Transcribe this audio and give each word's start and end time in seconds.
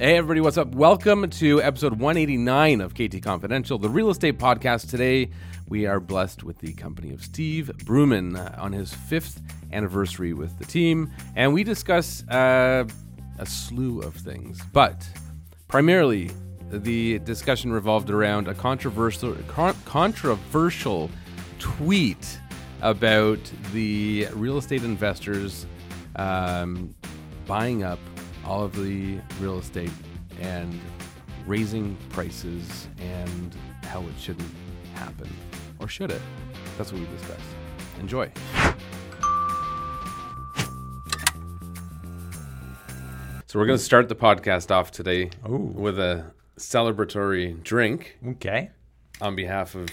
Hey, 0.00 0.16
everybody, 0.16 0.40
what's 0.40 0.56
up? 0.56 0.74
Welcome 0.74 1.28
to 1.28 1.60
episode 1.60 1.92
189 1.92 2.80
of 2.80 2.94
KT 2.94 3.22
Confidential, 3.22 3.76
the 3.76 3.90
real 3.90 4.08
estate 4.08 4.38
podcast. 4.38 4.88
Today, 4.88 5.28
we 5.68 5.84
are 5.84 6.00
blessed 6.00 6.42
with 6.42 6.56
the 6.56 6.72
company 6.72 7.12
of 7.12 7.22
Steve 7.22 7.70
Bruman 7.84 8.34
uh, 8.34 8.58
on 8.58 8.72
his 8.72 8.94
fifth 8.94 9.42
anniversary 9.74 10.32
with 10.32 10.58
the 10.58 10.64
team, 10.64 11.12
and 11.36 11.52
we 11.52 11.64
discuss 11.64 12.26
uh, 12.28 12.86
a 13.38 13.44
slew 13.44 14.00
of 14.00 14.14
things. 14.14 14.62
But 14.72 15.06
primarily, 15.68 16.30
the 16.70 17.18
discussion 17.18 17.70
revolved 17.70 18.08
around 18.08 18.48
a 18.48 18.54
controversial, 18.54 19.34
con- 19.48 19.76
controversial 19.84 21.10
tweet 21.58 22.40
about 22.80 23.38
the 23.74 24.28
real 24.32 24.56
estate 24.56 24.82
investors 24.82 25.66
um, 26.16 26.94
buying 27.46 27.82
up 27.82 27.98
all 28.50 28.64
of 28.64 28.74
the 28.74 29.16
real 29.38 29.60
estate 29.60 29.92
and 30.40 30.76
raising 31.46 31.96
prices 32.08 32.88
and 32.98 33.54
how 33.84 34.00
it 34.00 34.12
shouldn't 34.18 34.50
happen. 34.94 35.28
Or 35.78 35.86
should 35.86 36.10
it? 36.10 36.20
That's 36.76 36.92
what 36.92 37.00
we 37.00 37.06
discuss. 37.16 37.38
Enjoy. 38.00 38.28
So 43.46 43.58
we're 43.58 43.66
going 43.66 43.78
to 43.78 43.84
start 43.84 44.08
the 44.08 44.16
podcast 44.16 44.72
off 44.72 44.90
today 44.90 45.30
Ooh. 45.48 45.56
with 45.56 46.00
a 46.00 46.32
celebratory 46.58 47.62
drink 47.62 48.18
Okay. 48.26 48.70
on 49.20 49.36
behalf 49.36 49.76
of 49.76 49.88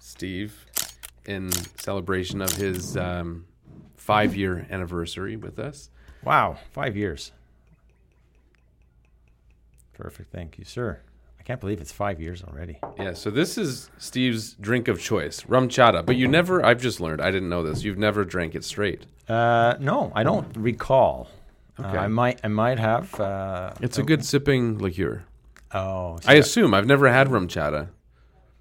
Steve 0.00 0.66
in 1.26 1.52
celebration 1.78 2.42
of 2.42 2.50
his 2.50 2.96
um, 2.96 3.46
five 3.96 4.34
year 4.34 4.66
anniversary 4.68 5.36
with 5.36 5.60
us. 5.60 5.90
Wow. 6.24 6.58
Five 6.72 6.96
years. 6.96 7.30
Perfect. 9.94 10.30
Thank 10.32 10.58
you, 10.58 10.64
sir. 10.64 11.00
I 11.38 11.42
can't 11.42 11.60
believe 11.60 11.80
it's 11.80 11.92
five 11.92 12.20
years 12.20 12.42
already. 12.42 12.78
Yeah, 12.98 13.12
so 13.12 13.30
this 13.30 13.58
is 13.58 13.90
Steve's 13.98 14.54
drink 14.54 14.88
of 14.88 15.00
choice, 15.00 15.42
RumChata. 15.42 16.04
But 16.06 16.16
you 16.16 16.26
never, 16.26 16.64
I've 16.64 16.80
just 16.80 17.00
learned, 17.00 17.20
I 17.20 17.30
didn't 17.30 17.48
know 17.50 17.62
this. 17.62 17.82
You've 17.84 17.98
never 17.98 18.24
drank 18.24 18.54
it 18.54 18.64
straight. 18.64 19.04
Uh, 19.28 19.74
no, 19.78 20.10
I 20.14 20.22
don't 20.22 20.54
recall. 20.56 21.28
Uh, 21.78 21.86
Okay. 21.86 21.98
I 21.98 22.06
might. 22.06 22.40
I 22.44 22.48
might 22.48 22.78
have. 22.78 23.18
Uh, 23.18 23.72
It's 23.80 23.98
a 23.98 24.02
good 24.04 24.24
sipping 24.24 24.78
liqueur. 24.78 25.24
oh, 25.72 26.18
so, 26.22 26.30
I 26.30 26.34
assume 26.34 26.72
I've 26.72 26.86
never 26.86 27.10
had 27.10 27.26
RumChata, 27.28 27.88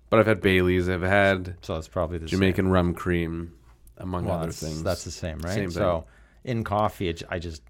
but 0.09 0.19
I've 0.19 0.25
had 0.25 0.41
Bailey's, 0.41 0.89
I've 0.89 1.03
had 1.03 1.55
so 1.61 1.75
it's 1.77 1.87
probably 1.87 2.17
the 2.17 2.25
Jamaican 2.25 2.67
rum 2.69 2.93
cream, 2.95 3.53
among 3.97 4.25
Well, 4.25 4.37
other 4.37 4.47
that's, 4.47 4.59
things. 4.59 4.81
that's 4.83 5.03
the 5.03 5.11
same, 5.11 5.37
right? 5.39 5.53
Same 5.53 5.69
thing. 5.69 5.71
So 5.71 6.05
in 6.43 6.63
coffee, 6.63 7.07
it, 7.09 7.21
I 7.29 7.37
just 7.39 7.61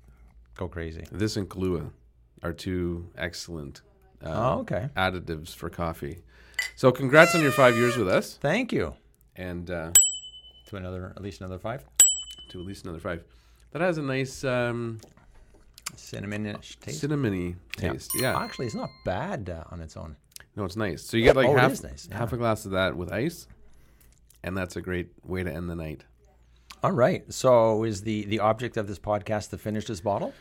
go 0.55 0.67
crazy. 0.69 1.03
This 1.11 1.35
and 1.35 1.49
Kahlua 1.49 1.91
are 2.43 2.53
two 2.53 3.09
excellent 3.17 3.81
uh, 4.23 4.29
Oh, 4.55 4.59
okay. 4.59 4.89
additives 4.95 5.55
for 5.55 5.69
coffee. 5.69 6.19
So 6.75 6.91
congrats 6.91 7.33
on 7.35 7.41
your 7.41 7.51
five 7.51 7.75
years 7.75 7.97
with 7.97 8.07
us, 8.07 8.35
Thank 8.37 8.71
you. 8.71 8.93
and 9.35 9.69
uh, 9.69 9.91
To 10.67 10.75
another, 10.75 11.13
at 11.15 11.21
least 11.21 11.41
another 11.41 11.59
five. 11.59 11.83
to 12.49 12.59
at 12.59 12.65
least 12.65 12.83
another 12.85 12.99
five. 12.99 13.23
That 13.71 13.81
has 13.81 13.97
a 13.97 14.01
nice 14.03 14.43
um, 14.43 14.99
Cinnamon-ish 15.95 16.77
taste. 16.79 17.03
cinnamony 17.03 17.55
Yeah. 17.81 17.91
taste. 17.93 18.11
Yeah. 18.19 18.37
Actually, 18.39 18.67
it's 18.67 18.75
not 18.75 18.89
bad 19.05 19.49
uh, 19.49 19.63
on 19.71 19.81
its 19.81 19.97
own. 19.97 20.15
No, 20.55 20.65
it's 20.65 20.75
nice. 20.75 21.03
So 21.03 21.17
you 21.17 21.23
get 21.23 21.35
like 21.35 21.47
Oh, 21.47 21.55
half, 21.57 21.83
nice, 21.83 22.07
yeah. 22.09 22.17
half 22.17 22.31
a 22.33 22.37
glass 22.37 22.65
of 22.65 22.71
that 22.71 22.95
with 22.95 23.11
ice, 23.11 23.47
and 24.43 24.55
that's 24.55 24.75
a 24.75 24.81
great 24.81 25.09
way 25.25 25.43
to 25.43 25.51
end 25.51 25.69
the 25.69 25.75
night. 25.75 26.03
All 26.83 26.91
right. 26.91 27.31
So 27.33 27.83
is 27.83 28.01
the 28.01 28.25
the 28.25 28.39
object 28.39 28.77
of 28.77 28.87
this 28.87 28.99
podcast 28.99 29.49
to 29.51 29.57
finish 29.57 29.85
this 29.85 30.01
bottle? 30.01 30.33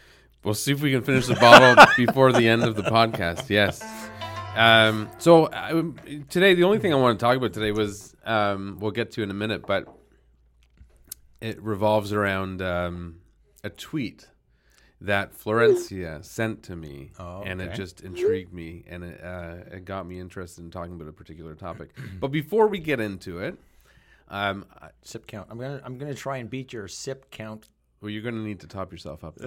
We'll 0.44 0.54
see 0.54 0.72
if 0.72 0.82
we 0.82 0.90
can 0.90 1.02
finish 1.02 1.26
the 1.26 1.36
bottle 1.36 1.84
before 1.96 2.32
the 2.32 2.48
end 2.48 2.64
of 2.64 2.74
the 2.74 2.82
podcast. 2.82 3.48
Yes. 3.48 3.82
Um, 4.56 5.08
so 5.18 5.46
uh, 5.46 5.82
today, 6.28 6.54
the 6.54 6.64
only 6.64 6.78
thing 6.78 6.92
I 6.92 6.96
want 6.96 7.18
to 7.18 7.24
talk 7.24 7.36
about 7.36 7.52
today 7.52 7.70
was 7.72 8.14
um, 8.24 8.78
we'll 8.80 8.90
get 8.90 9.12
to 9.12 9.22
in 9.22 9.30
a 9.30 9.34
minute, 9.34 9.66
but 9.66 9.86
it 11.40 11.62
revolves 11.62 12.12
around 12.12 12.60
um, 12.60 13.20
a 13.64 13.70
tweet 13.70 14.28
that 15.00 15.36
Florencia 15.36 16.24
sent 16.24 16.62
to 16.64 16.76
me, 16.76 17.10
Oh, 17.18 17.42
and 17.44 17.60
it 17.60 17.74
just 17.74 18.02
intrigued 18.02 18.52
me, 18.52 18.84
and 18.88 19.02
it, 19.02 19.20
uh, 19.22 19.56
it 19.72 19.84
got 19.84 20.06
me 20.06 20.20
interested 20.20 20.64
in 20.64 20.70
talking 20.70 20.94
about 20.94 21.08
a 21.08 21.12
particular 21.12 21.54
topic. 21.54 21.90
but 22.20 22.28
before 22.28 22.68
we 22.68 22.78
get 22.78 23.00
into 23.00 23.38
it, 23.40 23.58
um, 24.28 24.64
Sip 25.02 25.26
count. 25.26 25.48
I'm 25.50 25.58
gonna 25.58 25.80
I'm 25.84 25.98
gonna 25.98 26.14
try 26.14 26.38
and 26.38 26.48
beat 26.48 26.72
your 26.72 26.88
sip 26.88 27.30
count. 27.30 27.68
Well, 28.02 28.10
you're 28.10 28.22
going 28.22 28.34
to 28.34 28.40
need 28.42 28.60
to 28.60 28.66
top 28.66 28.90
yourself 28.92 29.22
up. 29.24 29.38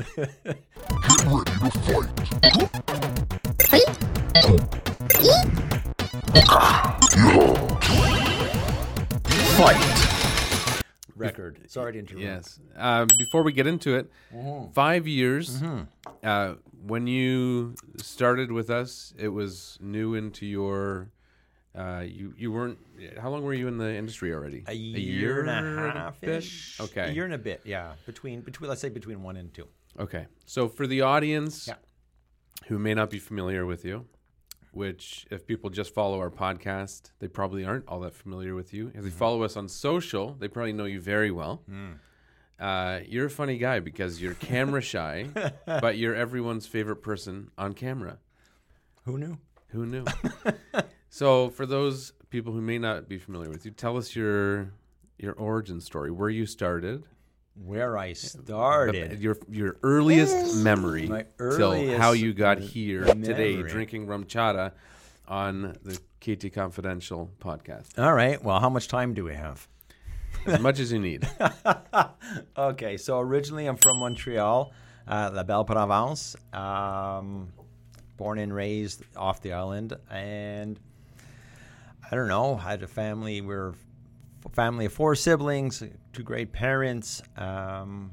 Fight. 9.57 10.81
Record. 11.15 11.59
Sorry 11.67 11.93
to 11.93 11.99
interrupt. 11.99 12.23
Yes. 12.23 12.59
Uh, 12.77 13.05
before 13.17 13.43
we 13.43 13.51
get 13.53 13.67
into 13.67 13.95
it, 13.95 14.09
Mm-hmm. 14.33 14.71
five 14.73 15.07
years. 15.07 15.61
Uh, 16.23 16.55
when 16.85 17.07
you 17.07 17.75
started 17.97 18.51
with 18.51 18.69
us, 18.69 19.13
it 19.17 19.29
was 19.29 19.77
new 19.81 20.13
into 20.15 20.45
your. 20.45 21.09
Uh, 21.75 22.03
you 22.07 22.33
you 22.37 22.51
weren't. 22.51 22.77
How 23.21 23.29
long 23.29 23.43
were 23.43 23.53
you 23.53 23.67
in 23.67 23.77
the 23.77 23.93
industry 23.93 24.33
already? 24.33 24.63
A 24.67 24.73
year, 24.73 25.41
and 25.41 25.49
a 25.49 25.91
half 25.91 26.23
ish. 26.23 26.79
Okay. 26.79 27.09
A 27.09 27.11
year 27.11 27.25
and 27.25 27.33
a 27.33 27.37
bit. 27.37 27.61
Yeah. 27.65 27.93
Between 28.05 28.41
between 28.41 28.69
let's 28.69 28.81
say 28.81 28.89
between 28.89 29.23
one 29.23 29.35
and 29.35 29.53
two. 29.53 29.67
Okay. 29.99 30.27
So 30.45 30.67
for 30.69 30.87
the 30.87 31.01
audience 31.01 31.67
Yeah. 31.67 31.75
who 32.67 32.79
may 32.79 32.93
not 32.93 33.09
be 33.09 33.19
familiar 33.19 33.65
with 33.65 33.83
you, 33.83 34.05
which 34.71 35.25
if 35.31 35.45
people 35.45 35.69
just 35.69 35.93
follow 35.93 36.19
our 36.19 36.29
podcast, 36.29 37.11
they 37.19 37.27
probably 37.27 37.65
aren't 37.65 37.87
all 37.87 37.99
that 38.01 38.15
familiar 38.15 38.55
with 38.55 38.73
you. 38.73 38.91
If 38.93 39.03
they 39.03 39.09
follow 39.09 39.43
us 39.43 39.57
on 39.57 39.67
social, 39.67 40.33
they 40.39 40.47
probably 40.47 40.73
know 40.73 40.85
you 40.85 41.01
very 41.01 41.31
well. 41.31 41.63
Uh, 42.57 43.01
you're 43.05 43.25
a 43.25 43.29
funny 43.29 43.57
guy 43.57 43.81
because 43.81 44.21
you're 44.21 44.33
camera 44.35 44.81
shy, 44.81 45.27
but 45.65 45.97
you're 45.97 46.15
everyone's 46.15 46.65
favorite 46.67 47.01
person 47.01 47.51
on 47.57 47.73
camera. 47.73 48.17
Who 49.03 49.17
knew? 49.17 49.37
Who 49.69 49.85
knew? 49.85 50.05
so 51.15 51.49
for 51.49 51.65
those 51.65 52.11
people 52.29 52.51
who 52.51 52.59
may 52.61 52.77
not 52.77 53.07
be 53.07 53.17
familiar 53.17 53.49
with 53.49 53.63
you, 53.65 53.71
tell 53.71 53.95
us 53.95 54.15
your 54.15 54.71
your 55.17 55.31
origin 55.33 55.79
story, 55.79 56.11
where 56.11 56.29
you 56.29 56.45
started, 56.45 57.05
Where 57.53 57.97
I 57.97 58.09
the- 58.09 58.15
started. 58.15 59.19
your 59.21 59.37
your 59.49 59.77
earliest 59.81 60.57
memory 60.57 61.07
My 61.07 61.25
till 61.37 61.97
how 61.97 62.11
you 62.11 62.33
got 62.33 62.59
here 62.59 63.05
today 63.05 63.61
drinking 63.63 64.07
RumChata 64.07 64.73
on 65.25 65.77
the 65.83 65.97
KT 66.19 66.53
Confidential 66.53 67.31
podcast. 67.39 67.97
All 67.97 68.13
right. 68.13 68.43
Well, 68.43 68.59
how 68.59 68.69
much 68.69 68.89
time 68.89 69.13
do 69.13 69.23
we 69.23 69.35
have? 69.35 69.67
As 70.45 70.59
much 70.59 70.79
as 70.79 70.91
you 70.91 70.99
need. 70.99 71.27
Okay, 72.57 72.97
so 72.97 73.19
originally 73.19 73.67
I'm 73.67 73.77
from 73.77 73.97
Montreal, 73.99 74.73
uh, 75.07 75.29
La 75.33 75.43
Belle 75.43 75.63
Province. 75.63 76.35
Um, 76.51 77.49
born 78.17 78.39
and 78.39 78.53
raised 78.53 79.03
off 79.15 79.41
the 79.41 79.53
island, 79.53 79.93
and 80.09 80.79
I 82.11 82.15
don't 82.15 82.27
know. 82.27 82.55
Had 82.55 82.83
a 82.83 82.87
family. 82.87 83.41
We 83.41 83.53
are 83.55 83.73
a 84.45 84.49
family 84.49 84.85
of 84.85 84.93
four 84.93 85.15
siblings, 85.15 85.83
two 86.13 86.23
great 86.23 86.51
parents. 86.51 87.23
Um, 87.35 88.11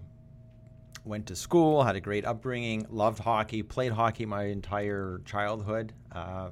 went 1.05 1.27
to 1.27 1.37
school, 1.37 1.83
had 1.83 1.97
a 1.97 2.01
great 2.01 2.25
upbringing, 2.25 2.87
loved 2.89 3.19
hockey, 3.19 3.63
played 3.63 3.93
hockey 3.93 4.25
my 4.25 4.45
entire 4.45 5.21
childhood. 5.25 5.93
Uh, 6.11 6.51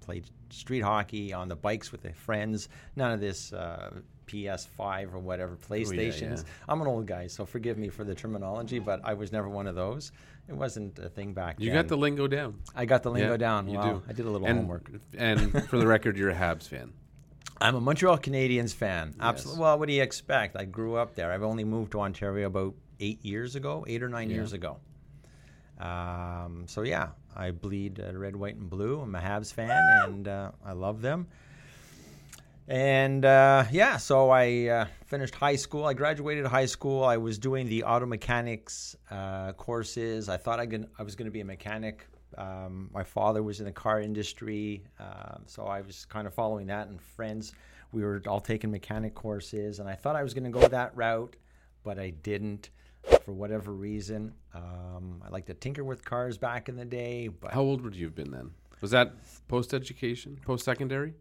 played 0.00 0.24
street 0.50 0.80
hockey 0.80 1.32
on 1.32 1.48
the 1.48 1.56
bikes 1.56 1.92
with 1.92 2.02
the 2.02 2.12
friends. 2.12 2.68
None 2.96 3.12
of 3.12 3.20
this 3.20 3.52
uh, 3.52 3.90
PS5 4.26 5.14
or 5.14 5.18
whatever 5.18 5.56
PlayStations. 5.56 6.38
yeah. 6.38 6.52
I'm 6.68 6.80
an 6.80 6.86
old 6.86 7.06
guy, 7.06 7.26
so 7.26 7.44
forgive 7.44 7.78
me 7.78 7.88
for 7.88 8.04
the 8.04 8.14
terminology, 8.14 8.78
but 8.78 9.00
I 9.04 9.14
was 9.14 9.32
never 9.32 9.48
one 9.48 9.66
of 9.66 9.74
those. 9.74 10.12
It 10.50 10.56
wasn't 10.56 10.98
a 10.98 11.08
thing 11.08 11.32
back 11.32 11.58
then. 11.58 11.64
You 11.64 11.70
then. 11.72 11.82
got 11.82 11.88
the 11.88 11.96
lingo 11.96 12.26
down. 12.26 12.58
I 12.74 12.84
got 12.84 13.04
the 13.04 13.10
lingo 13.10 13.30
Yeah, 13.32 13.36
down. 13.36 13.68
You 13.68 13.78
Wow, 13.78 13.92
do. 13.94 14.02
I 14.08 14.12
did 14.12 14.26
a 14.26 14.30
little 14.30 14.46
and, 14.48 14.58
homework. 14.58 14.90
And 15.16 15.64
for 15.68 15.78
the 15.78 15.86
record, 15.86 16.16
you're 16.16 16.30
a 16.30 16.34
Habs 16.34 16.66
fan. 16.66 16.92
I'm 17.60 17.76
a 17.76 17.80
Montreal 17.80 18.18
Canadiens 18.18 18.74
fan. 18.74 19.14
Absolutely. 19.20 19.60
Well, 19.62 19.78
what 19.78 19.86
do 19.86 19.94
you 19.94 20.02
expect? 20.02 20.56
I 20.56 20.64
grew 20.64 20.96
up 20.96 21.14
there. 21.14 21.30
I've 21.30 21.44
only 21.44 21.62
moved 21.62 21.92
to 21.92 22.00
Ontario 22.00 22.48
about 22.48 22.74
eight 22.98 23.24
years 23.24 23.54
ago, 23.54 23.84
eight 23.86 24.02
or 24.02 24.08
nine 24.08 24.28
years 24.28 24.52
ago. 24.52 24.78
Um, 25.78 26.64
so 26.66 26.82
yeah, 26.82 27.08
I 27.36 27.52
bleed 27.52 28.00
uh, 28.00 28.16
red, 28.16 28.34
white, 28.34 28.56
and 28.56 28.68
blue. 28.68 29.00
I'm 29.00 29.14
a 29.14 29.20
Habs 29.20 29.52
fan, 29.52 29.70
and 30.04 30.26
uh, 30.26 30.50
I 30.64 30.72
love 30.72 31.00
them. 31.00 31.28
And 32.70 33.24
uh, 33.24 33.64
yeah, 33.72 33.96
so 33.96 34.30
I 34.30 34.66
uh, 34.66 34.86
finished 35.06 35.34
high 35.34 35.56
school. 35.56 35.84
I 35.86 35.92
graduated 35.92 36.46
high 36.46 36.66
school. 36.66 37.02
I 37.02 37.16
was 37.16 37.36
doing 37.36 37.68
the 37.68 37.82
auto 37.82 38.06
mechanics 38.06 38.94
uh, 39.10 39.52
courses. 39.54 40.28
I 40.28 40.36
thought 40.36 40.60
I, 40.60 40.66
gon- 40.66 40.86
I 40.96 41.02
was 41.02 41.16
going 41.16 41.24
to 41.26 41.32
be 41.32 41.40
a 41.40 41.44
mechanic. 41.44 42.06
Um, 42.38 42.88
my 42.94 43.02
father 43.02 43.42
was 43.42 43.58
in 43.58 43.66
the 43.66 43.72
car 43.72 44.00
industry, 44.00 44.84
uh, 45.00 45.38
so 45.46 45.64
I 45.64 45.80
was 45.80 46.04
kind 46.04 46.28
of 46.28 46.32
following 46.32 46.68
that. 46.68 46.86
And 46.86 47.02
friends, 47.02 47.54
we 47.90 48.04
were 48.04 48.22
all 48.28 48.40
taking 48.40 48.70
mechanic 48.70 49.16
courses, 49.16 49.80
and 49.80 49.88
I 49.88 49.96
thought 49.96 50.14
I 50.14 50.22
was 50.22 50.32
going 50.32 50.44
to 50.44 50.50
go 50.50 50.68
that 50.68 50.96
route, 50.96 51.34
but 51.82 51.98
I 51.98 52.10
didn't. 52.10 52.70
for 53.24 53.32
whatever 53.32 53.72
reason. 53.72 54.32
Um, 54.54 55.20
I 55.26 55.30
like 55.30 55.46
to 55.46 55.54
tinker 55.54 55.82
with 55.82 56.04
cars 56.04 56.38
back 56.38 56.68
in 56.68 56.76
the 56.76 56.84
day, 56.84 57.26
but 57.26 57.52
How 57.52 57.62
old 57.62 57.82
would 57.82 57.96
you 57.96 58.04
have 58.06 58.14
been 58.14 58.30
then? 58.30 58.52
Was 58.80 58.92
that 58.92 59.12
post 59.48 59.74
education, 59.74 60.38
post 60.46 60.64
secondary? 60.64 61.14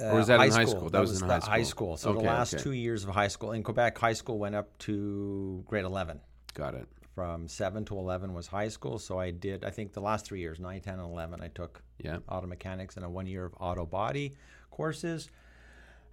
Or 0.00 0.14
was 0.14 0.28
uh, 0.30 0.36
that 0.38 0.46
in 0.46 0.52
high 0.52 0.64
school? 0.64 0.90
That, 0.90 1.00
was, 1.00 1.20
in 1.22 1.28
the 1.28 1.34
high 1.40 1.46
high 1.46 1.62
school. 1.62 1.96
school. 1.96 1.96
So 1.96 2.10
Okay, 2.10 2.20
the 2.20 2.26
last 2.26 2.54
okay. 2.54 2.62
two 2.62 2.72
years 2.72 3.04
of 3.04 3.10
high 3.10 3.28
school 3.28 3.52
in 3.52 3.62
Quebec, 3.62 3.96
high 3.98 4.12
school 4.12 4.38
went 4.38 4.54
up 4.54 4.76
to 4.80 5.62
grade 5.66 5.84
11. 5.84 6.20
Got 6.54 6.74
it. 6.74 6.88
From 7.14 7.46
7 7.46 7.84
to 7.86 7.96
11 7.98 8.34
was 8.34 8.48
high 8.48 8.68
school. 8.68 8.98
So 8.98 9.20
I 9.20 9.30
did, 9.30 9.64
I 9.64 9.70
think 9.70 9.92
the 9.92 10.00
last 10.00 10.26
three 10.26 10.40
years, 10.40 10.58
9, 10.58 10.80
10, 10.80 10.94
and 10.94 11.02
11, 11.02 11.40
I 11.40 11.48
took 11.48 11.82
Yeah. 11.98 12.18
auto 12.28 12.46
mechanics 12.48 12.96
and 12.96 13.04
a 13.04 13.08
one 13.08 13.26
year 13.26 13.44
of 13.44 13.54
auto 13.60 13.86
body 13.86 14.34
courses. 14.70 15.30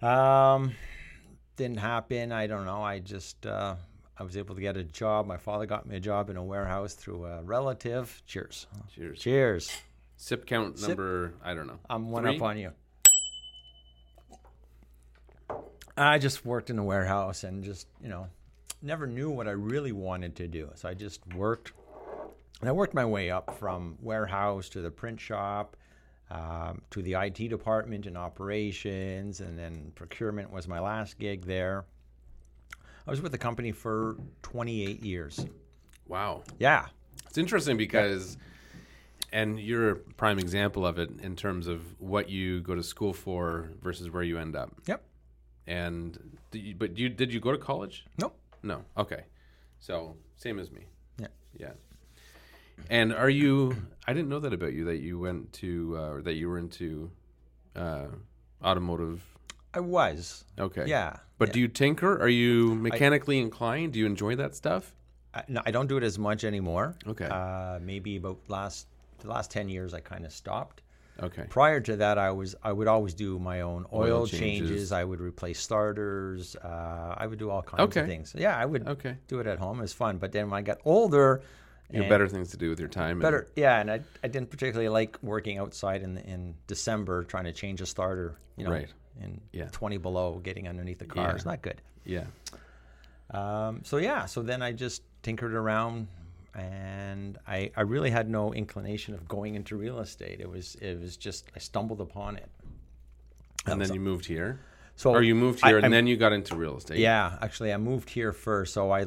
Um, 0.01 0.73
didn't 1.55 1.79
happen. 1.79 2.31
I 2.31 2.47
don't 2.47 2.65
know. 2.65 2.81
I 2.83 2.99
just, 2.99 3.45
uh, 3.45 3.75
I 4.17 4.23
was 4.23 4.37
able 4.37 4.53
to 4.55 4.61
get 4.61 4.77
a 4.77 4.83
job. 4.83 5.25
My 5.25 5.37
father 5.37 5.65
got 5.65 5.87
me 5.87 5.95
a 5.95 5.99
job 5.99 6.29
in 6.29 6.37
a 6.37 6.43
warehouse 6.43 6.93
through 6.93 7.25
a 7.25 7.41
relative. 7.43 8.21
Cheers. 8.27 8.67
Cheers. 8.93 9.19
Cheers. 9.19 9.71
Sip 10.17 10.45
count 10.45 10.77
Sip. 10.77 10.89
number. 10.89 11.33
I 11.43 11.55
don't 11.55 11.65
know. 11.65 11.79
I'm 11.89 12.11
one 12.11 12.23
Three? 12.23 12.35
up 12.35 12.41
on 12.43 12.57
you. 12.59 12.71
I 15.97 16.17
just 16.17 16.45
worked 16.45 16.69
in 16.69 16.79
a 16.79 16.83
warehouse 16.83 17.43
and 17.43 17.63
just, 17.63 17.87
you 18.01 18.09
know, 18.09 18.27
never 18.81 19.07
knew 19.07 19.29
what 19.29 19.47
I 19.47 19.51
really 19.51 19.91
wanted 19.91 20.35
to 20.37 20.47
do. 20.47 20.69
So 20.75 20.89
I 20.89 20.93
just 20.93 21.21
worked. 21.35 21.73
And 22.59 22.69
I 22.69 22.73
worked 22.73 22.93
my 22.93 23.05
way 23.05 23.31
up 23.31 23.57
from 23.57 23.97
warehouse 24.01 24.69
to 24.69 24.81
the 24.81 24.91
print 24.91 25.19
shop 25.19 25.75
um, 26.29 26.81
to 26.91 27.01
the 27.01 27.13
IT 27.13 27.49
department 27.49 28.05
and 28.05 28.17
operations. 28.17 29.41
And 29.41 29.57
then 29.57 29.91
procurement 29.95 30.51
was 30.51 30.67
my 30.67 30.79
last 30.79 31.17
gig 31.19 31.45
there. 31.45 31.85
I 33.05 33.11
was 33.11 33.21
with 33.21 33.31
the 33.31 33.37
company 33.37 33.71
for 33.71 34.15
28 34.43 35.03
years. 35.03 35.45
Wow. 36.07 36.43
Yeah. 36.59 36.87
It's 37.27 37.37
interesting 37.37 37.77
because, 37.77 38.37
and 39.31 39.59
you're 39.59 39.89
a 39.89 39.95
prime 39.95 40.37
example 40.37 40.85
of 40.85 40.99
it 40.99 41.09
in 41.21 41.35
terms 41.35 41.67
of 41.67 41.81
what 41.99 42.29
you 42.29 42.61
go 42.61 42.75
to 42.75 42.83
school 42.83 43.13
for 43.13 43.71
versus 43.81 44.09
where 44.11 44.23
you 44.23 44.37
end 44.37 44.55
up. 44.55 44.71
Yep. 44.87 45.03
And, 45.67 46.37
you, 46.51 46.75
but 46.75 46.97
you 46.97 47.09
did 47.09 47.33
you 47.33 47.39
go 47.39 47.51
to 47.51 47.57
college? 47.57 48.05
Nope. 48.19 48.37
No. 48.63 48.83
Okay. 48.97 49.23
So 49.79 50.15
same 50.35 50.59
as 50.59 50.71
me. 50.71 50.85
Yeah. 51.19 51.27
Yeah. 51.57 51.71
And 52.89 53.13
are 53.13 53.29
you? 53.29 53.75
I 54.07 54.13
didn't 54.13 54.29
know 54.29 54.39
that 54.39 54.53
about 54.53 54.73
you. 54.73 54.85
That 54.85 54.97
you 54.97 55.19
went 55.19 55.53
to, 55.53 55.95
uh, 55.97 56.11
or 56.13 56.21
that 56.23 56.33
you 56.33 56.49
were 56.49 56.57
into, 56.57 57.11
uh, 57.75 58.07
automotive. 58.63 59.23
I 59.73 59.79
was. 59.79 60.43
Okay. 60.59 60.85
Yeah. 60.87 61.17
But 61.37 61.49
yeah. 61.49 61.53
do 61.53 61.59
you 61.61 61.67
tinker? 61.67 62.19
Are 62.21 62.27
you 62.27 62.75
mechanically 62.75 63.39
inclined? 63.39 63.93
Do 63.93 63.99
you 63.99 64.05
enjoy 64.05 64.35
that 64.35 64.55
stuff? 64.55 64.93
I, 65.33 65.43
no, 65.47 65.61
I 65.65 65.71
don't 65.71 65.87
do 65.87 65.97
it 65.97 66.03
as 66.03 66.19
much 66.19 66.43
anymore. 66.43 66.95
Okay. 67.07 67.25
Uh, 67.25 67.79
maybe 67.81 68.17
about 68.17 68.39
last 68.47 68.87
the 69.19 69.29
last 69.29 69.51
ten 69.51 69.69
years, 69.69 69.93
I 69.93 69.99
kind 69.99 70.25
of 70.25 70.31
stopped. 70.33 70.81
Okay. 71.21 71.45
Prior 71.49 71.79
to 71.81 71.95
that, 71.97 72.17
I 72.17 72.31
was 72.31 72.55
I 72.63 72.71
would 72.71 72.87
always 72.87 73.13
do 73.13 73.37
my 73.39 73.61
own 73.61 73.85
oil, 73.93 74.21
Oil 74.21 74.27
changes. 74.27 74.69
changes. 74.69 74.91
I 74.91 75.03
would 75.03 75.19
replace 75.21 75.59
starters. 75.59 76.55
Uh, 76.55 77.13
I 77.17 77.27
would 77.27 77.37
do 77.39 77.49
all 77.49 77.61
kinds 77.61 77.81
Okay. 77.81 78.01
of 78.01 78.07
things. 78.07 78.33
Yeah, 78.37 78.57
I 78.57 78.65
would 78.65 78.87
Okay. 78.87 79.17
do 79.27 79.39
it 79.39 79.47
at 79.47 79.59
home. 79.59 79.79
It 79.79 79.81
was 79.81 79.93
fun. 79.93 80.17
But 80.17 80.31
then 80.31 80.49
when 80.49 80.57
I 80.57 80.61
got 80.61 80.79
older, 80.85 81.41
You 81.89 81.95
have 81.97 82.03
and- 82.03 82.09
better 82.09 82.27
things 82.27 82.49
to 82.51 82.57
do 82.57 82.69
with 82.69 82.79
your 82.79 82.89
time. 82.89 83.11
and- 83.11 83.21
better 83.21 83.47
yeah, 83.55 83.79
and 83.81 83.91
I, 83.91 84.01
I 84.23 84.27
didn't 84.29 84.49
particularly 84.49 84.89
like 84.89 85.17
working 85.21 85.57
outside 85.59 86.01
in 86.01 86.17
in 86.17 86.55
December 86.67 87.23
trying 87.25 87.43
to 87.45 87.53
change 87.53 87.81
a 87.81 87.85
starter. 87.85 88.35
You 88.57 88.65
know, 88.65 88.71
Right. 88.71 88.91
in 89.21 89.41
Yeah. 89.51 89.67
twenty 89.71 89.97
below, 89.97 90.39
getting 90.39 90.67
underneath 90.67 90.99
the 90.99 91.05
car. 91.05 91.27
Yeah. 91.27 91.35
It's 91.35 91.45
not 91.45 91.61
good. 91.61 91.81
yeah. 92.05 92.25
Um, 93.31 93.81
so 93.83 93.97
yeah, 93.97 94.25
so 94.25 94.41
then 94.41 94.61
I 94.61 94.71
just 94.73 95.03
tinkered 95.23 95.53
around, 95.53 96.07
and 96.55 97.37
I, 97.47 97.71
I 97.75 97.81
really 97.81 98.09
had 98.09 98.29
no 98.29 98.53
inclination 98.53 99.13
of 99.13 99.27
going 99.27 99.55
into 99.55 99.75
real 99.77 99.99
estate. 99.99 100.39
It 100.39 100.49
was 100.49 100.75
it 100.75 100.99
was 100.99 101.17
just 101.17 101.45
I 101.55 101.59
stumbled 101.59 102.01
upon 102.01 102.37
it. 102.37 102.49
And 103.65 103.79
then 103.81 103.93
you 103.93 103.99
moved 103.99 104.25
here. 104.25 104.59
So 104.95 105.11
Or 105.11 105.21
you 105.21 105.35
moved 105.35 105.59
I- 105.63 105.67
here 105.69 105.77
and 105.77 105.85
I'm- 105.85 105.91
then 105.91 106.07
you 106.07 106.17
got 106.17 106.33
into 106.33 106.55
real 106.55 106.77
estate. 106.77 106.99
yeah, 106.99 107.37
actually 107.41 107.71
I 107.73 107.77
moved 107.77 108.09
here 108.09 108.33
first. 108.33 108.73
So 108.73 108.91
I 108.91 109.05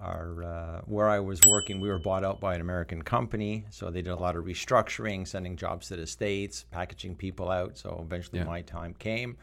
our 0.00 0.42
uh, 0.42 0.80
where 0.86 1.08
I 1.08 1.20
was 1.20 1.40
working, 1.46 1.78
we 1.80 1.88
were 1.88 1.98
bought 1.98 2.24
out 2.24 2.40
by 2.40 2.54
an 2.54 2.60
American 2.62 3.02
company. 3.02 3.66
So 3.70 3.90
they 3.90 4.00
did 4.02 4.10
a 4.10 4.16
lot 4.16 4.34
of 4.36 4.44
restructuring, 4.44 5.28
sending 5.28 5.56
jobs 5.56 5.88
to 5.88 5.96
the 5.96 6.06
states, 6.06 6.64
packaging 6.70 7.16
people 7.16 7.50
out. 7.50 7.76
So 7.76 8.00
eventually 8.04 8.38
Yeah. 8.38 8.46
my 8.46 8.62
time 8.62 8.94
came. 8.94 9.36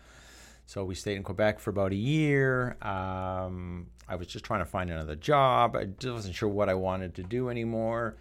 So 0.68 0.84
we 0.84 0.96
stayed 0.96 1.16
in 1.16 1.24
Quebec 1.24 1.60
for 1.60 1.70
about 1.70 1.94
a 1.94 1.96
year. 1.96 2.76
Um, 2.82 3.88
I 4.06 4.18
was 4.18 4.28
just 4.28 4.44
trying 4.44 4.60
to 4.60 4.66
find 4.66 4.90
another 4.90 5.16
job. 5.16 5.78
I 5.78 5.86
just 5.86 6.14
wasn't 6.14 6.36
sure 6.36 6.50
what 6.50 6.68
I 6.68 6.74
wanted 6.74 7.16
to 7.16 7.24
do 7.24 7.50
anymore. 7.50 8.18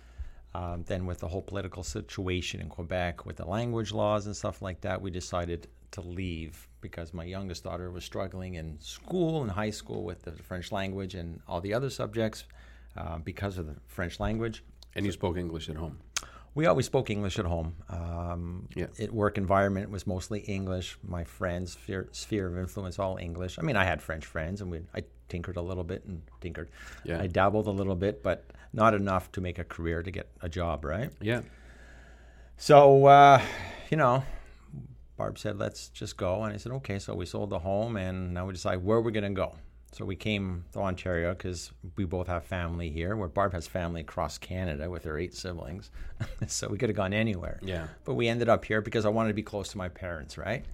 Um, 0.55 0.85
then, 0.87 1.07
with 1.07 1.19
the 1.19 1.27
whole 1.27 1.43
political 1.43 1.83
situation 1.83 2.61
in 2.61 2.69
Quebec, 2.69 3.27
with 3.27 3.37
the 3.37 3.45
language 3.45 3.93
laws 3.93 4.27
and 4.27 4.35
stuff 4.35 4.63
like 4.63 4.81
that, 4.83 5.03
we 5.03 5.11
decided 5.11 5.67
to 5.91 6.01
leave 6.03 6.69
because 6.81 7.13
my 7.13 7.25
youngest 7.25 7.65
daughter 7.65 7.91
was 7.91 8.05
struggling 8.05 8.55
in 8.55 8.79
school 8.81 9.43
in 9.43 9.49
high 9.49 9.71
school 9.71 10.05
with 10.05 10.23
the 10.23 10.31
French 10.31 10.71
language 10.71 11.17
and 11.17 11.41
all 11.49 11.61
the 11.61 11.75
other 11.75 11.91
subjects 11.91 12.45
uh, 12.97 13.19
because 13.19 13.59
of 13.59 13.67
the 13.67 13.75
French 13.89 14.21
language. 14.21 14.63
And 14.95 15.05
you 15.05 15.11
spoke 15.11 15.37
English 15.37 15.69
at 15.69 15.77
home. 15.77 15.99
We 16.57 16.65
always 16.65 16.87
spoke 16.87 17.11
English 17.11 17.39
at 17.39 17.45
home. 17.45 17.75
Um, 17.91 18.69
Yeah. 18.75 18.87
At 18.99 19.13
work 19.13 19.37
environment 19.37 19.91
was 19.91 20.07
mostly 20.07 20.41
English. 20.41 20.99
My 21.03 21.23
friends' 21.23 21.73
sphere, 21.73 22.09
sphere 22.13 22.47
of 22.49 22.57
influence 22.59 22.99
all 22.99 23.19
English. 23.19 23.59
I 23.59 23.63
mean, 23.63 23.77
I 23.77 23.85
had 23.85 24.01
French 24.01 24.25
friends, 24.25 24.63
and 24.63 24.71
we 24.71 24.81
I 24.95 25.05
tinkered 25.29 25.57
a 25.57 25.61
little 25.61 25.85
bit 25.85 26.05
and 26.07 26.23
tinkered. 26.41 26.71
Yeah. 27.05 27.21
I 27.21 27.27
dabbled 27.27 27.67
a 27.67 27.71
little 27.71 27.95
bit, 27.95 28.23
but 28.23 28.51
not 28.73 28.95
enough 28.95 29.31
to 29.33 29.41
make 29.43 29.59
a 29.59 29.65
career 29.65 30.03
to 30.03 30.11
get 30.11 30.31
a 30.41 30.49
job, 30.49 30.85
right? 30.85 31.11
Yeah. 31.21 31.43
So, 32.57 33.05
uh, 33.05 33.43
you 33.91 33.99
know, 33.99 34.25
Barb 35.19 35.39
said, 35.39 35.59
let's 35.59 35.89
just 35.89 36.17
go. 36.17 36.43
And 36.45 36.55
I 36.55 36.57
said, 36.57 36.73
okay. 36.73 36.99
So 36.99 37.15
we 37.15 37.27
sold 37.27 37.51
the 37.51 37.59
home 37.59 37.97
and 37.97 38.33
now 38.33 38.47
we 38.47 38.53
decide 38.53 38.83
where 38.83 39.01
we're 39.01 39.11
going 39.11 39.35
to 39.35 39.41
go. 39.47 39.55
So 39.93 40.05
we 40.05 40.17
came 40.17 40.65
to 40.73 40.81
Ontario 40.81 41.33
because 41.33 41.71
we 41.97 42.05
both 42.05 42.27
have 42.27 42.45
family 42.45 42.91
here, 42.91 43.17
where 43.17 43.29
Barb 43.29 43.53
has 43.53 43.67
family 43.67 44.03
across 44.03 44.37
Canada 44.37 44.91
with 44.91 45.05
her 45.05 45.19
eight 45.19 45.35
siblings. 45.35 45.91
so 46.47 46.69
we 46.69 46.77
could 46.77 46.91
have 46.91 46.97
gone 46.97 47.15
anywhere. 47.15 47.59
Yeah. 47.63 47.87
But 48.05 48.15
we 48.15 48.29
ended 48.29 48.49
up 48.49 48.65
here 48.65 48.83
because 48.83 49.07
I 49.07 49.09
wanted 49.09 49.29
to 49.29 49.35
be 49.35 49.43
close 49.43 49.69
to 49.71 49.79
my 49.79 49.89
parents, 49.89 50.37
right? 50.37 50.65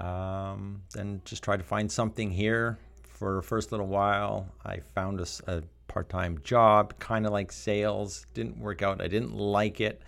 Um, 0.00 0.82
then 0.94 1.20
just 1.24 1.42
tried 1.42 1.58
to 1.58 1.64
find 1.64 1.90
something 1.90 2.30
here 2.30 2.78
for 3.02 3.36
the 3.36 3.42
first 3.42 3.72
little 3.72 3.88
while. 3.88 4.46
I 4.64 4.78
found 4.94 5.20
a 5.20 5.62
part-time 5.88 6.40
job, 6.44 6.98
kind 6.98 7.26
of 7.26 7.32
like 7.32 7.50
sales. 7.50 8.26
Didn't 8.32 8.58
work 8.58 8.80
out. 8.80 9.02
I 9.02 9.08
didn't 9.08 9.34
like 9.34 9.80
it. 9.80 10.00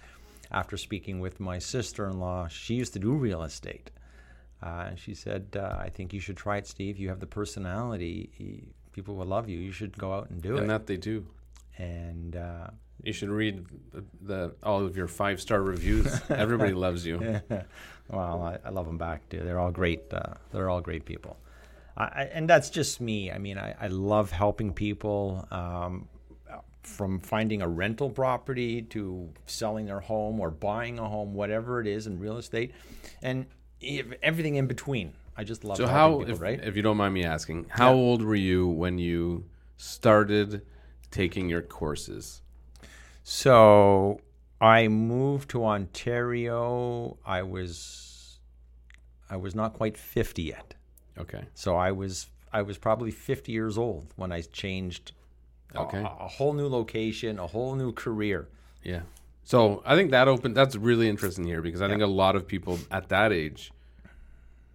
After 0.53 0.77
speaking 0.77 1.21
with 1.21 1.39
my 1.39 1.59
sister-in-law, 1.59 2.49
she 2.49 2.75
used 2.75 2.93
to 2.95 2.99
do 2.99 3.13
real 3.13 3.43
estate. 3.43 3.91
Uh, 4.63 4.87
and 4.91 4.99
she 4.99 5.15
said, 5.15 5.57
uh, 5.57 5.77
"I 5.79 5.89
think 5.89 6.13
you 6.13 6.21
should 6.21 6.37
try 6.37 6.59
it, 6.59 6.67
Steve. 6.67 6.99
You 6.99 7.09
have 7.09 7.21
the 7.21 7.27
personality. 7.27 8.69
People 8.93 9.15
will 9.17 9.27
love 9.27 9.49
you. 9.49 9.59
You 9.59 9.73
should 9.73 9.97
go 9.97 10.13
out 10.13 10.31
and 10.31 10.41
do 10.43 10.51
And 10.51 10.59
it." 10.59 10.61
And 10.63 10.71
that 10.71 10.87
they 10.87 10.97
do. 10.97 11.27
and 11.79 12.37
uh, 12.37 12.69
You 13.03 13.13
should 13.13 13.31
read 13.31 13.65
the, 13.93 14.05
the 14.23 14.55
all 14.63 14.85
of 14.85 14.97
your 14.97 15.09
five 15.09 15.41
star 15.41 15.63
reviews. 15.63 16.21
Everybody 16.31 16.73
loves 16.75 17.07
you. 17.07 17.19
well, 18.11 18.43
I, 18.43 18.59
I 18.65 18.71
love 18.71 18.87
them 18.87 18.99
back, 18.99 19.29
dude. 19.31 19.47
They're 19.47 19.59
all 19.59 19.71
great. 19.71 20.03
Uh, 20.13 20.35
they're 20.53 20.69
all 20.69 20.81
great 20.83 21.05
people. 21.07 21.37
I, 21.97 22.25
and 22.33 22.49
that's 22.49 22.71
just 22.71 23.01
me. 23.01 23.31
I 23.31 23.39
mean, 23.39 23.59
I, 23.59 23.75
I 23.79 23.89
love 23.89 24.31
helping 24.31 24.73
people 24.73 25.47
um, 25.51 26.09
from 26.83 27.19
finding 27.21 27.61
a 27.61 27.69
rental 27.69 28.09
property 28.09 28.81
to 28.83 29.29
selling 29.47 29.85
their 29.87 30.01
home 30.01 30.41
or 30.41 30.51
buying 30.51 30.99
a 30.99 31.07
home, 31.07 31.35
whatever 31.35 31.79
it 31.81 31.87
is 31.87 32.07
in 32.07 32.19
real 32.19 32.39
estate, 32.39 32.73
and 33.23 33.45
everything 34.23 34.57
in 34.57 34.67
between. 34.67 35.13
I 35.37 35.45
just 35.45 35.65
love 35.65 35.77
So 35.79 35.87
how, 35.87 36.19
people, 36.19 36.35
if, 36.35 36.41
right? 36.41 36.61
if 36.63 36.77
you 36.77 36.83
don't 36.83 36.97
mind 36.97 37.15
me 37.15 37.25
asking, 37.25 37.67
how 37.71 37.91
Yeah. 37.91 37.97
old 37.97 38.23
were 38.23 38.35
you 38.35 38.69
when 38.69 38.99
you 38.99 39.45
started 39.77 40.63
taking 41.11 41.49
your 41.49 41.63
courses? 41.63 42.43
So 43.23 44.21
I 44.61 44.89
moved 44.89 45.49
to 45.51 45.65
Ontario. 45.65 47.17
I 47.25 47.43
was 47.43 48.39
I 49.31 49.37
was 49.37 49.55
not 49.55 49.75
quite 49.75 49.97
50 49.97 50.43
yet. 50.43 50.75
Okay. 51.17 51.45
So 51.55 51.77
I 51.77 51.93
was 51.93 52.27
I 52.53 52.63
was 52.63 52.79
probably 52.79 53.11
50 53.13 53.53
years 53.53 53.79
old 53.79 54.13
when 54.17 54.33
I 54.33 54.43
changed 54.43 55.13
Okay. 55.77 55.99
a, 55.99 56.05
a 56.05 56.29
whole 56.29 56.53
new 56.53 56.67
location, 56.67 57.39
a 57.39 57.47
whole 57.47 57.77
new 57.77 57.93
career. 57.93 58.49
Yeah. 58.83 59.03
So 59.51 59.83
I 59.85 59.97
think 59.97 60.13
that 60.13 60.29
open 60.29 60.55
that's 60.55 60.77
really 60.77 61.09
interesting 61.09 61.45
here 61.45 61.61
because 61.61 61.83
I 61.83 61.89
think 61.89 62.03
a 62.03 62.07
lot 62.07 62.37
of 62.37 62.47
people 62.47 62.79
at 62.89 63.09
that 63.09 63.33
age, 63.33 63.73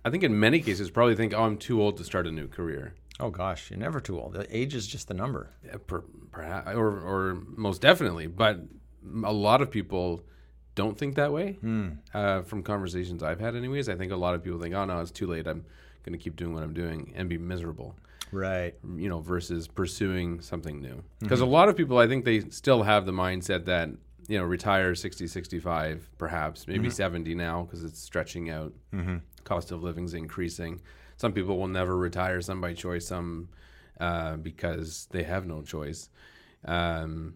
I 0.03 0.09
think 0.09 0.21
in 0.21 0.37
many 0.37 0.59
cases 0.59 0.91
probably 0.91 1.15
think, 1.15 1.33
oh, 1.33 1.43
I'm 1.43 1.57
too 1.57 1.81
old 1.81 1.95
to 1.95 2.03
start 2.03 2.27
a 2.27 2.31
new 2.31 2.49
career. 2.49 2.93
Oh 3.21 3.29
gosh, 3.29 3.71
you're 3.71 3.79
never 3.79 4.01
too 4.01 4.19
old. 4.19 4.33
The 4.33 4.45
age 4.53 4.75
is 4.75 4.85
just 4.85 5.09
a 5.09 5.13
number. 5.13 5.49
Yeah, 5.65 5.77
per, 5.87 6.01
perhaps, 6.29 6.75
or, 6.75 6.87
or 6.89 7.37
most 7.55 7.79
definitely, 7.81 8.27
but 8.27 8.59
a 9.23 9.31
lot 9.31 9.61
of 9.61 9.71
people 9.71 10.25
don't 10.75 10.97
think 10.97 11.15
that 11.15 11.31
way. 11.31 11.57
Uh, 12.13 12.41
from 12.41 12.61
conversations 12.61 13.23
I've 13.23 13.39
had, 13.39 13.55
anyways, 13.55 13.87
I 13.87 13.95
think 13.95 14.11
a 14.11 14.17
lot 14.17 14.35
of 14.35 14.43
people 14.43 14.59
think, 14.59 14.75
"Oh 14.75 14.83
no, 14.83 14.99
it's 14.99 15.09
too 15.09 15.27
late. 15.27 15.47
I'm 15.47 15.63
going 16.03 16.17
to 16.19 16.21
keep 16.21 16.35
doing 16.35 16.53
what 16.53 16.63
I'm 16.63 16.73
doing 16.73 17.13
and 17.15 17.29
be 17.29 17.37
miserable." 17.37 17.95
Right. 18.33 18.73
you 18.97 19.07
know, 19.07 19.19
versus 19.21 19.69
pursuing 19.69 20.41
something 20.41 20.81
new. 20.81 21.01
Because 21.21 21.39
a 21.39 21.45
lot 21.45 21.69
of 21.69 21.77
people, 21.77 21.97
I 21.97 22.07
think 22.07 22.25
they 22.25 22.41
still 22.49 22.83
have 22.83 23.05
the 23.05 23.13
mindset 23.13 23.63
that, 23.65 23.89
you 24.27 24.37
know, 24.37 24.43
retire 24.45 24.95
60, 24.95 25.27
65, 25.27 26.09
perhaps, 26.17 26.67
maybe 26.67 26.89
70 26.89 27.35
now 27.35 27.63
because 27.63 27.83
it's 27.83 27.99
stretching 27.99 28.49
out. 28.49 28.73
Cost 29.43 29.71
of 29.71 29.83
living's 29.83 30.13
increasing. 30.13 30.81
Some 31.17 31.31
people 31.33 31.57
will 31.57 31.67
never 31.67 31.95
retire, 31.97 32.41
some 32.41 32.59
by 32.61 32.73
choice, 32.73 33.07
some 33.07 33.49
uh, 33.99 34.35
because 34.37 35.07
they 35.11 35.23
have 35.23 35.45
no 35.45 35.61
choice. 35.61 36.09
Um, 36.65 37.35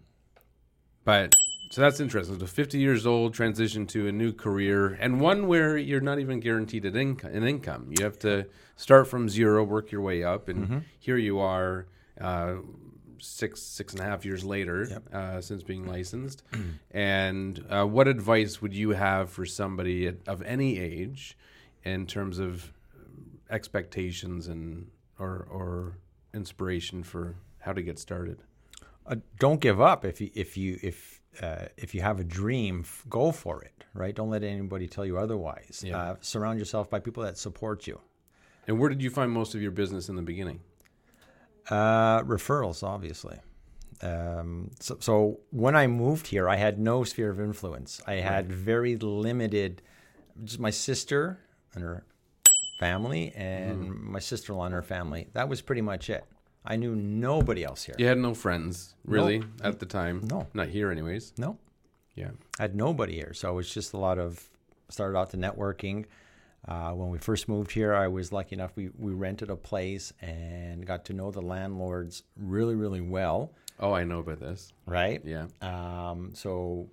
but 1.04 1.32
so 1.70 1.80
that's 1.80 2.00
interesting. 2.00 2.38
So 2.38 2.46
50 2.46 2.78
years 2.78 3.06
old, 3.06 3.32
transition 3.32 3.86
to 3.88 4.08
a 4.08 4.12
new 4.12 4.32
career, 4.32 4.98
and 5.00 5.20
one 5.20 5.46
where 5.46 5.78
you're 5.78 6.00
not 6.00 6.18
even 6.18 6.40
guaranteed 6.40 6.84
an, 6.84 6.94
inco- 6.94 7.32
an 7.34 7.44
income. 7.44 7.92
You 7.96 8.04
have 8.04 8.18
to 8.20 8.46
start 8.76 9.06
from 9.06 9.28
zero, 9.28 9.62
work 9.64 9.92
your 9.92 10.00
way 10.00 10.24
up, 10.24 10.48
and 10.48 10.84
here 10.98 11.16
you 11.16 11.38
are, 11.38 11.86
uh, 12.20 12.54
six 13.20 13.62
six 13.62 13.92
and 13.92 14.02
a 14.02 14.04
half 14.04 14.24
years 14.24 14.44
later 14.44 15.02
uh, 15.12 15.40
since 15.40 15.62
being 15.62 15.86
licensed. 15.96 16.42
and 16.90 17.64
uh, 17.70 17.84
what 17.84 18.08
advice 18.08 18.60
would 18.62 18.74
you 18.74 18.90
have 18.90 19.30
for 19.30 19.44
somebody 19.46 20.06
at, 20.06 20.16
of 20.26 20.42
any 20.42 20.78
age 20.78 21.36
in 21.84 22.06
terms 22.06 22.38
of 22.38 22.72
expectations 23.50 24.48
and 24.48 24.88
or 25.18 25.46
or 25.50 25.98
inspiration 26.34 27.02
for 27.02 27.36
how 27.60 27.72
to 27.72 27.82
get 27.82 27.98
started? 27.98 28.42
Uh, 29.06 29.16
don't 29.38 29.60
give 29.60 29.80
up 29.80 30.04
if 30.04 30.20
you 30.20 30.30
if 30.34 30.56
you 30.56 30.78
if 30.82 31.20
uh, 31.42 31.66
if 31.76 31.94
you 31.94 32.00
have 32.02 32.18
a 32.20 32.24
dream, 32.24 32.80
f- 32.84 33.04
go 33.08 33.30
for 33.32 33.62
it. 33.62 33.84
Right. 33.94 34.14
Don't 34.14 34.30
let 34.30 34.42
anybody 34.42 34.86
tell 34.86 35.06
you 35.06 35.16
otherwise. 35.18 35.82
Yeah. 35.84 35.96
Uh, 35.98 36.16
surround 36.20 36.58
yourself 36.58 36.90
by 36.90 36.98
people 37.00 37.22
that 37.22 37.38
support 37.38 37.86
you. 37.86 38.00
And 38.66 38.78
where 38.78 38.88
did 38.88 39.02
you 39.02 39.10
find 39.10 39.30
most 39.32 39.54
of 39.54 39.62
your 39.62 39.70
business 39.70 40.08
in 40.08 40.16
the 40.16 40.22
beginning? 40.22 40.60
Uh, 41.68 42.22
referrals, 42.22 42.82
obviously. 42.82 43.38
Um, 44.02 44.70
so, 44.80 44.96
so 45.00 45.40
when 45.50 45.76
I 45.76 45.86
moved 45.86 46.28
here, 46.28 46.48
I 46.48 46.56
had 46.56 46.78
no 46.78 47.04
sphere 47.04 47.30
of 47.30 47.40
influence. 47.40 48.00
I 48.06 48.14
had 48.14 48.50
very 48.50 48.96
limited, 48.96 49.82
just 50.42 50.58
my 50.58 50.70
sister 50.70 51.38
and 51.74 51.84
her 51.84 52.04
family, 52.78 53.32
and 53.36 53.90
my 53.90 54.18
sister-in-law 54.18 54.64
and 54.64 54.74
her 54.74 54.82
family. 54.82 55.28
That 55.34 55.48
was 55.48 55.60
pretty 55.60 55.82
much 55.82 56.08
it. 56.08 56.24
I 56.64 56.76
knew 56.76 56.94
nobody 56.94 57.64
else 57.64 57.84
here. 57.84 57.94
You 57.98 58.06
had 58.06 58.18
no 58.18 58.34
friends 58.34 58.94
really 59.04 59.42
at 59.62 59.78
the 59.78 59.86
time. 59.86 60.26
No. 60.28 60.46
not 60.54 60.68
here, 60.68 60.90
anyways. 60.90 61.32
No, 61.38 61.58
Yeah, 62.14 62.30
I 62.58 62.62
had 62.62 62.74
nobody 62.74 63.14
here. 63.14 63.32
So 63.34 63.50
it 63.50 63.54
was 63.54 63.72
just 63.72 63.92
a 63.92 63.98
lot 63.98 64.18
of 64.18 64.48
started 64.88 65.16
out 65.16 65.30
the 65.30 65.36
networking. 65.38 66.06
Uh, 66.68 66.92
when 66.92 67.08
we 67.08 67.18
first 67.18 67.48
moved 67.48 67.72
here, 67.72 67.94
I 67.94 68.08
was 68.08 68.32
lucky 68.32 68.54
enough 68.54 68.72
we, 68.76 68.90
we 68.98 69.12
rented 69.12 69.50
a 69.50 69.56
place 69.56 70.12
and 70.20 70.86
got 70.86 71.04
to 71.06 71.12
know 71.14 71.30
the 71.30 71.40
landlords 71.40 72.22
really, 72.36 72.74
really 72.74 73.00
well. 73.00 73.52
Oh, 73.78 73.92
I 73.94 74.04
know 74.04 74.18
about 74.18 74.40
this. 74.40 74.72
Right. 74.86 75.22
Yeah. 75.24 75.46
Um, 75.62 76.32
so 76.34 76.90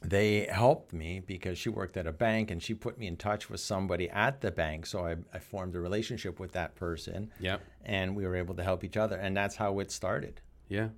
they 0.00 0.46
helped 0.46 0.92
me 0.92 1.18
because 1.18 1.58
she 1.58 1.68
worked 1.70 1.96
at 1.96 2.06
a 2.06 2.12
bank 2.12 2.52
and 2.52 2.62
she 2.62 2.72
put 2.72 2.98
me 2.98 3.08
in 3.08 3.16
touch 3.16 3.50
with 3.50 3.60
somebody 3.60 4.08
at 4.10 4.40
the 4.40 4.52
bank. 4.52 4.86
So 4.86 5.04
I, 5.04 5.16
I 5.34 5.40
formed 5.40 5.74
a 5.74 5.80
relationship 5.80 6.38
with 6.38 6.52
that 6.52 6.76
person 6.76 7.32
Yeah. 7.40 7.56
and 7.84 8.14
we 8.14 8.24
were 8.24 8.36
able 8.36 8.54
to 8.54 8.62
help 8.62 8.84
each 8.84 8.96
other. 8.96 9.16
And 9.16 9.36
that's 9.36 9.56
how 9.56 9.80
it 9.80 9.90
started. 9.90 10.40
Yeah. 10.68 10.90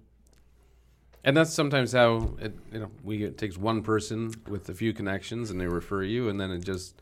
And 1.25 1.35
that's 1.35 1.53
sometimes 1.53 1.93
how 1.93 2.35
it, 2.41 2.55
you 2.73 2.81
know, 2.81 2.91
we 3.03 3.25
it 3.25 3.39
takes 3.39 3.57
one 3.57 3.83
person 3.83 4.35
with 4.49 4.69
a 4.69 4.75
few 4.75 4.93
connections 4.93 5.51
and 5.51 5.59
they 5.59 5.67
refer 5.67 6.03
you 6.03 6.29
and 6.29 6.39
then 6.39 6.51
it 6.51 6.63
just 6.63 7.01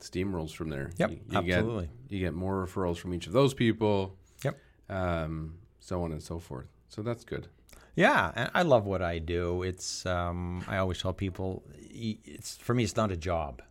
steamrolls 0.00 0.52
from 0.54 0.68
there. 0.68 0.90
Yep, 0.98 1.10
You, 1.10 1.20
you 1.30 1.38
absolutely. 1.38 1.86
Get, 1.86 2.12
you 2.12 2.18
get 2.20 2.34
more 2.34 2.66
referrals 2.66 2.98
from 2.98 3.14
each 3.14 3.26
of 3.26 3.32
those 3.32 3.54
people, 3.54 4.16
Yep. 4.44 4.58
um, 4.90 5.54
so 5.80 6.02
on 6.02 6.12
and 6.12 6.22
so 6.22 6.38
forth. 6.38 6.66
So 6.88 7.02
that's 7.02 7.24
good. 7.24 7.48
Yeah, 7.94 8.30
and 8.36 8.50
I 8.54 8.62
love 8.62 8.84
what 8.86 9.00
I 9.02 9.18
do. 9.18 9.62
It's 9.62 10.04
um, 10.04 10.62
I 10.68 10.76
always 10.76 11.00
tell 11.00 11.14
people, 11.14 11.62
it's 11.78 12.56
for 12.56 12.74
me, 12.74 12.84
it's 12.84 12.96
not 12.96 13.10
a 13.10 13.16
job. 13.16 13.62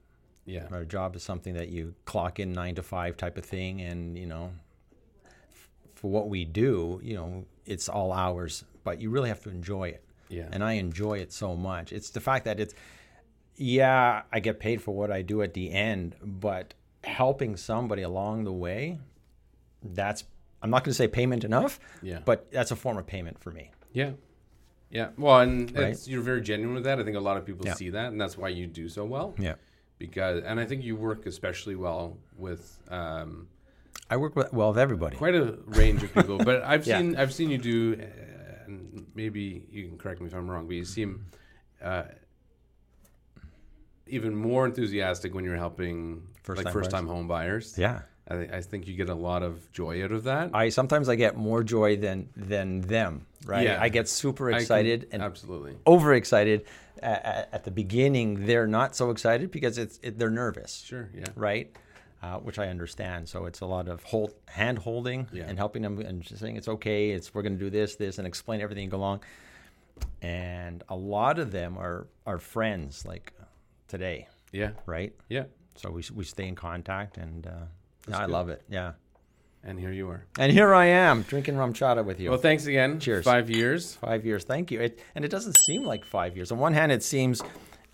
Yeah. 0.46 0.68
Our 0.72 0.84
job 0.86 1.16
is 1.16 1.24
something 1.24 1.54
that 1.56 1.70
you 1.70 1.94
clock 2.06 2.40
in 2.40 2.52
nine 2.52 2.76
to 2.76 2.84
five 2.84 3.18
type 3.18 3.38
of 3.38 3.46
thing, 3.46 3.82
and 3.82 4.18
you 4.18 4.26
know, 4.26 4.52
f- 5.26 5.70
for 5.96 6.10
what 6.12 6.28
we 6.30 6.44
do, 6.46 7.00
you 7.04 7.16
know, 7.16 7.46
it's 7.66 7.88
all 7.90 8.12
hours, 8.14 8.64
but 8.84 9.00
you 9.02 9.10
really 9.12 9.30
have 9.30 9.42
to 9.44 9.50
enjoy 9.50 9.90
it. 9.90 10.04
Yeah. 10.30 10.48
And 10.52 10.64
I 10.64 10.74
enjoy 10.74 11.20
it 11.20 11.32
so 11.32 11.56
much. 11.56 11.92
It's 11.94 12.10
the 12.10 12.20
fact 12.20 12.46
that 12.46 12.60
it's, 12.60 12.74
yeah, 13.58 14.24
I 14.32 14.40
get 14.40 14.60
paid 14.60 14.82
for 14.82 14.94
what 14.96 15.12
I 15.12 15.22
do 15.22 15.42
at 15.42 15.54
the 15.54 15.72
end, 15.72 16.16
but 16.22 16.74
helping 17.04 17.56
somebody 17.58 18.02
along 18.02 18.44
the 18.44 18.54
way, 18.54 19.00
that's 19.84 20.24
I'm 20.62 20.70
not 20.72 20.84
going 20.84 20.92
to 20.92 20.96
say 20.96 21.08
payment 21.08 21.44
enough, 21.44 21.80
Yeah. 22.02 22.20
but 22.26 22.52
that's 22.52 22.72
a 22.72 22.76
form 22.76 22.98
of 22.98 23.06
payment 23.06 23.40
for 23.40 23.52
me. 23.52 23.72
Yeah. 23.94 24.12
Yeah. 24.90 25.10
Well, 25.18 25.42
and 25.42 25.72
Right. 25.76 25.90
it's, 25.90 26.08
you're 26.08 26.24
very 26.24 26.42
genuine 26.42 26.74
with 26.74 26.86
that. 26.86 27.00
I 27.00 27.04
think 27.04 27.16
a 27.18 27.20
lot 27.20 27.38
of 27.38 27.46
people 27.46 27.66
Yeah. 27.68 27.74
see 27.76 27.90
that, 27.92 28.12
and 28.12 28.20
that's 28.20 28.36
why 28.38 28.50
you 28.50 28.66
do 28.66 28.90
so 28.90 29.06
well. 29.06 29.36
Yeah. 29.38 29.56
Because, 30.00 30.44
and 30.44 30.60
I 30.60 30.66
think 30.66 30.84
you 30.84 30.96
work 30.96 31.26
especially 31.28 31.76
well 31.76 32.18
with 32.36 32.80
um, 32.90 33.48
I 34.10 34.18
work 34.18 34.36
with, 34.36 34.52
well 34.54 34.70
with 34.70 34.80
everybody. 34.80 35.18
quite 35.18 35.36
a 35.36 35.58
range 35.68 36.02
of 36.04 36.14
people. 36.14 36.38
but 36.40 36.64
I've 36.66 36.88
Yeah. 36.88 36.98
seen, 37.00 37.16
I've 37.16 37.34
seen 37.34 37.50
you 37.52 37.58
do, 37.60 37.98
uh, 38.02 38.66
and 38.66 39.06
maybe 39.14 39.66
you 39.70 39.88
can 39.88 39.98
correct 40.00 40.20
me 40.20 40.28
if 40.28 40.34
I'm 40.34 40.50
wrong, 40.50 40.66
but 40.66 40.76
you 40.76 40.86
seem 40.86 41.28
uh, 41.82 42.04
even 44.08 44.36
more 44.36 44.66
enthusiastic 44.66 45.34
when 45.34 45.44
you're 45.44 45.58
helping 45.58 46.24
First-time 46.44 46.66
like 46.66 46.74
first 46.74 46.92
time 46.92 47.08
home 47.08 47.28
buyers. 47.28 47.76
Yeah. 47.78 48.02
I, 48.28 48.34
think- 48.36 48.54
I 48.54 48.62
think 48.62 48.88
you 48.88 48.96
get 48.96 49.10
a 49.10 49.16
lot 49.16 49.44
of 49.44 49.72
joy 49.72 50.04
out 50.04 50.12
of 50.12 50.24
that. 50.26 50.52
I 50.54 50.70
sometimes 50.70 51.10
I 51.10 51.16
get 51.16 51.36
more 51.38 51.64
joy 51.64 51.96
than 51.98 52.30
than 52.36 52.82
them. 52.82 53.26
Right. 53.46 53.66
Yeah. 53.66 53.78
I 53.82 53.90
get 53.90 54.08
super 54.10 54.50
I 54.50 54.54
can- 54.54 54.62
excited 54.62 55.08
and 55.12 55.22
absolutely. 55.22 55.76
overexcited. 55.88 56.66
At, 57.04 57.50
at 57.52 57.64
the 57.66 57.72
beginning, 57.72 58.46
they're 58.46 58.68
not 58.68 58.96
so 58.96 59.10
excited 59.12 59.52
because 59.52 59.78
it's 59.78 60.00
it, 60.02 60.18
they're 60.18 60.30
nervous. 60.32 60.84
Sure. 60.86 61.10
Yeah. 61.14 61.26
Right. 61.36 61.76
Uh, 62.24 62.38
which 62.40 62.58
I 62.58 62.70
understand. 62.70 63.28
So 63.30 63.46
it's 63.46 63.60
a 63.60 63.66
lot 63.68 63.88
of 63.88 64.02
hold, 64.02 64.34
hand 64.48 64.80
holding 64.80 65.28
Yeah. 65.32 65.44
and 65.48 65.58
helping 65.60 65.82
them 65.84 66.00
and 66.00 66.22
just 66.24 66.42
saying 66.42 66.56
it's 66.56 66.68
okay. 66.70 67.12
It's 67.12 67.34
we're 67.36 67.44
going 67.44 67.60
to 67.60 67.64
do 67.64 67.70
this, 67.70 67.98
this, 67.98 68.18
and 68.18 68.26
explain 68.26 68.62
everything 68.62 68.90
go 68.90 68.98
along. 68.98 69.20
And 70.22 70.84
a 70.90 70.96
lot 70.96 71.38
of 71.40 71.52
them 71.52 71.78
are 71.78 72.08
are 72.26 72.40
friends 72.40 73.06
like 73.06 73.34
today, 73.88 74.28
Yeah. 74.52 74.72
right? 74.86 75.14
Yeah. 75.30 75.46
So 75.76 75.92
we 75.92 76.04
we 76.14 76.24
stay 76.24 76.48
in 76.48 76.56
contact, 76.56 77.18
and 77.18 77.46
uh, 77.48 77.52
I 78.14 78.22
good. 78.26 78.32
love 78.32 78.50
it. 78.50 78.62
Yeah. 78.70 78.94
And 79.64 79.80
here 79.80 79.92
you 79.92 80.08
are. 80.10 80.24
And 80.38 80.52
here 80.52 80.74
I 80.76 80.86
am 80.86 81.24
drinking 81.24 81.56
RumChata 81.56 82.06
with 82.06 82.20
you. 82.20 82.30
Well, 82.30 82.40
thanks 82.40 82.68
again. 82.68 83.00
Cheers. 83.00 83.26
Five 83.26 83.50
years. 83.50 83.96
five 83.96 84.24
years. 84.24 84.44
Thank 84.44 84.70
you. 84.70 84.80
It, 84.80 85.00
and 85.16 85.26
it 85.26 85.32
doesn't 85.32 85.58
seem 85.58 85.84
like 85.84 86.06
five 86.06 86.36
years. 86.38 86.52
On 86.52 86.60
one 86.60 86.74
hand, 86.74 86.92
it 86.92 87.02
seems 87.04 87.42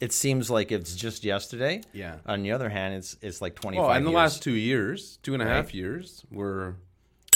it 0.02 0.12
seems 0.12 0.50
like 0.52 0.72
it's 0.72 0.96
just 0.96 1.24
yesterday. 1.24 1.82
Yeah. 1.94 2.18
On 2.26 2.44
the 2.44 2.52
other 2.52 2.70
hand, 2.70 2.96
it's 2.96 3.16
it's 3.22 3.42
like 3.42 3.56
twenty. 3.56 3.78
Well, 3.80 3.92
in 3.94 4.04
the 4.04 4.10
years. 4.10 4.16
last 4.16 4.44
two 4.44 4.56
years, 4.56 5.18
two 5.24 5.34
and 5.34 5.42
a 5.42 5.46
half 5.46 5.66
Right. 5.68 5.74
years, 5.76 6.24
were 6.30 6.76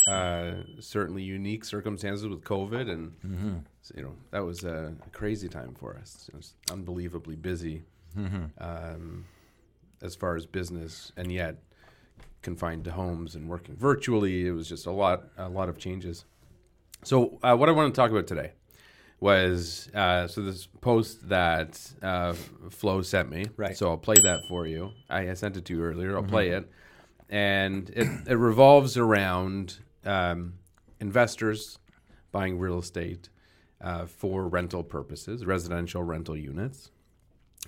uh, 0.07 0.51
certainly 0.79 1.23
unique 1.23 1.63
circumstances 1.65 2.27
with 2.27 2.43
COVID, 2.43 2.91
and 2.91 3.13
Mm-hmm. 3.25 3.55
you 3.95 4.03
know 4.03 4.15
that 4.31 4.43
was 4.45 4.63
a 4.63 4.93
crazy 5.13 5.47
time 5.47 5.73
for 5.79 5.95
us. 5.97 6.27
It 6.29 6.35
was 6.35 6.53
unbelievably 6.69 7.37
busy 7.37 7.83
Mm-hmm. 8.17 8.45
um, 8.59 9.25
as 10.01 10.15
far 10.15 10.35
as 10.35 10.45
business, 10.45 11.11
and 11.17 11.31
yet 11.31 11.57
confined 12.41 12.83
to 12.85 12.91
homes 12.91 13.35
and 13.35 13.49
working 13.49 13.75
virtually. 13.75 14.45
It 14.45 14.51
was 14.51 14.69
just 14.69 14.85
a 14.85 14.91
lot, 14.91 15.23
a 15.37 15.49
lot 15.49 15.67
of 15.67 15.77
changes. 15.77 16.25
So, 17.03 17.39
uh, 17.43 17.55
what 17.55 17.69
I 17.69 17.71
want 17.71 17.93
to 17.93 17.99
talk 17.99 18.11
about 18.11 18.27
today 18.27 18.51
was 19.19 19.89
uh, 19.93 20.27
so 20.27 20.41
this 20.41 20.67
post 20.81 21.29
that 21.29 21.79
uh, 22.01 22.33
Flo 22.69 23.01
sent 23.01 23.29
me. 23.29 23.47
Right. 23.57 23.75
So 23.75 23.89
I'll 23.89 23.97
play 23.97 24.17
that 24.21 24.41
for 24.47 24.67
you. 24.67 24.91
I, 25.09 25.29
I 25.29 25.33
sent 25.33 25.57
it 25.57 25.65
to 25.65 25.73
you 25.73 25.83
earlier. 25.83 26.17
I'll 26.17 26.23
play 26.23 26.49
it, 26.49 26.69
and 27.29 27.89
it, 27.89 28.07
it 28.27 28.35
revolves 28.35 28.97
around 28.97 29.79
um, 30.05 30.55
investors 30.99 31.79
buying 32.31 32.59
real 32.59 32.79
estate 32.79 33.29
uh, 33.81 34.05
for 34.05 34.47
rental 34.47 34.83
purposes, 34.83 35.45
residential 35.45 36.03
rental 36.03 36.35
units, 36.35 36.91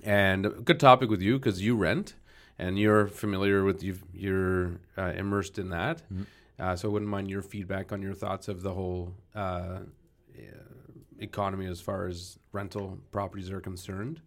and 0.03 0.45
a 0.45 0.49
good 0.49 0.79
topic 0.79 1.09
with 1.09 1.21
you 1.21 1.37
because 1.37 1.61
you 1.61 1.75
rent 1.75 2.15
and 2.59 2.79
you're 2.79 3.07
familiar 3.07 3.63
with 3.63 3.83
you've, 3.83 4.03
you're 4.13 4.79
uh, 4.97 5.13
immersed 5.15 5.59
in 5.59 5.69
that. 5.69 6.01
Uh, 6.59 6.75
so 6.75 6.89
I 6.89 6.91
wouldn't 6.91 7.11
mind 7.11 7.29
your 7.29 7.43
feedback 7.43 7.91
on 7.91 8.01
your 8.01 8.13
thoughts 8.13 8.47
of 8.47 8.63
the 8.63 8.73
whole 8.73 9.13
uh, 9.35 9.79
economy 11.19 11.65
as 11.67 11.81
far 11.81 12.07
as 12.07 12.37
rental 12.51 12.97
properties 13.11 13.49
are 13.51 13.61
concerned. 13.61 14.21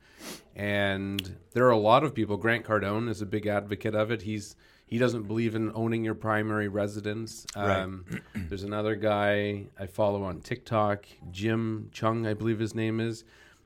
And 0.54 1.36
there 1.52 1.64
are 1.66 1.70
a 1.70 1.78
lot 1.78 2.04
of 2.04 2.14
people. 2.14 2.36
Grant 2.36 2.64
Cardone 2.64 3.08
is 3.08 3.22
a 3.22 3.26
big 3.26 3.46
advocate 3.46 3.94
of 3.94 4.10
it. 4.10 4.22
He's 4.22 4.56
he 4.86 4.98
doesn't 4.98 5.22
believe 5.28 5.54
in 5.54 5.70
owning 5.74 6.04
your 6.04 6.16
primary 6.16 6.66
residence. 6.66 7.46
Right. 7.56 7.80
Um, 7.80 8.04
there's 8.34 8.64
another 8.64 8.96
guy 8.96 9.66
I 9.78 9.86
follow 9.86 10.24
on 10.24 10.40
TikTok, 10.40 11.06
Jim 11.30 11.90
Chung, 11.92 12.26
I 12.26 12.34
believe 12.34 12.58
his 12.58 12.74
name 12.74 12.98
is, 12.98 13.22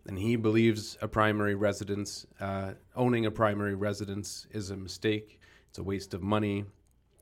and 0.06 0.18
he 0.18 0.36
believes 0.36 0.96
a 1.00 1.08
primary 1.08 1.54
residence, 1.54 2.26
uh, 2.40 2.72
owning 2.94 3.26
a 3.26 3.30
primary 3.30 3.74
residence, 3.74 4.46
is 4.50 4.70
a 4.70 4.76
mistake. 4.76 5.40
It's 5.70 5.78
a 5.78 5.82
waste 5.82 6.14
of 6.14 6.22
money. 6.22 6.64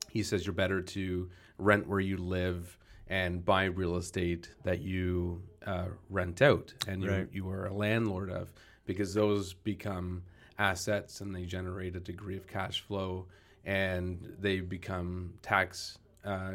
he 0.09 0.21
says 0.21 0.45
you're 0.45 0.53
better 0.53 0.81
to 0.81 1.29
rent 1.57 1.87
where 1.87 1.99
you 1.99 2.17
live 2.17 2.77
and 3.07 3.43
buy 3.43 3.63
real 3.65 3.95
estate 3.97 4.49
that 4.63 4.79
you 4.81 5.41
uh, 5.65 5.87
rent 6.09 6.41
out 6.41 6.71
and 6.87 7.01
you, 7.03 7.09
Right. 7.09 7.27
you 7.31 7.49
are 7.49 7.65
a 7.65 7.73
landlord 7.73 8.29
of 8.29 8.53
because 8.85 9.13
those 9.13 9.53
become 9.53 10.21
assets 10.59 11.21
and 11.21 11.33
they 11.35 11.45
generate 11.45 11.95
a 11.95 11.99
degree 11.99 12.37
of 12.37 12.45
cash 12.47 12.81
flow 12.81 13.25
and 13.65 14.35
they 14.39 14.59
become 14.61 15.33
tax 15.41 15.97
uh, 16.25 16.51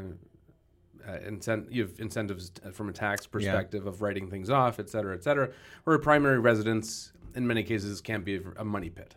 uh, 1.07 1.13
incent- 1.29 1.71
you 1.71 1.83
have 1.83 1.99
incentives 1.99 2.51
t- 2.51 2.71
from 2.73 2.89
a 2.89 2.93
tax 2.93 3.27
perspective 3.27 3.87
of 3.87 4.03
writing 4.03 4.29
things 4.31 4.51
off, 4.51 4.79
et 4.81 4.89
cetera, 4.89 5.15
et 5.15 5.23
cetera. 5.25 5.51
Where 5.85 5.97
a 5.97 5.99
primary 5.99 6.39
residence, 6.39 7.13
in 7.35 7.47
many 7.47 7.63
cases, 7.63 8.01
can't 8.01 8.25
be 8.25 8.41
a 8.57 8.65
money 8.65 8.91
pit. 8.91 9.15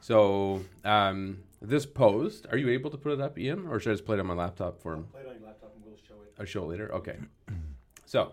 So 0.00 0.62
um, 0.84 1.38
this 1.60 1.84
post, 1.84 2.46
are 2.50 2.56
you 2.56 2.70
able 2.70 2.90
to 2.90 2.96
put 2.96 3.12
it 3.12 3.20
up, 3.20 3.38
Ian, 3.38 3.66
or 3.66 3.78
should 3.78 3.90
I 3.90 3.92
just 3.94 4.06
play 4.06 4.16
it 4.16 4.20
on 4.20 4.26
my 4.26 4.34
laptop 4.34 4.80
for 4.80 4.94
him? 4.94 5.04
Play 5.12 5.20
it 5.20 5.28
on 5.28 5.34
your 5.34 5.46
laptop 5.46 5.72
and 5.74 5.84
we'll 5.84 5.96
show 5.96 6.14
it. 6.22 6.34
I'll 6.38 6.46
show 6.46 6.64
it 6.64 6.68
later. 6.68 6.94
Okay. 6.94 7.16
So 8.06 8.32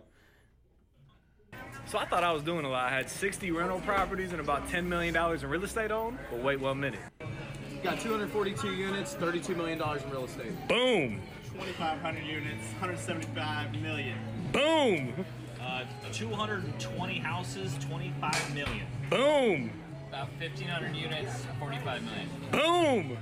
So 1.86 2.00
I 2.00 2.05
thought 2.05 2.24
I 2.24 2.31
was 2.31 2.41
doing 2.41 2.65
a 2.65 2.69
lot. 2.69 2.91
I 2.91 2.95
had 2.95 3.09
60 3.09 3.51
rental 3.51 3.79
properties 3.81 4.31
and 4.31 4.39
about 4.41 4.67
$10 4.69 4.86
million 4.86 5.15
in 5.15 5.50
real 5.50 5.63
estate 5.63 5.91
owned. 5.91 6.17
But 6.31 6.41
wait 6.41 6.59
one 6.59 6.79
minute. 6.79 7.00
Got 7.83 8.00
242 8.00 8.71
units, 8.74 9.13
$32 9.13 9.55
million 9.55 9.79
in 9.79 10.09
real 10.09 10.25
estate. 10.25 10.67
Boom! 10.67 11.21
2,500 11.58 12.24
units, 12.24 12.64
175 12.80 13.74
million. 13.82 14.18
Boom! 14.52 15.26
Uh, 15.60 15.84
220 16.12 17.20
houses, 17.20 17.76
25 17.82 18.54
million. 18.54 18.86
Boom! 19.10 19.72
About 20.10 20.30
1,500 20.40 20.96
units, 20.96 21.46
45 21.60 22.04
million. 22.04 22.30
Boom! 22.52 23.18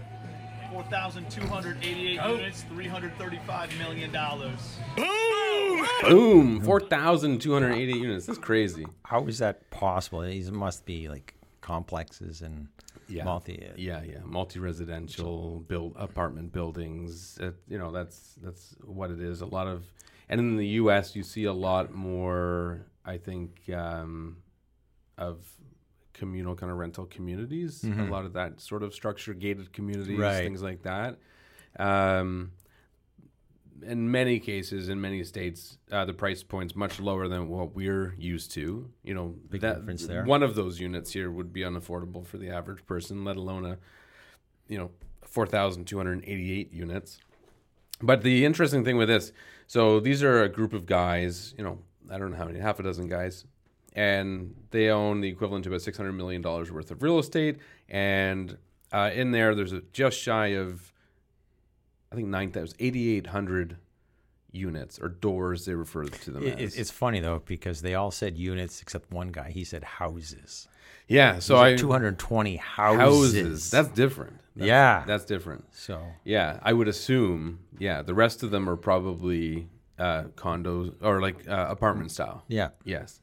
4,288 0.71 2.21
units, 2.21 2.63
335 2.63 3.77
million 3.77 4.11
dollars. 4.11 4.77
Boom! 4.97 5.87
boom, 6.03 6.61
four 6.61 6.81
thousand 6.81 7.39
two 7.39 7.53
hundred 7.53 7.73
eighty 7.73 7.97
units. 7.97 8.25
That's 8.25 8.39
crazy. 8.39 8.85
How 9.03 9.25
is 9.27 9.37
that 9.39 9.69
possible? 9.71 10.21
These 10.21 10.51
must 10.51 10.85
be 10.85 11.07
like 11.07 11.35
complexes 11.61 12.41
and 12.41 12.67
Yeah. 13.07 13.23
multi. 13.23 13.63
Yeah, 13.77 14.01
yeah, 14.03 14.19
multi-residential 14.23 15.59
build 15.67 15.93
apartment 15.97 16.51
buildings. 16.51 17.37
You 17.67 17.77
know, 17.77 17.91
that's 17.91 18.35
that's 18.41 18.75
what 18.83 19.11
it 19.11 19.21
is. 19.21 19.41
A 19.41 19.45
lot 19.45 19.67
of, 19.67 19.83
and 20.29 20.39
in 20.39 20.57
the 20.57 20.67
U.S., 20.83 21.15
you 21.15 21.23
see 21.23 21.45
a 21.45 21.53
lot 21.53 21.93
more. 21.93 22.85
I 23.05 23.17
think 23.17 23.61
um, 23.73 24.37
of 25.17 25.47
communal 26.13 26.55
kind 26.55 26.71
of 26.71 26.77
rental 26.77 27.05
communities. 27.05 27.83
A 27.83 27.87
lot 28.11 28.25
of 28.25 28.33
that 28.33 28.59
sort 28.61 28.81
of 28.83 28.93
structure, 28.93 29.33
gated 29.33 29.71
communities, 29.73 30.17
Right. 30.17 30.43
things 30.43 30.63
like 30.63 30.81
that. 30.83 31.17
Um, 31.77 32.51
in 33.81 34.09
many 34.09 34.39
cases, 34.39 34.89
in 34.89 35.01
many 35.01 35.23
states, 35.23 35.77
uh, 35.91 36.05
the 36.05 36.13
price 36.13 36.43
point's 36.43 36.75
much 36.75 36.99
lower 36.99 37.27
than 37.27 37.49
what 37.49 37.75
we're 37.75 38.15
used 38.17 38.51
to. 38.51 38.89
You 39.03 39.13
know, 39.13 39.35
Big 39.49 39.61
that 39.61 39.79
difference 39.79 40.07
there. 40.07 40.23
one 40.23 40.43
of 40.43 40.55
those 40.55 40.79
units 40.79 41.11
here 41.11 41.29
would 41.29 41.51
be 41.51 41.61
unaffordable 41.61 42.25
for 42.25 42.37
the 42.37 42.49
average 42.49 42.85
person, 42.85 43.25
let 43.25 43.37
alone 43.37 43.65
a, 43.65 43.77
you 44.67 44.77
know, 44.77 44.91
four 45.23 45.45
thousand 45.45 45.85
two 45.85 45.97
hundred 45.97 46.23
eighty-eight 46.25 46.71
units. 46.73 47.19
But 48.01 48.21
the 48.23 48.45
interesting 48.45 48.83
thing 48.83 48.97
with 48.97 49.07
this, 49.07 49.31
so 49.67 49.99
these 49.99 50.23
are 50.23 50.43
a 50.43 50.49
group 50.49 50.73
of 50.73 50.85
guys. 50.85 51.53
You 51.57 51.63
know, 51.63 51.79
I 52.11 52.17
don't 52.17 52.31
know 52.31 52.37
how 52.37 52.45
many, 52.45 52.59
half 52.59 52.79
a 52.79 52.83
dozen 52.83 53.07
guys, 53.07 53.45
and 53.93 54.55
they 54.71 54.89
own 54.89 55.21
the 55.21 55.29
equivalent 55.29 55.63
to 55.63 55.69
about 55.69 55.81
six 55.81 55.97
hundred 55.97 56.13
million 56.13 56.41
dollars 56.41 56.71
worth 56.71 56.91
of 56.91 57.03
real 57.03 57.19
estate. 57.19 57.57
And 57.89 58.57
uh, 58.91 59.11
in 59.13 59.31
there, 59.31 59.55
there's 59.55 59.73
a, 59.73 59.81
just 59.91 60.19
shy 60.19 60.47
of 60.47 60.93
I 62.15 62.17
think 62.17 62.29
nine 62.29 62.51
thousand, 62.51 62.77
eighty-eight 62.79 63.27
hundred 63.27 63.75
units 64.53 64.99
or 64.99 65.09
doors. 65.09 65.65
They 65.65 65.73
refer 65.75 66.05
to 66.05 66.31
them 66.31 66.43
It, 66.43 66.59
as. 66.59 66.75
it's 66.77 66.89
funny 66.91 67.19
though 67.19 67.41
because 67.45 67.81
they 67.81 67.93
all 67.93 68.09
said 68.11 68.37
units 68.37 68.81
except 68.81 69.11
one 69.11 69.29
guy. 69.33 69.49
He 69.51 69.65
said 69.65 69.83
houses. 69.83 70.69
yeah. 71.09 71.39
So 71.39 71.57
I 71.57 71.75
220 71.75 72.55
houses. 72.55 72.99
houses. 73.01 73.69
That's 73.71 73.89
different. 73.89 74.37
That's- 74.55 74.67
Yeah. 74.69 75.03
that's 75.05 75.25
different. 75.25 75.65
so. 75.73 76.01
Yeah, 76.23 76.59
I 76.63 76.71
would 76.71 76.87
assume. 76.87 77.59
Yeah, 77.79 78.01
the 78.01 78.13
rest 78.13 78.43
of 78.43 78.51
them 78.51 78.69
are 78.69 78.77
probably 78.77 79.67
uh, 79.99 80.23
condos 80.37 80.95
or 81.01 81.19
like 81.21 81.45
uh, 81.49 81.65
apartment 81.69 82.11
style. 82.11 82.43
Yeah. 82.47 82.69
Yes. 82.85 83.19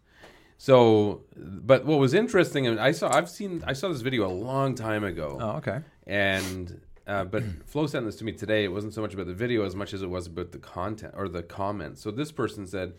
So, 0.59 1.23
but 1.35 1.87
what 1.87 1.99
was 1.99 2.13
interesting, 2.15 2.67
and 2.67 2.79
I 2.79 2.93
saw, 2.93 3.11
I've 3.11 3.31
seen, 3.31 3.65
I 3.67 3.73
saw 3.73 3.89
this 3.89 4.03
video 4.03 4.27
a 4.27 4.31
long 4.33 4.75
time 4.77 5.03
ago, 5.03 5.39
Oh, 5.41 5.51
okay. 5.57 5.81
and 6.07 6.81
uh, 7.13 7.25
but 7.25 7.43
Flo 7.67 7.87
sent 7.87 8.07
this 8.07 8.17
to 8.17 8.25
me 8.25 8.33
today. 8.33 8.65
It 8.65 8.73
wasn't 8.73 8.95
so 8.95 9.03
much 9.03 9.13
about 9.13 9.27
the 9.27 9.35
video 9.35 9.67
as 9.67 9.77
much 9.77 9.93
as 9.93 10.03
it 10.03 10.09
was 10.09 10.27
about 10.27 10.53
the 10.53 10.59
content 10.59 11.13
or 11.17 11.29
the 11.29 11.43
comments. 11.43 12.01
So 12.01 12.11
this 12.11 12.33
person 12.33 12.67
said, 12.67 12.95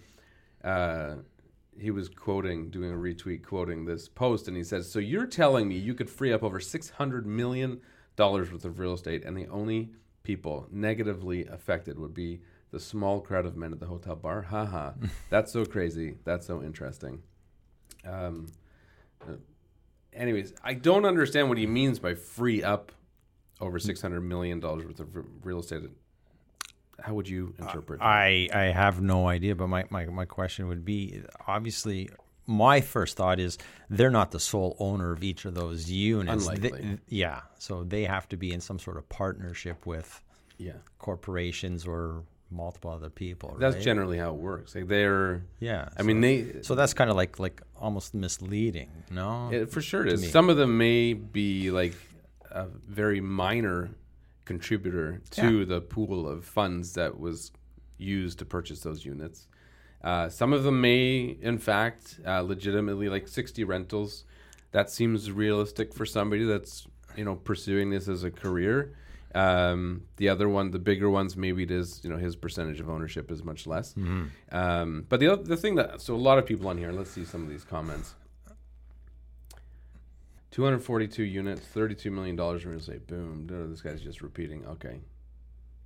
uh, 0.63 1.15
he 1.79 1.89
was 1.89 2.09
quoting, 2.09 2.69
doing 2.69 2.91
a 2.91 2.95
retweet, 2.95 3.43
quoting 3.43 3.85
this 3.85 4.07
post, 4.07 4.47
and 4.47 4.55
he 4.55 4.63
says, 4.63 4.91
"So 4.91 4.99
you're 4.99 5.25
telling 5.25 5.67
me 5.67 5.75
you 5.75 5.95
could 5.95 6.09
free 6.09 6.31
up 6.31 6.43
over 6.43 6.59
six 6.59 6.91
hundred 6.91 7.25
million 7.25 7.81
dollars 8.15 8.51
worth 8.51 8.65
of 8.65 8.77
real 8.77 8.93
estate, 8.93 9.23
and 9.25 9.35
the 9.35 9.47
only 9.47 9.89
people 10.21 10.67
negatively 10.71 11.47
affected 11.47 11.97
would 11.97 12.13
be 12.13 12.41
the 12.69 12.79
small 12.79 13.19
crowd 13.19 13.47
of 13.47 13.57
men 13.57 13.73
at 13.73 13.79
the 13.79 13.87
hotel 13.87 14.15
bar? 14.15 14.43
Haha, 14.43 14.91
that's 15.31 15.51
so 15.51 15.65
crazy. 15.65 16.17
That's 16.23 16.45
so 16.45 16.61
interesting." 16.61 17.23
Um, 18.05 18.45
uh, 19.27 19.37
anyways, 20.13 20.53
I 20.63 20.75
don't 20.75 21.05
understand 21.05 21.49
what 21.49 21.57
he 21.57 21.65
means 21.65 21.97
by 21.97 22.13
free 22.13 22.61
up 22.61 22.91
over 23.63 23.79
six 23.79 24.01
hundred 24.01 24.21
million 24.21 24.59
dollars 24.59 24.85
worth 24.85 24.99
of 24.99 25.09
real 25.43 25.59
estate. 25.59 25.83
How 27.01 27.13
would 27.15 27.27
you 27.27 27.53
interpret? 27.59 27.99
that? 27.99 28.05
I 28.05 28.49
I 28.53 28.63
have 28.65 29.01
no 29.01 29.27
idea, 29.27 29.55
but 29.55 29.67
my, 29.67 29.83
my, 29.89 30.05
my 30.05 30.25
question 30.25 30.67
would 30.67 30.85
be 30.85 31.21
obviously 31.47 32.09
my 32.45 32.81
first 32.81 33.17
thought 33.17 33.39
is 33.39 33.57
they're 33.89 34.11
not 34.11 34.31
the 34.31 34.39
sole 34.39 34.75
owner 34.79 35.11
of 35.11 35.23
each 35.23 35.45
of 35.45 35.55
those 35.55 35.89
units. 35.89 36.47
They- 36.47 36.67
Unlikely. 36.69 36.99
yeah, 37.07 37.41
so 37.57 37.83
they 37.83 38.03
have 38.05 38.27
to 38.29 38.37
be 38.37 38.51
in 38.53 38.61
some 38.61 38.79
sort 38.79 38.97
of 38.97 39.07
partnership 39.09 39.85
with 39.85 40.21
yeah, 40.57 40.73
corporations 40.99 41.87
or 41.87 42.23
multiple 42.51 42.91
other 42.91 43.09
people. 43.09 43.55
that's 43.59 43.83
generally 43.83 44.17
how 44.19 44.29
it 44.29 44.35
works. 44.39 44.75
Like 44.75 44.87
they're, 44.87 45.43
Yeah, 45.59 45.89
I 45.97 46.03
mean, 46.03 46.21
they 46.21 46.61
so 46.61 46.75
that's 46.75 46.93
kind 46.93 47.09
of 47.09 47.15
like 47.15 47.39
like 47.39 47.61
almost 47.75 48.13
misleading, 48.13 48.91
no? 49.09 49.49
It, 49.51 49.71
for 49.71 49.81
sure 49.81 50.05
it 50.05 50.13
is. 50.13 50.21
me. 50.21 50.27
Some 50.27 50.49
of 50.49 50.57
them 50.57 50.77
may 50.77 51.13
be 51.13 51.71
like 51.71 51.95
a 52.53 52.67
very 52.87 53.19
minor 53.21 53.89
contributor 54.45 55.21
to 55.31 55.59
Yeah. 55.59 55.65
the 55.65 55.81
pool 55.81 56.27
of 56.27 56.45
funds 56.45 56.93
that 56.93 57.19
was 57.19 57.51
used 57.97 58.39
to 58.39 58.45
purchase 58.45 58.81
those 58.81 59.05
units. 59.05 59.47
Uh, 60.03 60.27
some 60.29 60.51
of 60.51 60.63
them 60.63 60.81
may, 60.81 61.37
in 61.41 61.57
fact, 61.57 62.19
uh, 62.27 62.41
legitimately 62.41 63.07
like 63.09 63.27
60 63.27 63.63
rentals. 63.63 64.25
That 64.71 64.89
seems 64.89 65.31
realistic 65.31 65.93
for 65.93 66.05
somebody 66.05 66.43
that's 66.45 66.87
you 67.15 67.23
know 67.23 67.35
pursuing 67.35 67.89
this 67.91 68.07
as 68.07 68.23
a 68.23 68.31
career. 68.31 68.93
Um, 69.35 70.03
the 70.17 70.29
other 70.29 70.47
one, 70.49 70.71
the 70.71 70.79
bigger 70.79 71.09
ones, 71.09 71.35
maybe 71.37 71.63
it 71.63 71.71
is 71.71 72.01
you 72.03 72.09
know 72.09 72.17
his 72.17 72.35
percentage 72.35 72.79
of 72.79 72.89
ownership 72.89 73.31
is 73.31 73.43
much 73.43 73.65
less. 73.65 73.95
Um, 74.51 75.05
but 75.09 75.19
the 75.19 75.27
other, 75.27 75.43
the 75.43 75.57
thing 75.57 75.75
that 75.75 76.01
so 76.01 76.15
a 76.15 76.17
lot 76.17 76.37
of 76.37 76.45
people 76.45 76.67
on 76.67 76.77
here. 76.77 76.91
Let's 76.91 77.11
see 77.11 77.23
some 77.25 77.43
of 77.43 77.49
these 77.49 77.63
comments. 77.63 78.15
242 80.53 81.23
units, 81.23 81.61
32 81.61 82.11
million 82.11 82.35
dollars 82.35 82.63
in 82.63 82.69
real 82.69 82.79
estate. 82.79 83.07
Boom. 83.07 83.47
This 83.69 83.81
guy's 83.81 84.01
just 84.01 84.21
repeating. 84.21 84.65
Okay. 84.65 85.01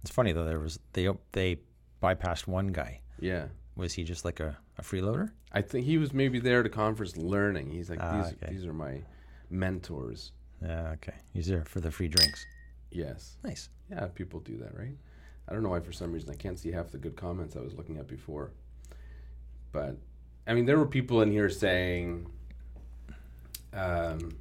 It's 0.04 0.12
funny 0.12 0.34
though. 0.34 0.44
There 0.44 0.60
was 0.60 0.78
they 0.94 1.10
they 1.32 1.58
bypassed 2.04 2.48
one 2.48 2.68
guy. 2.68 3.00
Yeah. 3.20 3.46
Was 3.78 3.94
he 3.94 4.04
just 4.04 4.26
like 4.26 4.40
a, 4.42 4.58
a 4.78 4.82
freeloader? 4.82 5.32
I 5.54 5.62
think 5.62 5.86
he 5.86 5.98
was 5.98 6.14
maybe 6.14 6.40
there 6.40 6.64
to 6.64 6.70
conference 6.70 7.16
learning. 7.16 7.72
He's 7.72 7.90
like, 7.90 8.00
Ah, 8.02 8.24
these, 8.24 8.34
okay. 8.34 8.54
these 8.54 8.66
are 8.66 8.74
my 8.74 9.02
mentors. 9.50 10.32
Yeah, 10.62 10.90
okay. 10.96 11.14
He's 11.34 11.48
there 11.48 11.64
for 11.64 11.80
the 11.80 11.90
free 11.92 12.08
drinks. 12.10 12.46
Yes. 12.92 13.38
Nice. 13.44 13.70
Yeah, 13.90 14.08
people 14.08 14.40
do 14.42 14.58
that, 14.58 14.78
right? 14.78 14.96
I 15.48 15.54
don't 15.54 15.64
know 15.64 15.70
why 15.70 15.80
for 15.80 15.94
some 15.94 16.12
reason 16.12 16.30
I 16.30 16.36
can't 16.36 16.60
see 16.60 16.72
half 16.72 16.92
the 16.92 16.98
good 16.98 17.16
comments 17.16 17.56
I 17.56 17.62
was 17.62 17.74
looking 17.74 17.98
at 17.98 18.08
before. 18.08 18.52
But 19.72 19.96
I 20.46 20.54
mean, 20.54 20.66
there 20.66 20.78
were 20.78 20.88
people 20.88 21.22
in 21.22 21.32
here 21.32 21.50
saying 21.50 22.28
um, 23.74 24.32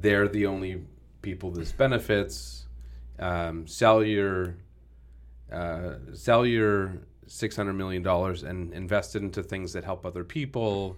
they're 0.00 0.28
the 0.28 0.46
only 0.46 0.82
people 1.22 1.50
this 1.50 1.72
benefits. 1.72 2.66
Um, 3.18 3.66
sell 3.66 4.04
your 4.04 4.56
uh, 5.50 5.94
sell 6.14 6.46
your 6.46 6.98
six 7.26 7.56
hundred 7.56 7.74
million 7.74 8.02
dollars 8.02 8.42
and 8.42 8.72
invest 8.72 9.16
it 9.16 9.22
into 9.22 9.42
things 9.42 9.72
that 9.72 9.84
help 9.84 10.06
other 10.06 10.24
people. 10.24 10.96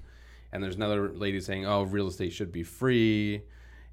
And 0.53 0.63
there's 0.63 0.77
another 0.77 1.11
lady 1.11 1.41
saying, 1.41 1.67
"Oh, 1.67 1.83
real 1.83 2.09
estate 2.09 2.33
should 2.33 2.53
be 2.53 2.63
free." 2.63 3.43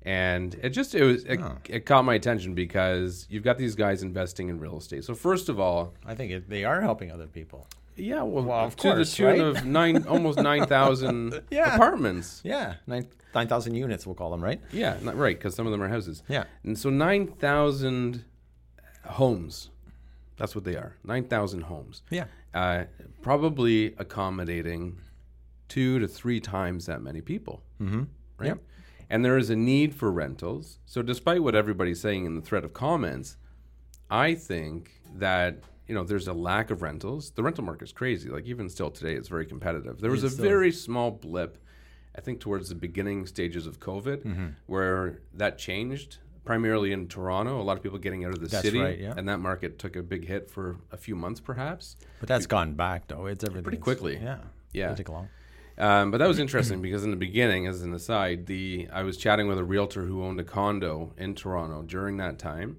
And 0.03 0.55
it 0.61 0.69
just 0.69 0.95
it 0.95 1.03
was 1.03 1.23
it, 1.25 1.39
it 1.67 1.85
caught 1.85 2.05
my 2.05 2.15
attention 2.15 2.53
because 2.53 3.27
you've 3.29 3.43
got 3.43 3.57
these 3.57 3.75
guys 3.75 4.03
investing 4.03 4.49
in 4.49 4.59
real 4.59 4.77
estate. 4.77 5.03
So 5.03 5.13
first 5.15 5.49
of 5.49 5.59
all, 5.59 5.93
I 6.05 6.15
think 6.15 6.31
it, 6.31 6.49
they 6.49 6.63
are 6.63 6.81
helping 6.81 7.11
other 7.11 7.27
people. 7.27 7.67
Yeah, 7.97 8.21
well, 8.23 8.43
Well, 8.45 8.69
to 8.71 8.75
course, 8.77 9.09
the 9.11 9.15
tune 9.15 9.25
right? 9.27 9.39
of 9.41 9.65
nine, 9.65 10.05
almost 10.07 10.39
nine 10.39 10.65
thousand 10.67 11.41
Yeah. 11.51 11.75
apartments. 11.75 12.41
Yeah, 12.43 12.75
nine 12.87 13.07
nine 13.35 13.47
thousand 13.47 13.75
units, 13.75 14.05
we'll 14.05 14.15
call 14.15 14.31
them, 14.31 14.43
right? 14.43 14.61
Yeah, 14.71 14.97
not 15.01 15.15
right, 15.17 15.37
because 15.37 15.55
some 15.55 15.65
of 15.67 15.71
them 15.71 15.81
are 15.81 15.89
houses. 15.89 16.23
Yeah. 16.29 16.45
and 16.63 16.77
so 16.77 16.89
nine 16.89 17.27
thousand 17.27 18.23
homes. 19.05 19.69
That's 20.37 20.53
what 20.55 20.63
they 20.63 20.75
are. 20.75 20.95
Nine 21.03 21.23
thousand 21.25 21.61
homes. 21.63 22.03
Yeah. 22.11 22.25
Uh, 22.53 22.85
probably 23.21 23.93
accommodating 23.97 24.99
two 25.67 25.99
to 25.99 26.07
three 26.07 26.39
times 26.39 26.85
that 26.85 27.01
many 27.01 27.21
people. 27.21 27.61
Mm-hmm. 27.81 28.03
Right. 28.37 28.47
Yep. 28.47 28.59
And 29.09 29.23
there 29.25 29.37
is 29.37 29.49
a 29.49 29.55
need 29.55 29.95
for 29.95 30.11
rentals. 30.11 30.79
So, 30.85 31.01
despite 31.01 31.41
what 31.41 31.55
everybody's 31.55 31.99
saying 32.01 32.25
in 32.25 32.35
the 32.35 32.41
thread 32.41 32.63
of 32.65 32.73
comments, 32.73 33.37
I 34.09 34.35
think 34.35 34.91
that 35.15 35.59
you 35.87 35.95
know 35.95 36.03
there's 36.03 36.27
a 36.27 36.33
lack 36.33 36.69
of 36.71 36.81
rentals. 36.81 37.31
The 37.31 37.43
rental 37.43 37.63
market 37.63 37.85
is 37.85 37.91
crazy. 37.93 38.29
Like 38.29 38.45
even 38.45 38.69
still 38.69 38.91
today, 38.91 39.13
it's 39.15 39.29
very 39.29 39.45
competitive. 39.45 39.99
There 40.01 40.11
was 40.11 40.23
It's 40.23 40.37
a 40.37 40.41
very 40.41 40.71
small 40.71 41.11
blip, 41.11 41.57
I 42.15 42.21
think, 42.21 42.39
towards 42.39 42.69
the 42.69 42.75
beginning 42.75 43.25
stages 43.27 43.65
of 43.67 43.79
COVID, 43.79 44.23
Mm-hmm. 44.23 44.47
where 44.67 45.19
that 45.33 45.57
changed. 45.57 46.17
Primarily 46.45 46.93
in 46.93 47.09
Toronto, 47.09 47.59
a 47.59 47.61
lot 47.61 47.75
of 47.75 47.83
people 47.83 47.97
getting 47.97 48.23
out 48.23 48.31
of 48.31 48.39
the 48.39 48.47
That's 48.47 48.63
city, 48.63 48.79
right, 48.79 48.97
yeah. 48.97 49.13
and 49.17 49.27
that 49.27 49.39
market 49.39 49.77
took 49.79 49.97
a 49.97 50.01
big 50.01 50.25
hit 50.25 50.49
for 50.49 50.77
a 50.93 50.95
few 50.97 51.13
months, 51.13 51.41
perhaps. 51.41 51.97
But 52.21 52.29
that's 52.29 52.45
gone 52.47 52.73
back 52.73 53.07
though. 53.09 53.25
It's 53.25 53.43
everything 53.43 53.81
quickly. 53.81 54.17
Yeah. 54.17 54.37
Yeah. 54.71 54.85
It'll 54.85 54.95
take 54.95 55.09
long. 55.09 55.27
Um, 55.77 56.09
but 56.09 56.19
that 56.19 56.27
was 56.27 56.39
interesting 56.39 56.81
because 56.87 57.03
in 57.03 57.11
the 57.11 57.17
beginning, 57.17 57.67
as 57.67 57.81
an 57.81 57.93
aside, 57.93 58.45
the 58.45 58.87
I 58.93 59.03
was 59.03 59.17
chatting 59.17 59.47
with 59.49 59.57
a 59.57 59.63
realtor 59.65 60.05
who 60.05 60.23
owned 60.23 60.39
a 60.39 60.45
condo 60.45 61.11
in 61.17 61.35
Toronto 61.35 61.81
during 61.81 62.15
that 62.17 62.39
time, 62.39 62.77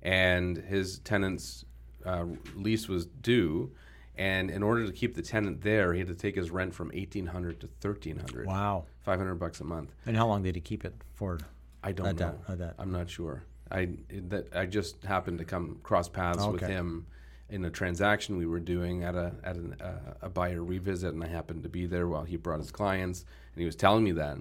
and 0.00 0.56
his 0.56 1.00
tenant's 1.00 1.64
uh, 2.08 2.24
lease 2.56 2.88
was 2.88 3.06
due, 3.06 3.70
and 4.16 4.50
in 4.50 4.62
order 4.62 4.86
to 4.86 4.92
keep 4.92 5.14
the 5.14 5.22
tenant 5.22 5.60
there, 5.62 5.92
he 5.92 5.98
had 6.00 6.08
to 6.08 6.14
take 6.14 6.34
his 6.36 6.50
rent 6.50 6.74
from 6.74 6.90
eighteen 6.94 7.26
hundred 7.26 7.60
to 7.60 7.66
thirteen 7.80 8.18
hundred. 8.18 8.46
Wow. 8.46 8.84
five 9.02 9.18
hundred 9.18 9.36
bucks 9.36 9.60
a 9.60 9.64
month. 9.64 9.94
And 10.06 10.16
how 10.16 10.26
long 10.26 10.42
did 10.42 10.54
he 10.54 10.60
keep 10.60 10.84
it 10.84 10.94
for? 11.14 11.38
I 11.82 11.92
don't 11.92 12.06
know. 12.06 12.12
that- 12.46 12.52
at 12.52 12.58
that. 12.58 12.74
I'm 12.78 12.92
not 12.92 13.08
sure. 13.10 13.42
I 13.70 13.90
that 14.30 14.48
I 14.56 14.64
just 14.66 15.04
happened 15.04 15.38
to 15.38 15.44
come 15.44 15.78
cross 15.82 16.08
paths 16.08 16.46
with 16.46 16.62
him 16.62 17.06
in 17.50 17.64
a 17.64 17.70
transaction 17.70 18.36
we 18.38 18.46
were 18.46 18.60
doing 18.60 19.04
at 19.04 19.14
a 19.14 19.32
at 19.44 19.56
an, 19.56 19.76
uh, 19.80 20.14
a 20.22 20.28
buyer 20.30 20.62
revisit, 20.64 21.12
and 21.14 21.22
I 21.22 21.28
happened 21.28 21.62
to 21.64 21.68
be 21.68 21.84
there 21.86 22.08
while 22.08 22.24
he 22.24 22.36
brought 22.36 22.60
his 22.60 22.70
clients, 22.70 23.24
and 23.54 23.60
he 23.60 23.66
was 23.66 23.76
telling 23.76 24.04
me 24.04 24.12
that. 24.12 24.38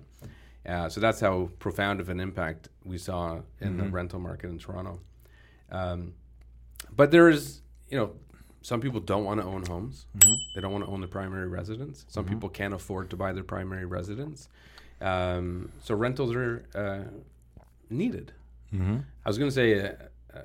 Uh, 0.66 0.90
so 0.90 1.00
that's 1.02 1.20
how 1.20 1.50
profound 1.60 2.00
of 2.00 2.10
an 2.10 2.20
impact 2.20 2.70
we 2.84 2.98
saw 2.98 3.42
in 3.62 3.78
the 3.78 3.84
rental 3.86 4.20
market 4.20 4.50
in 4.50 4.58
Toronto. 4.60 5.00
Um, 5.72 6.14
but 6.98 7.12
there's, 7.12 7.62
you 7.90 7.98
know, 7.98 8.12
some 8.62 8.82
people 8.82 9.00
don't 9.00 9.24
want 9.24 9.40
to 9.40 9.46
own 9.48 9.64
homes. 9.66 10.08
They 10.56 10.62
don't 10.62 10.74
want 10.74 10.84
to 10.84 10.92
own 10.92 11.00
the 11.00 11.08
primary 11.08 11.48
residence. 11.48 12.06
Some 12.10 12.26
people 12.26 12.50
can't 12.50 12.74
afford 12.74 13.10
to 13.12 13.16
buy 13.16 13.32
their 13.32 13.44
primary 13.46 13.86
residence. 13.86 14.50
Um, 15.00 15.72
so 15.84 15.96
rentals 15.96 16.36
are 16.36 16.66
uh, 16.76 17.04
needed. 17.90 18.34
I 18.74 19.30
was 19.30 19.38
going 19.38 19.50
to 19.50 19.56
say 19.56 19.80
uh, 19.80 19.92
uh, 20.36 20.42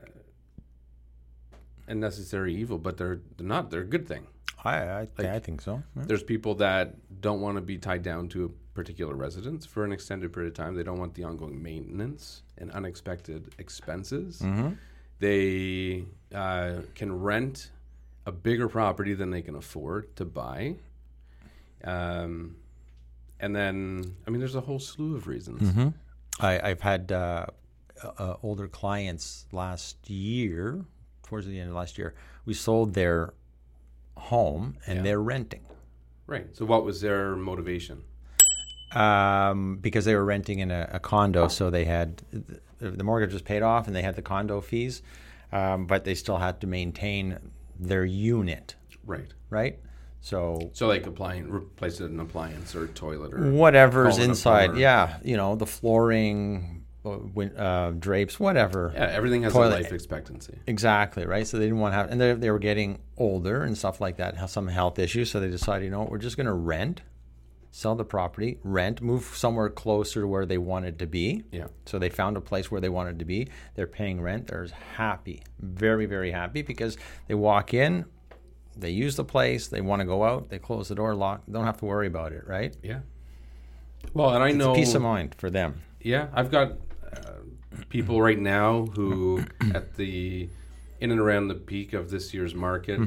a 1.89 1.95
necessary 1.95 2.55
evil, 2.55 2.79
but 2.79 2.97
they're, 2.97 3.21
they're 3.37 3.47
not. 3.47 3.71
They're 3.71 3.81
a 3.81 3.85
good 3.85 4.07
thing. 4.07 4.27
I 4.65 4.77
I, 4.79 5.09
I 5.35 5.39
think 5.41 5.61
so. 5.61 5.83
Yeah. 5.97 6.05
There's 6.07 6.23
people 6.23 6.55
that 6.57 6.95
don't 7.21 7.41
want 7.41 7.57
to 7.57 7.61
be 7.61 7.79
tied 7.79 8.05
down 8.05 8.29
to 8.29 8.45
a 8.45 8.49
particular 8.75 9.15
residence 9.17 9.67
for 9.67 9.85
an 9.85 9.91
extended 9.91 10.33
period 10.33 10.53
of 10.53 10.55
time. 10.57 10.77
They 10.77 10.85
don't 10.85 10.99
want 11.01 11.15
the 11.15 11.25
ongoing 11.25 11.61
maintenance 11.61 12.43
and 12.59 12.71
unexpected 12.71 13.53
expenses. 13.59 14.41
They 15.19 16.05
uh, 16.35 16.83
can 16.95 17.21
rent 17.21 17.71
a 18.27 18.33
bigger 18.33 18.69
property 18.69 19.15
than 19.15 19.31
they 19.31 19.43
can 19.43 19.55
afford 19.57 20.15
to 20.17 20.25
buy. 20.25 20.77
Um, 21.85 22.57
and 23.41 23.55
then, 23.55 24.15
I 24.27 24.31
mean, 24.31 24.39
there's 24.41 24.55
a 24.55 24.61
whole 24.61 24.79
slew 24.79 25.17
of 25.17 25.27
reasons. 25.27 25.93
I, 26.41 26.61
I've 26.71 26.81
had 26.81 27.11
uh, 27.11 27.47
uh, 28.19 28.35
older 28.43 28.69
clients 28.69 29.47
last 29.53 30.09
year, 30.09 30.85
towards 31.25 31.47
the 31.47 31.59
end 31.59 31.71
of 31.71 31.77
last 31.77 31.99
year. 31.99 32.15
We 32.45 32.55
sold 32.55 32.95
their 32.95 33.35
home 34.17 34.77
and 34.87 34.99
Yeah. 34.99 35.03
they're 35.03 35.23
renting 35.23 35.63
Right. 36.29 36.47
So, 36.57 36.65
what 36.65 36.85
was 36.85 37.01
their 37.01 37.35
motivation? 37.37 38.05
um, 38.95 39.79
because 39.81 40.05
they 40.05 40.15
were 40.15 40.25
renting 40.25 40.59
in 40.61 40.71
a, 40.71 40.89
a 40.93 41.01
condo. 41.01 41.49
So 41.49 41.71
they 41.71 41.85
had 41.87 42.23
the, 42.31 42.91
the 42.91 43.03
mortgage 43.05 43.33
was 43.33 43.41
paid 43.43 43.63
off 43.63 43.87
and 43.87 43.97
they 43.97 44.03
had 44.03 44.17
the 44.17 44.23
condo 44.23 44.61
fees, 44.61 45.03
um, 45.53 45.87
but 45.87 46.05
they 46.05 46.15
still 46.15 46.39
had 46.39 46.61
to 46.63 46.67
maintain 46.67 47.39
their 47.79 48.05
unit, 48.05 48.77
Right. 49.05 49.33
right? 49.51 49.79
So 50.21 50.71
So, 50.73 50.87
like 50.87 51.07
applying, 51.07 51.51
replace 51.51 52.01
it 52.01 52.11
an 52.11 52.21
appliance 52.21 52.75
or 52.77 52.87
toilet 52.89 53.35
or 53.35 53.51
whatever's 53.51 54.19
inside, 54.19 54.77
yeah, 54.77 55.17
you 55.25 55.37
know, 55.37 55.57
the 55.57 55.67
flooring, 55.67 56.85
uh, 57.05 57.19
win- 57.35 57.57
uh, 57.57 57.91
drapes, 57.99 58.39
whatever. 58.39 58.93
Yeah, 58.95 59.07
everything 59.11 59.43
has 59.43 59.53
Toilet- 59.53 59.81
a 59.81 59.83
life 59.83 59.93
expectancy. 59.93 60.59
Exactly 60.69 61.27
right. 61.27 61.45
So 61.45 61.59
they 61.59 61.65
didn't 61.65 61.81
want 61.81 61.93
to 61.93 61.97
have, 61.97 62.11
and 62.13 62.21
they, 62.21 62.35
they 62.35 62.51
were 62.53 62.61
getting 62.61 63.01
older 63.19 63.63
and 63.65 63.77
stuff 63.77 64.01
like 64.01 64.19
that, 64.19 64.37
have 64.37 64.51
some 64.51 64.69
health 64.69 65.01
issues. 65.01 65.31
So 65.31 65.41
they 65.41 65.49
decided, 65.51 65.85
you 65.87 65.91
know, 65.91 66.01
what, 66.01 66.11
we're 66.11 66.19
just 66.19 66.37
going 66.37 66.47
to 66.47 66.53
rent, 66.53 67.03
sell 67.75 67.95
the 67.95 68.05
property, 68.05 68.59
rent, 68.63 69.01
move 69.01 69.25
somewhere 69.25 69.71
closer 69.71 70.21
to 70.21 70.27
where 70.29 70.45
they 70.45 70.59
wanted 70.59 70.99
to 70.99 71.07
be. 71.07 71.43
Yeah. 71.51 71.69
So 71.87 71.99
they 71.99 72.11
found 72.11 72.37
a 72.37 72.41
place 72.41 72.71
where 72.71 72.83
they 72.83 72.91
wanted 72.91 73.19
to 73.19 73.25
be. 73.25 73.49
They're 73.75 73.87
paying 73.87 74.21
rent. 74.21 74.49
They're 74.49 74.69
happy, 74.97 75.43
very 75.59 76.05
very 76.07 76.31
happy 76.31 76.61
because 76.63 76.99
they 77.27 77.35
walk 77.35 77.73
in, 77.73 78.05
they 78.77 78.91
use 78.91 79.17
the 79.17 79.25
place, 79.25 79.69
they 79.69 79.81
want 79.81 80.01
to 80.01 80.07
go 80.07 80.23
out, 80.23 80.51
they 80.51 80.59
close 80.59 80.89
the 80.89 80.95
door, 80.95 81.15
lock, 81.15 81.43
don't 81.51 81.65
have 81.65 81.79
to 81.79 81.87
worry 81.87 82.07
about 82.07 82.33
it. 82.33 82.47
Right. 82.47 82.77
Yeah. 82.83 83.01
Well, 84.13 84.35
and 84.35 84.45
I 84.45 84.49
It's 84.49 84.57
know 84.57 84.75
peace 84.75 84.95
of 84.95 85.03
mind 85.03 85.35
for 85.37 85.49
them. 85.49 85.81
Yeah, 86.01 86.29
I've 86.35 86.51
got 86.51 86.73
uh, 87.11 87.33
people 87.89 88.21
right 88.21 88.39
now 88.39 88.85
who, 88.87 89.45
at 89.75 89.95
the 89.97 90.49
in 91.01 91.11
and 91.11 91.21
around 91.21 91.49
the 91.49 91.55
peak 91.55 91.95
of 91.95 92.11
this 92.11 92.35
year's 92.35 92.55
market, 92.55 93.01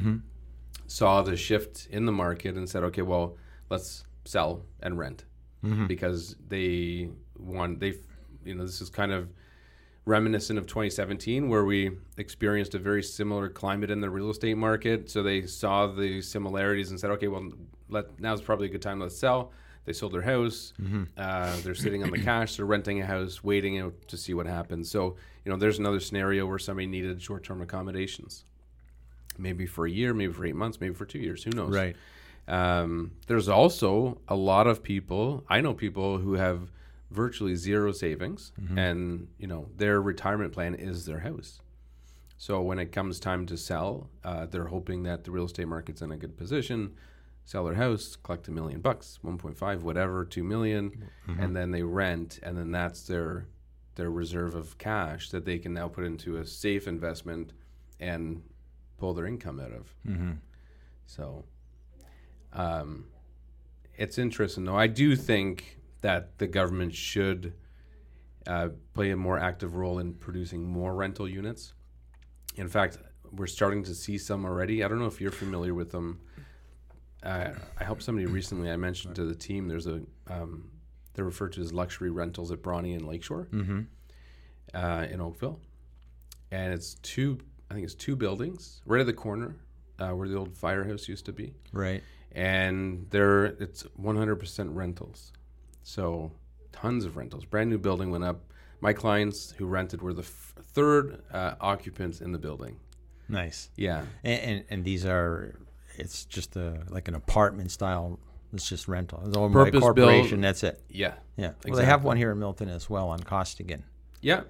saw 0.88 1.22
the 1.22 1.36
shift 1.36 1.86
in 1.90 2.04
the 2.06 2.12
market 2.12 2.56
and 2.56 2.68
said, 2.68 2.82
"Okay, 2.84 3.02
well, 3.02 3.36
let's 3.70 4.04
sell 4.26 4.62
and 4.82 4.98
rent," 4.98 5.24
because 5.88 6.36
they 6.48 7.08
want 7.38 7.80
they, 7.80 7.94
you 8.44 8.54
know, 8.54 8.64
this 8.64 8.80
is 8.80 8.90
kind 8.90 9.12
of 9.12 9.28
reminiscent 10.04 10.56
of 10.56 10.66
2017 10.68 11.48
where 11.48 11.64
we 11.64 11.90
experienced 12.16 12.76
a 12.76 12.78
very 12.78 13.02
similar 13.02 13.48
climate 13.48 13.90
in 13.90 14.00
the 14.00 14.08
real 14.08 14.30
estate 14.30 14.56
market. 14.56 15.10
So 15.10 15.22
they 15.24 15.46
saw 15.46 15.88
the 15.88 16.22
similarities 16.22 16.90
and 16.90 17.00
said 17.00 17.10
okay 17.12 17.26
well 17.28 17.50
let 17.88 18.20
now's 18.20 18.40
probably 18.40 18.66
a 18.66 18.70
good 18.70 18.82
time 18.82 19.00
let's 19.00 19.18
sell. 19.18 19.50
They 19.84 19.92
sold 19.92 20.12
their 20.12 20.22
house. 20.22 20.72
Uh, 21.16 21.56
they're 21.62 21.74
sitting 21.74 22.02
on 22.04 22.10
the 22.10 22.18
cash. 22.30 22.56
They're 22.56 22.66
renting 22.66 23.00
a 23.00 23.06
house 23.06 23.42
waiting 23.44 23.78
out 23.78 23.94
to 24.08 24.16
see 24.16 24.34
what 24.34 24.46
happens. 24.46 24.90
So 24.90 25.16
you 25.44 25.50
know 25.50 25.58
there's 25.58 25.78
another 25.80 26.00
scenario 26.00 26.46
where 26.46 26.58
somebody 26.58 26.86
needed 26.86 27.20
short-term 27.20 27.60
accommodations. 27.62 28.44
Maybe 29.38 29.66
for 29.66 29.86
a 29.86 29.90
year 29.90 30.14
maybe 30.14 30.32
for 30.32 30.46
eight 30.46 30.56
months 30.56 30.80
maybe 30.80 30.94
for 30.94 31.04
two 31.04 31.18
years 31.18 31.42
who 31.42 31.50
knows? 31.50 31.74
Right. 31.74 31.96
Um, 32.48 33.12
there's 33.26 33.48
also 33.48 34.20
a 34.28 34.36
lot 34.36 34.66
of 34.66 34.82
people. 34.82 35.44
I 35.48 35.60
know 35.60 35.74
people 35.74 36.18
who 36.18 36.34
have 36.34 36.70
virtually 37.10 37.54
zero 37.56 37.92
savings, 37.92 38.52
and 38.78 39.28
you 39.38 39.46
know 39.46 39.68
their 39.76 40.00
retirement 40.00 40.52
plan 40.52 40.74
is 40.74 41.06
their 41.06 41.20
house. 41.20 41.60
So 42.38 42.60
when 42.60 42.78
it 42.78 42.92
comes 42.92 43.18
time 43.18 43.46
to 43.46 43.56
sell, 43.56 44.10
uh, 44.22 44.46
they're 44.46 44.66
hoping 44.66 45.04
that 45.04 45.24
the 45.24 45.30
real 45.30 45.46
estate 45.46 45.68
market's 45.68 46.02
in 46.02 46.12
a 46.12 46.16
good 46.18 46.36
position, 46.36 46.92
sell 47.44 47.64
their 47.64 47.74
house, 47.74 48.14
collect 48.16 48.46
a 48.48 48.50
million 48.50 48.80
bucks, 48.82 49.18
1.5, 49.24 49.80
whatever, 49.80 50.24
two 50.26 50.44
million, 50.44 51.08
and 51.40 51.56
then 51.56 51.70
they 51.70 51.82
rent, 51.82 52.38
and 52.42 52.56
then 52.58 52.70
that's 52.72 53.06
their 53.06 53.46
their 53.94 54.10
reserve 54.10 54.54
of 54.54 54.76
cash 54.76 55.30
that 55.30 55.46
they 55.46 55.58
can 55.58 55.72
now 55.72 55.88
put 55.88 56.04
into 56.04 56.36
a 56.36 56.44
safe 56.46 56.86
investment 56.86 57.52
and 57.98 58.42
pull 58.98 59.14
their 59.14 59.24
income 59.26 59.58
out 59.58 59.72
of. 59.72 59.94
So 61.06 61.44
um, 62.56 63.06
it's 63.96 64.18
interesting, 64.18 64.64
though. 64.64 64.76
I 64.76 64.88
do 64.88 65.14
think 65.14 65.78
that 66.00 66.38
the 66.38 66.46
government 66.46 66.94
should 66.94 67.52
uh, 68.46 68.68
play 68.94 69.10
a 69.10 69.16
more 69.16 69.38
active 69.38 69.74
role 69.74 69.98
in 69.98 70.14
producing 70.14 70.64
more 70.64 70.94
rental 70.94 71.28
units. 71.28 71.74
In 72.56 72.68
fact, 72.68 72.98
we're 73.32 73.46
starting 73.46 73.82
to 73.84 73.94
see 73.94 74.18
some 74.18 74.44
already. 74.44 74.82
I 74.84 74.88
don't 74.88 74.98
know 74.98 75.06
if 75.06 75.20
you're 75.20 75.30
familiar 75.30 75.74
with 75.74 75.90
them. 75.92 76.20
Uh, 77.22 77.50
I 77.78 77.84
helped 77.84 78.02
somebody 78.02 78.26
recently. 78.26 78.70
I 78.70 78.76
mentioned 78.76 79.16
to 79.16 79.24
the 79.24 79.34
team 79.34 79.68
there's 79.68 79.86
a 79.86 80.02
um, 80.28 80.70
they're 81.14 81.24
referred 81.24 81.52
to 81.54 81.60
as 81.60 81.72
luxury 81.72 82.10
rentals 82.10 82.52
at 82.52 82.62
Bronte 82.62 82.92
and 82.92 83.06
Lakeshore 83.06 83.48
uh, 84.74 85.06
in 85.10 85.20
Oakville, 85.20 85.60
and 86.52 86.72
it's 86.72 86.94
two. 86.96 87.38
I 87.70 87.74
think 87.74 87.84
it's 87.84 87.94
two 87.94 88.14
buildings 88.16 88.80
right 88.86 89.00
at 89.00 89.06
the 89.06 89.12
corner 89.12 89.56
uh, 89.98 90.10
where 90.10 90.28
the 90.28 90.36
old 90.36 90.54
firehouse 90.56 91.08
used 91.08 91.24
to 91.26 91.32
be 91.32 91.52
Right. 91.72 92.02
And 92.36 93.06
there 93.10 93.46
it's 93.46 93.82
100% 94.00 94.68
rentals 94.74 95.32
so 95.82 96.30
tons 96.70 97.04
of 97.04 97.16
rentals 97.16 97.44
brand 97.44 97.70
new 97.70 97.78
building 97.78 98.10
went 98.10 98.22
up 98.24 98.38
my 98.80 98.92
clients 98.92 99.52
who 99.52 99.64
rented 99.66 100.02
were 100.02 100.12
the 100.12 100.20
f- 100.22 100.54
third 100.62 101.22
uh, 101.32 101.54
occupants 101.60 102.20
in 102.20 102.30
the 102.32 102.38
building 102.38 102.76
Nice. 103.28 103.70
yeah 103.76 104.04
And, 104.22 104.40
and 104.42 104.64
and 104.70 104.84
these 104.84 105.04
are 105.06 105.58
it's 105.98 106.26
just 106.26 106.56
a 106.56 106.82
like 106.90 107.08
an 107.08 107.14
apartment 107.14 107.70
style. 107.72 108.20
It's 108.52 108.68
just 108.68 108.86
rental. 108.86 109.22
It's 109.26 109.36
owned 109.36 109.52
by 109.54 109.62
a 109.62 109.64
Purpose-built. 109.72 110.40
That's 110.42 110.62
it. 110.62 110.80
yeah 110.88 111.14
Yeah. 111.36 111.52
Well, 111.66 111.76
they 111.76 111.84
have 111.86 112.04
one 112.04 112.16
here 112.18 112.30
in 112.32 112.38
Milton 112.38 112.68
as 112.68 112.88
well 112.90 113.08
on 113.08 113.20
Costigan, 113.20 113.82
yeah 114.20 114.42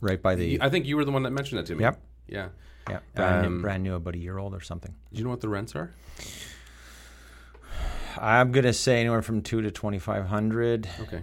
right 0.00 0.22
by 0.22 0.34
the. 0.36 0.58
i 0.62 0.68
think 0.70 0.86
you 0.86 0.96
were 0.96 1.04
the 1.04 1.10
one 1.12 1.22
that 1.24 1.32
mentioned 1.32 1.58
that 1.58 1.66
to 1.66 1.74
me 1.74 1.82
Yep. 1.84 2.00
Yeah. 2.28 2.48
Yeah, 2.90 3.00
brand, 3.14 3.46
Um, 3.46 3.56
new, 3.56 3.62
brand 3.62 3.82
new, 3.82 3.94
about 3.94 4.14
a 4.14 4.18
year 4.18 4.38
old 4.38 4.54
or 4.54 4.60
something. 4.62 4.94
Do 5.12 5.18
you 5.18 5.24
know 5.24 5.30
what 5.30 5.40
the 5.42 5.48
rents 5.50 5.76
are? 5.76 5.92
I'm 8.16 8.52
gonna 8.52 8.72
say 8.72 9.00
anywhere 9.00 9.22
from 9.22 9.42
two 9.42 9.60
to 9.62 9.70
twenty 9.70 9.98
five 9.98 10.26
hundred 10.26 10.88
Okay. 11.00 11.22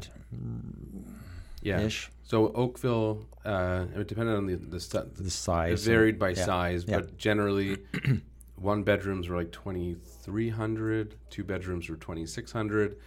Yeah. 1.62 1.80
ish. 1.82 2.12
So 2.24 2.52
Oakville, 2.54 3.26
uh, 3.44 3.86
it 3.96 4.08
depended 4.08 4.36
on 4.36 4.46
the 4.46 4.56
the, 4.56 4.78
The 5.16 5.24
It 5.26 5.32
size 5.32 5.86
varied 5.86 6.20
by 6.20 6.30
yeah, 6.30 6.46
size, 6.46 6.86
yeah. 6.88 6.98
but 6.98 7.18
generally, 7.18 7.78
one 8.56 8.84
bedrooms 8.84 9.30
were 9.30 9.38
like 9.38 9.52
2,300, 9.52 11.16
two 11.30 11.44
bedrooms 11.44 11.90
were 11.90 11.96
2,600, 11.98 12.98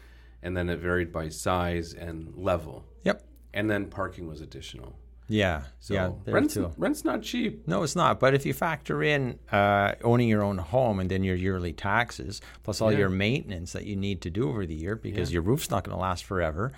and 0.43 0.57
then 0.57 0.69
it 0.69 0.79
varied 0.79 1.13
by 1.13 1.29
size 1.29 1.95
and 1.95 2.33
level. 2.37 2.85
Yep. 3.05 3.25
And 3.55 3.69
then 3.71 3.87
parking 3.87 4.29
was 4.29 4.41
additional. 4.41 4.97
Yeah. 5.29 5.63
So 5.81 5.95
yeah. 5.95 6.11
Rent's, 6.27 6.55
too. 6.55 6.73
rent's 6.79 7.05
not 7.05 7.23
cheap. 7.23 7.69
No, 7.69 7.83
it's 7.83 7.95
not. 7.95 8.19
But 8.19 8.33
if 8.35 8.47
you 8.47 8.55
factor 8.55 9.03
in 9.03 9.39
uh, 9.53 9.93
owning 10.03 10.29
your 10.29 10.43
own 10.43 10.57
home 10.59 11.01
and 11.01 11.11
then 11.11 11.23
your 11.23 11.37
yearly 11.37 11.73
taxes, 11.75 12.41
plus 12.63 12.81
all 12.81 12.91
Yeah. 12.91 12.99
your 13.01 13.09
maintenance 13.11 13.73
that 13.73 13.85
you 13.85 13.95
need 13.95 14.23
to 14.23 14.31
do 14.31 14.49
over 14.49 14.65
the 14.65 14.75
year, 14.75 14.97
because 14.97 15.31
Yeah. 15.31 15.35
your 15.35 15.43
roof's 15.43 15.71
not 15.71 15.85
going 15.85 15.95
to 15.97 16.01
last 16.01 16.25
forever, 16.25 16.73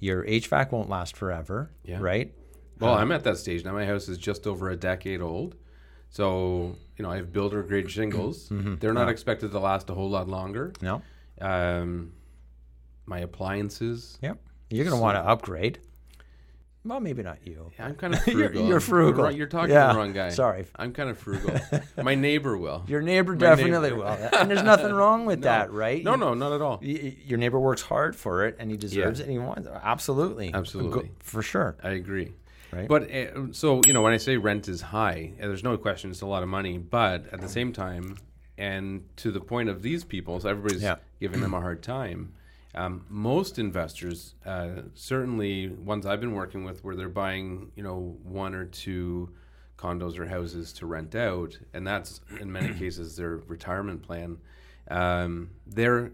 your 0.00 0.24
HVAC 0.24 0.72
won't 0.72 0.88
last 0.88 1.16
forever, 1.16 1.70
Yeah. 1.84 1.98
right? 2.00 2.34
Well, 2.80 2.94
I'm 2.94 3.12
at 3.12 3.22
that 3.22 3.36
stage 3.38 3.64
now. 3.64 3.72
My 3.72 3.86
house 3.86 4.08
is 4.08 4.18
just 4.18 4.46
over 4.48 4.68
a 4.70 4.76
decade 4.76 5.20
old. 5.20 5.54
So, 6.10 6.76
you 6.96 7.04
know, 7.04 7.10
I 7.10 7.16
have 7.16 7.32
builder 7.32 7.62
grade 7.62 7.88
shingles. 7.96 8.48
Mm-hmm. 8.48 8.76
They're 8.80 8.92
not 8.92 9.08
expected 9.08 9.52
to 9.52 9.60
last 9.60 9.88
a 9.90 9.94
whole 9.94 10.10
lot 10.10 10.28
longer. 10.28 10.72
No. 10.82 11.02
Um, 11.40 12.12
my 13.06 13.20
appliances. 13.20 14.18
Yep. 14.22 14.38
You're 14.70 14.84
going 14.84 14.96
to 14.96 15.00
want 15.02 15.16
to 15.16 15.20
upgrade. 15.20 15.78
Well, 16.84 16.98
maybe 16.98 17.22
not 17.22 17.38
you. 17.46 17.70
I'm 17.78 17.94
kind 18.02 18.14
of 18.14 18.26
You're- 18.26 18.48
frugal. 18.48 18.66
you're 18.68 18.80
frugal. 18.80 19.24
wrong- 19.24 19.36
You're 19.36 19.46
talking 19.46 19.70
Yeah. 19.70 19.88
to 19.88 19.92
the 19.92 19.98
wrong 20.00 20.12
guy. 20.12 20.30
Sorry. 20.30 20.66
I'm 20.76 20.92
kind 20.92 21.10
of 21.10 21.18
frugal. 21.18 21.54
My 22.02 22.14
neighbor 22.16 22.56
will. 22.58 22.82
Your 22.88 23.02
neighbor 23.02 23.32
My 23.34 23.38
definitely 23.38 23.90
neighbor. 23.90 23.96
will. 24.02 24.06
And 24.38 24.50
there's 24.50 24.62
nothing 24.64 24.92
wrong 24.92 25.24
with 25.24 25.42
that, 25.50 25.72
right? 25.72 26.02
No, 26.02 26.16
no, 26.16 26.34
not 26.34 26.52
at 26.52 26.60
all. 26.60 26.80
y- 26.82 27.16
Your 27.24 27.38
neighbor 27.38 27.60
works 27.60 27.82
hard 27.82 28.16
for 28.16 28.46
it 28.46 28.56
and 28.58 28.70
he 28.70 28.76
deserves 28.76 29.20
Yeah. 29.20 29.24
it 29.24 29.28
and 29.28 29.32
he 29.32 29.38
wants 29.38 29.66
it. 29.68 29.72
Absolutely. 29.82 30.52
Absolutely. 30.52 31.12
For 31.20 31.40
sure. 31.42 31.76
I 31.82 31.90
agree. 31.90 32.32
Right. 32.72 32.88
But 32.88 33.10
uh, 33.14 33.52
so 33.52 33.80
you 33.86 33.92
know, 33.92 34.00
when 34.02 34.14
I 34.14 34.16
say 34.16 34.36
rent 34.38 34.66
is 34.66 34.80
high, 34.80 35.34
uh, 35.40 35.46
there's 35.46 35.62
no 35.62 35.76
question 35.76 36.10
it's 36.10 36.22
a 36.22 36.26
lot 36.26 36.42
of 36.42 36.48
money. 36.48 36.78
But 36.78 37.26
at 37.32 37.40
the 37.42 37.48
same 37.48 37.72
time, 37.72 38.16
and 38.58 39.04
to 39.18 39.30
the 39.30 39.40
point 39.40 39.68
of 39.68 39.82
these 39.82 40.04
people, 40.04 40.40
so 40.40 40.48
everybody's 40.48 40.82
Yeah. 40.82 40.96
giving 41.20 41.42
them 41.42 41.52
a 41.54 41.60
hard 41.60 41.82
time. 41.82 42.32
Um, 42.74 43.04
most 43.08 43.58
investors, 43.58 44.34
uh, 44.46 44.82
certainly 44.94 45.68
ones 45.68 46.06
I've 46.06 46.20
been 46.20 46.34
working 46.34 46.64
with, 46.64 46.82
where 46.84 46.96
they're 46.96 47.08
buying, 47.08 47.70
you 47.76 47.82
know, 47.82 48.16
one 48.22 48.54
or 48.54 48.64
two 48.64 49.30
condos 49.76 50.18
or 50.18 50.26
houses 50.26 50.72
to 50.74 50.86
rent 50.86 51.14
out, 51.14 51.58
and 51.74 51.86
that's 51.86 52.20
in 52.40 52.50
many 52.50 52.72
cases 52.78 53.16
their 53.16 53.36
retirement 53.46 54.02
plan. 54.02 54.38
Um, 54.90 55.50
they're 55.66 56.12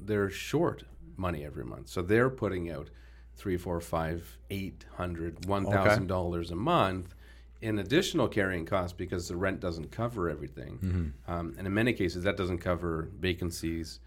they're 0.00 0.30
short 0.30 0.84
money 1.16 1.44
every 1.44 1.64
month, 1.64 1.88
so 1.88 2.00
they're 2.02 2.30
putting 2.30 2.70
out 2.70 2.88
three, 3.36 3.56
four, 3.56 3.80
five, 3.80 4.38
eight 4.50 4.84
hundred, 4.96 5.46
one 5.46 5.64
thousand 5.66 6.06
dollars 6.06 6.50
a 6.50 6.56
month 6.56 7.14
in 7.60 7.78
additional 7.78 8.28
carrying 8.28 8.64
costs 8.64 8.92
because 8.96 9.28
the 9.28 9.36
rent 9.36 9.60
doesn't 9.60 9.90
cover 9.90 10.30
everything, 10.30 11.12
um, 11.28 11.54
and 11.58 11.66
in 11.66 11.74
many 11.74 11.92
cases 11.92 12.24
that 12.24 12.36
doesn't 12.36 12.58
cover 12.58 13.08
vacancies 13.20 14.00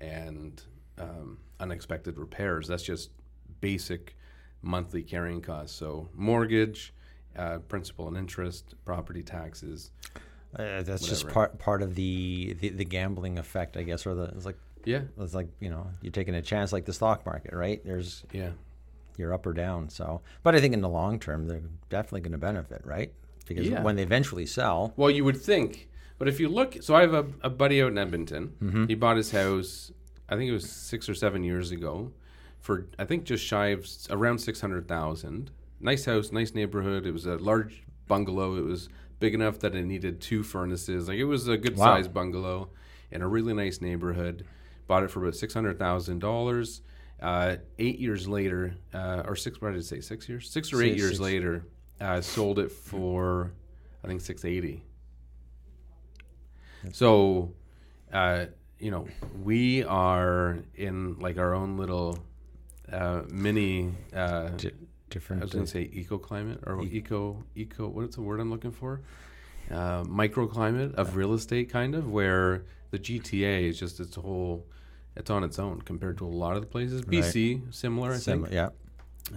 and 0.00 0.62
um, 0.98 1.38
unexpected 1.60 2.18
repairs. 2.18 2.68
That's 2.68 2.82
just 2.82 3.10
basic 3.60 4.16
monthly 4.62 5.02
carrying 5.02 5.40
costs. 5.42 5.76
So 5.76 6.08
mortgage, 6.14 6.92
uh, 7.36 7.58
principal 7.58 8.08
and 8.08 8.16
interest, 8.16 8.74
property 8.84 9.22
taxes. 9.22 9.90
Uh, 10.56 10.82
that's 10.82 11.06
just 11.06 11.28
part 11.28 11.58
part 11.58 11.80
of 11.82 11.94
the, 11.94 12.54
the 12.60 12.68
the 12.70 12.84
gambling 12.84 13.38
effect, 13.38 13.76
I 13.76 13.82
guess, 13.84 14.06
or 14.06 14.14
the 14.14 14.24
it's 14.24 14.44
like 14.44 14.58
Yeah, 14.84 15.02
it's 15.18 15.34
like 15.34 15.48
you 15.60 15.70
know 15.70 15.86
you're 16.02 16.12
taking 16.12 16.34
a 16.34 16.42
chance, 16.42 16.72
like 16.72 16.84
the 16.84 16.92
stock 16.92 17.24
market, 17.24 17.54
right? 17.54 17.82
There's 17.84 18.22
yeah. 18.32 18.50
you're 19.16 19.32
up 19.32 19.46
or 19.46 19.54
down. 19.54 19.88
So, 19.88 20.20
but 20.42 20.54
I 20.54 20.60
think 20.60 20.74
in 20.74 20.82
the 20.82 20.90
long 20.90 21.18
term, 21.18 21.48
they're 21.48 21.62
definitely 21.88 22.20
going 22.20 22.32
to 22.32 22.38
benefit, 22.38 22.82
right? 22.84 23.12
Because 23.46 23.66
Yeah. 23.66 23.82
when 23.82 23.96
they 23.96 24.02
eventually 24.02 24.44
sell, 24.44 24.92
Well, 24.96 25.10
you 25.10 25.24
would 25.24 25.40
think, 25.40 25.88
but 26.18 26.28
if 26.28 26.38
you 26.38 26.50
look, 26.50 26.76
so 26.82 26.94
I 26.94 27.00
have 27.00 27.14
a, 27.14 27.26
a 27.40 27.50
buddy 27.50 27.82
out 27.82 27.90
in 27.92 27.98
Edmonton. 27.98 28.86
He 28.88 28.94
bought 28.94 29.16
his 29.16 29.30
house, 29.30 29.90
I 30.32 30.36
think 30.36 30.48
it 30.48 30.52
was 30.52 30.70
six 30.70 31.08
or 31.08 31.14
seven 31.14 31.42
years 31.44 31.70
ago, 31.70 32.12
for 32.60 32.86
I 32.98 33.04
think 33.04 33.24
just 33.24 33.44
shy 33.44 33.68
of 33.68 33.86
around 34.10 34.38
six 34.38 34.60
hundred 34.60 34.88
thousand. 34.88 35.50
Nice 35.80 36.04
house, 36.04 36.32
nice 36.32 36.54
neighborhood. 36.54 37.06
It 37.06 37.12
was 37.12 37.26
a 37.26 37.36
large 37.36 37.82
bungalow. 38.08 38.56
It 38.56 38.64
was 38.64 38.88
big 39.20 39.34
enough 39.34 39.58
that 39.60 39.74
it 39.74 39.84
needed 39.84 40.20
two 40.20 40.42
furnaces. 40.42 41.08
Like 41.08 41.18
it 41.18 41.24
was 41.24 41.48
a 41.48 41.56
good 41.56 41.76
Wow. 41.76 41.96
sized 41.96 42.12
bungalow 42.14 42.70
in 43.10 43.20
a 43.22 43.28
really 43.28 43.52
nice 43.52 43.80
neighborhood. 43.80 44.44
Bought 44.86 45.02
it 45.04 45.10
for 45.10 45.20
about 45.22 45.34
six 45.36 45.54
hundred 45.54 45.78
thousand 45.78 46.20
dollars. 46.20 46.82
Uh, 47.20 47.56
eight 47.78 47.98
years 48.00 48.26
later, 48.26 48.74
uh, 48.92 49.22
or 49.26 49.36
six. 49.36 49.60
What 49.60 49.70
did 49.72 49.78
I 49.78 49.82
say? 49.82 50.00
Six 50.00 50.28
years? 50.28 50.50
Six 50.50 50.72
or 50.72 50.82
eight 50.82 50.96
years 50.96 51.10
six. 51.12 51.20
later, 51.20 51.64
uh, 52.00 52.20
sold 52.20 52.58
it 52.58 52.72
for 52.72 53.52
I 54.02 54.08
think 54.08 54.20
six 54.20 54.44
eighty. 54.44 54.82
So, 56.92 57.54
uh, 58.12 58.46
you 58.82 58.90
know, 58.90 59.06
we 59.42 59.84
are 59.84 60.58
in 60.74 61.16
like 61.20 61.38
our 61.38 61.54
own 61.54 61.76
little 61.76 62.18
uh, 62.92 63.22
mini. 63.30 63.92
Uh, 64.14 64.50
I 64.54 64.70
different. 65.08 65.42
was 65.42 65.52
going 65.52 65.64
to 65.66 65.70
say 65.70 65.88
eco 65.92 66.18
climate 66.18 66.60
or 66.66 66.82
eco 66.82 67.42
eco. 67.54 67.86
What's 67.88 68.16
the 68.16 68.22
word 68.22 68.40
I'm 68.40 68.50
looking 68.50 68.72
for? 68.72 69.00
Uh, 69.70 70.02
microclimate 70.04 70.94
of 70.94 71.14
real 71.16 71.32
estate, 71.34 71.70
kind 71.70 71.94
of 71.94 72.10
where 72.10 72.64
the 72.90 72.98
GTA 72.98 73.68
is 73.68 73.78
just 73.78 74.00
its 74.00 74.16
whole. 74.16 74.66
It's 75.14 75.30
on 75.30 75.44
its 75.44 75.58
own 75.58 75.82
compared 75.82 76.18
to 76.18 76.24
a 76.24 76.34
lot 76.42 76.56
of 76.56 76.62
the 76.62 76.66
places. 76.66 77.02
BC 77.02 77.72
similar, 77.72 78.12
I 78.12 78.16
sim- 78.16 78.46
think. 78.46 78.52
yeah, 78.54 78.70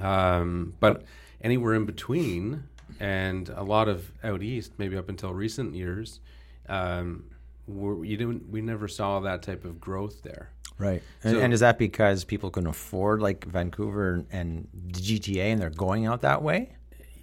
Um, 0.01 0.73
but 0.79 1.03
anywhere 1.41 1.73
in 1.75 1.85
between, 1.85 2.63
and 2.99 3.49
a 3.49 3.61
lot 3.63 3.87
of 3.89 4.11
out 4.23 4.41
east, 4.41 4.71
maybe 4.77 4.97
up 4.97 5.09
until 5.09 5.33
recent 5.33 5.75
years, 5.75 6.19
um, 6.69 7.25
we're, 7.67 8.03
you 8.05 8.17
didn't. 8.17 8.49
We 8.49 8.61
never 8.61 8.87
saw 8.87 9.19
that 9.21 9.41
type 9.43 9.65
of 9.65 9.79
growth 9.79 10.21
there. 10.23 10.51
right. 10.77 11.01
And, 11.23 11.35
So- 11.35 11.41
and 11.41 11.53
is 11.53 11.59
that 11.61 11.77
because 11.77 12.23
people 12.23 12.49
can 12.51 12.67
afford 12.67 13.21
like 13.21 13.45
Vancouver 13.45 14.25
and 14.31 14.67
the 14.73 14.99
GTA, 14.99 15.51
and 15.53 15.61
they're 15.61 15.69
going 15.69 16.05
out 16.05 16.21
that 16.21 16.41
way 16.43 16.75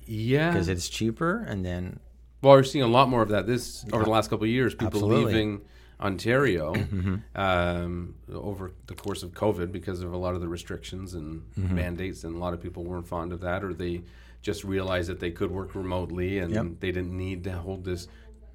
Yeah, 0.06 0.50
because 0.50 0.68
it's 0.68 0.88
cheaper? 0.88 1.44
And 1.46 1.64
then 1.64 2.00
well, 2.40 2.54
we're 2.54 2.64
seeing 2.64 2.82
a 2.84 2.88
lot 2.88 3.08
more 3.08 3.22
of 3.22 3.28
that 3.28 3.46
this 3.46 3.84
over 3.92 4.02
the 4.04 4.10
last 4.10 4.30
couple 4.30 4.44
of 4.44 4.50
years. 4.50 4.74
People 4.74 4.86
Absolutely. 4.98 5.32
leaving 5.32 5.60
Ontario 6.00 6.74
um, 7.36 8.14
over 8.32 8.72
the 8.86 8.94
course 8.94 9.22
of 9.22 9.30
COVID 9.32 9.70
because 9.70 10.02
of 10.02 10.12
a 10.12 10.16
lot 10.16 10.34
of 10.34 10.40
the 10.40 10.48
restrictions 10.48 11.14
and 11.14 11.42
mandates, 11.56 12.24
and 12.24 12.34
a 12.34 12.38
lot 12.38 12.52
of 12.54 12.60
people 12.60 12.84
weren't 12.84 13.06
fond 13.06 13.32
of 13.32 13.40
that, 13.40 13.62
or 13.62 13.72
they 13.72 14.02
just 14.42 14.64
realized 14.64 15.08
that 15.08 15.20
they 15.20 15.30
could 15.30 15.52
work 15.52 15.74
remotely 15.76 16.38
and 16.38 16.52
Yep. 16.52 16.66
they 16.80 16.90
didn't 16.90 17.16
need 17.16 17.44
to 17.44 17.52
hold 17.52 17.84
this 17.84 18.08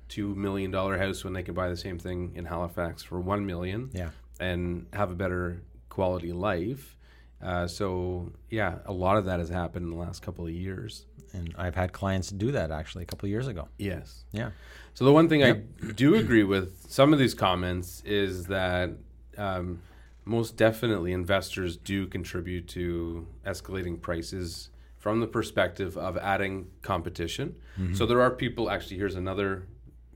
two 0.09 0.33
million 0.35 0.71
dollar 0.71 0.97
house 0.97 1.23
when 1.23 1.33
they 1.33 1.43
could 1.43 1.55
buy 1.55 1.69
the 1.69 1.77
same 1.77 1.99
thing 1.99 2.31
in 2.35 2.45
Halifax 2.45 3.03
for 3.03 3.19
one 3.19 3.45
million 3.45 3.89
yeah, 3.93 4.09
and 4.39 4.85
have 4.93 5.11
a 5.11 5.15
better 5.15 5.61
quality 5.89 6.31
life. 6.31 6.95
Uh, 7.41 7.67
so 7.67 8.31
yeah, 8.49 8.79
a 8.85 8.93
lot 8.93 9.17
of 9.17 9.25
that 9.25 9.39
has 9.39 9.49
happened 9.49 9.83
in 9.85 9.91
the 9.91 9.97
last 9.97 10.21
couple 10.21 10.45
of 10.45 10.51
years. 10.51 11.05
and 11.33 11.53
I've 11.57 11.75
had 11.75 11.91
clients 11.93 12.29
do 12.29 12.51
that 12.53 12.71
actually 12.71 13.03
a 13.03 13.05
couple 13.05 13.27
of 13.27 13.31
years 13.31 13.47
ago. 13.47 13.67
Yes. 13.77 14.23
Yeah, 14.31 14.51
So 14.95 15.05
the 15.05 15.11
one 15.13 15.29
thing 15.29 15.43
I 15.43 15.51
do 15.95 16.15
agree 16.15 16.43
with 16.43 16.85
some 16.89 17.13
of 17.13 17.19
these 17.19 17.35
comments 17.35 18.01
is 18.05 18.45
that 18.45 18.91
um, 19.37 19.81
most 20.25 20.57
definitely 20.57 21.11
investors 21.11 21.77
do 21.77 22.07
contribute 22.07 22.67
to 22.69 23.27
escalating 23.45 24.01
prices 24.01 24.69
from 24.97 25.19
the 25.19 25.27
perspective 25.27 25.95
of 25.95 26.17
adding 26.17 26.67
competition. 26.81 27.55
So 27.93 28.07
there 28.07 28.19
are 28.21 28.31
people. 28.31 28.71
Actually, 28.71 28.97
here's 28.97 29.13
another 29.15 29.67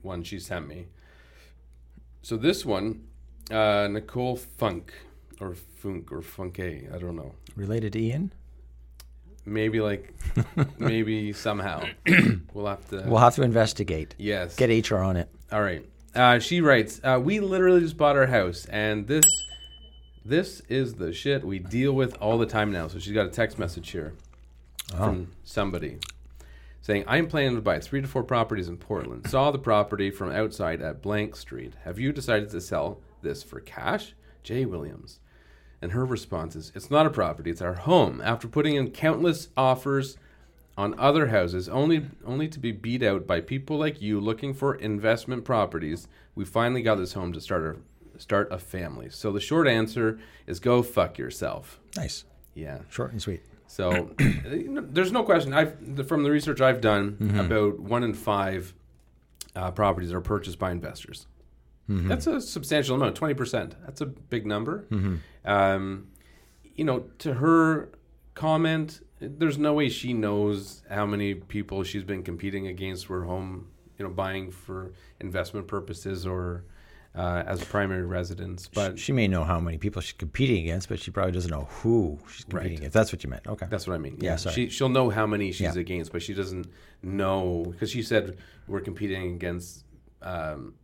one 0.02 0.22
she 0.22 0.38
sent 0.38 0.68
me. 0.68 0.86
So 2.22 2.36
this 2.36 2.64
one, 2.64 3.04
uh, 3.50 3.88
Nicole 3.90 4.36
Funk 4.36 4.92
or 5.40 5.54
Funk 5.54 6.12
or 6.12 6.20
Funke, 6.20 6.94
I 6.94 6.98
don't 6.98 7.16
know. 7.16 7.34
related 7.56 7.92
to 7.94 8.00
Ian. 8.00 8.32
Maybe 9.44 9.80
like, 9.80 10.14
maybe 10.78 11.32
somehow 11.32 11.84
we'll 12.54 12.66
have 12.66 12.88
to. 12.90 13.02
We'll 13.06 13.18
have 13.18 13.34
to 13.36 13.42
investigate. 13.42 14.14
yes. 14.18 14.54
Get 14.54 14.88
HR 14.90 14.98
on 14.98 15.16
it. 15.16 15.28
All 15.50 15.62
right. 15.62 15.84
Uh, 16.14 16.38
she 16.38 16.60
writes, 16.60 17.00
uh, 17.02 17.18
"We 17.20 17.40
literally 17.40 17.80
just 17.80 17.96
bought 17.96 18.16
our 18.16 18.26
house, 18.26 18.66
and 18.66 19.06
this, 19.08 19.24
this 20.24 20.60
is 20.68 20.94
the 20.94 21.12
shit 21.12 21.42
we 21.42 21.58
deal 21.58 21.92
with 21.94 22.14
all 22.20 22.38
the 22.38 22.46
time 22.46 22.70
now." 22.70 22.86
So 22.86 22.98
she's 23.00 23.14
got 23.14 23.26
a 23.26 23.30
text 23.30 23.58
message 23.58 23.90
here 23.90 24.12
from 24.96 25.28
somebody 25.42 25.98
saying, 26.82 27.04
"I 27.06 27.16
am 27.16 27.26
planning 27.26 27.54
to 27.56 27.62
buy 27.62 27.80
three 27.80 28.02
to 28.02 28.06
four 28.06 28.22
properties 28.22 28.68
in 28.68 28.76
Portland. 28.76 29.26
Saw 29.28 29.50
the 29.50 29.58
property 29.58 30.10
from 30.10 30.30
outside 30.30 30.82
at 30.82 31.00
Blank 31.00 31.36
Street. 31.36 31.74
Have 31.84 31.98
you 31.98 32.12
decided 32.12 32.50
to 32.50 32.60
sell 32.60 33.00
this 33.22 33.42
for 33.42 33.60
cash?" 33.60 34.14
Jay 34.42 34.64
Williams. 34.66 35.20
And 35.80 35.92
her 35.92 36.04
response 36.04 36.54
is, 36.54 36.70
It's 36.74 36.90
not 36.90 37.06
a 37.06 37.10
property, 37.10 37.50
it's 37.50 37.62
our 37.62 37.74
home. 37.74 38.20
After 38.22 38.46
putting 38.46 38.76
in 38.76 38.90
countless 38.90 39.48
offers, 39.56 40.16
on 40.76 40.98
other 40.98 41.28
houses, 41.28 41.68
only 41.68 42.06
only 42.24 42.48
to 42.48 42.58
be 42.58 42.72
beat 42.72 43.02
out 43.02 43.26
by 43.26 43.40
people 43.40 43.78
like 43.78 44.00
you 44.00 44.20
looking 44.20 44.54
for 44.54 44.74
investment 44.74 45.44
properties. 45.44 46.08
We 46.34 46.44
finally 46.44 46.82
got 46.82 46.96
this 46.96 47.12
home 47.12 47.32
to 47.34 47.40
start 47.40 47.78
a 48.16 48.18
start 48.18 48.48
a 48.50 48.58
family. 48.58 49.10
So 49.10 49.32
the 49.32 49.40
short 49.40 49.68
answer 49.68 50.18
is 50.46 50.60
go 50.60 50.82
fuck 50.82 51.18
yourself. 51.18 51.80
Nice. 51.96 52.24
Yeah. 52.54 52.78
Short 52.88 53.12
and 53.12 53.20
sweet. 53.20 53.42
So 53.72 54.10
there's 54.18 55.12
no 55.12 55.22
question. 55.22 55.54
I've 55.54 56.06
from 56.06 56.24
the 56.24 56.30
research 56.30 56.60
I've 56.60 56.82
done 56.82 57.12
Mm-hmm. 57.12 57.40
about 57.40 57.80
one 57.80 58.04
in 58.04 58.12
five 58.12 58.74
uh, 59.56 59.70
properties 59.70 60.12
are 60.12 60.20
purchased 60.20 60.58
by 60.58 60.70
investors. 60.70 61.26
Mm-hmm. 61.88 62.06
That's 62.06 62.26
a 62.26 62.38
substantial 62.38 62.96
amount, 62.96 63.16
twenty 63.16 63.32
percent. 63.32 63.74
That's 63.86 64.02
a 64.02 64.06
big 64.06 64.44
number. 64.46 64.84
Mm-hmm. 64.90 65.16
Um, 65.50 66.08
you 66.74 66.84
know, 66.84 67.04
to 67.20 67.34
her 67.34 67.88
comment, 68.34 69.00
there's 69.20 69.56
no 69.56 69.72
way 69.72 69.88
she 69.88 70.12
knows 70.12 70.82
how 70.90 71.06
many 71.06 71.34
people 71.34 71.82
she's 71.82 72.04
been 72.04 72.22
competing 72.22 72.66
against 72.66 73.08
were 73.08 73.24
home, 73.24 73.68
you 73.98 74.04
know, 74.04 74.10
buying 74.10 74.50
for 74.50 74.92
investment 75.18 75.66
purposes 75.66 76.26
or 76.26 76.64
uh, 77.14 77.42
as 77.46 77.60
a 77.62 77.66
primary 77.66 78.02
residence. 78.04 78.68
But 78.72 78.98
she 78.98 79.12
may 79.12 79.28
know 79.28 79.44
how 79.44 79.60
many 79.60 79.78
people 79.78 80.00
she's 80.02 80.12
competing 80.14 80.62
against, 80.62 80.88
but 80.88 80.98
she 80.98 81.10
probably 81.10 81.32
doesn't 81.32 81.50
know 81.50 81.68
who 81.70 82.18
she's 82.32 82.44
competing 82.44 82.70
Right. 82.72 82.78
against. 82.78 82.94
That's 82.94 83.12
what 83.12 83.22
you 83.24 83.30
meant. 83.30 83.46
Okay. 83.46 83.66
That's 83.68 83.86
what 83.86 83.94
I 83.94 83.98
mean. 83.98 84.16
Yeah, 84.20 84.30
Yeah, 84.30 84.36
sorry. 84.36 84.54
she 84.54 84.68
she'll 84.70 84.88
know 84.88 85.10
how 85.10 85.26
many 85.26 85.52
she's 85.52 85.74
Yeah. 85.74 85.80
against, 85.80 86.12
but 86.12 86.22
she 86.22 86.34
doesn't 86.34 86.66
know 87.02 87.66
because 87.70 87.90
she 87.90 88.02
said 88.02 88.38
we're 88.66 88.80
competing 88.80 89.34
against. 89.34 89.84
Um, 90.22 90.74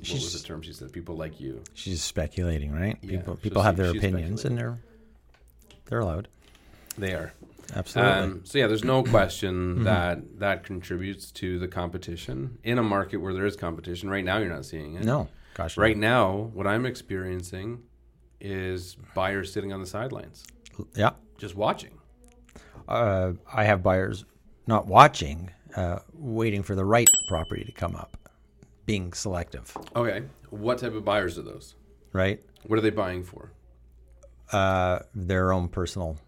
what 0.00 0.10
was 0.10 0.40
the 0.40 0.46
term 0.46 0.60
she 0.62 0.72
said? 0.74 0.92
People 0.92 1.16
like 1.16 1.40
you. 1.40 1.62
She's 1.74 2.02
speculating, 2.02 2.70
right? 2.72 2.98
Yeah, 3.02 3.10
People 3.18 3.36
people 3.36 3.62
have 3.62 3.76
their 3.76 3.90
opinions 3.90 4.44
and 4.44 4.58
they're 4.58 4.78
they're 5.86 6.00
allowed. 6.00 6.28
They 6.98 7.12
are. 7.14 7.32
Absolutely. 7.74 8.12
Um, 8.12 8.40
so 8.44 8.58
yeah, 8.58 8.66
there's 8.68 8.84
no 8.84 9.02
question 9.02 9.84
that 9.84 10.38
that 10.38 10.64
contributes 10.64 11.30
to 11.32 11.58
the 11.58 11.66
competition 11.68 12.58
in 12.62 12.78
a 12.78 12.82
market 12.82 13.16
where 13.18 13.32
there 13.34 13.44
is 13.46 13.56
competition. 13.56 14.08
Right 14.10 14.24
now, 14.24 14.38
you're 14.38 14.48
not 14.52 14.64
seeing 14.64 14.94
it. 14.94 15.04
no. 15.04 15.28
Gosh. 15.56 15.76
no. 15.78 15.82
Right 15.82 15.96
now, 15.96 16.32
what 16.52 16.66
I'm 16.66 16.84
experiencing 16.84 17.82
is 18.40 18.96
buyers 19.14 19.50
sitting 19.52 19.72
on 19.72 19.80
the 19.80 19.86
sidelines, 19.86 20.44
Yeah. 20.94 21.10
just 21.38 21.54
watching. 21.56 21.98
Uh, 22.86 23.32
I 23.52 23.64
have 23.64 23.82
buyers 23.82 24.26
not 24.66 24.86
watching, 24.86 25.50
uh, 25.74 26.00
waiting 26.12 26.62
for 26.62 26.74
the 26.74 26.84
right 26.84 27.08
property 27.28 27.64
to 27.64 27.72
come 27.72 27.96
up, 27.96 28.16
being 28.84 29.12
selective, 29.14 29.74
Okay, 29.96 30.24
what 30.50 30.78
type 30.78 30.92
of 30.94 31.04
buyers 31.04 31.38
are 31.38 31.42
those? 31.42 31.74
right? 32.12 32.42
What 32.66 32.78
are 32.78 32.82
they 32.82 32.90
buying 32.90 33.22
for? 33.24 33.52
Uh, 34.52 35.00
their 35.14 35.52
own 35.52 35.68
personal 35.68 36.18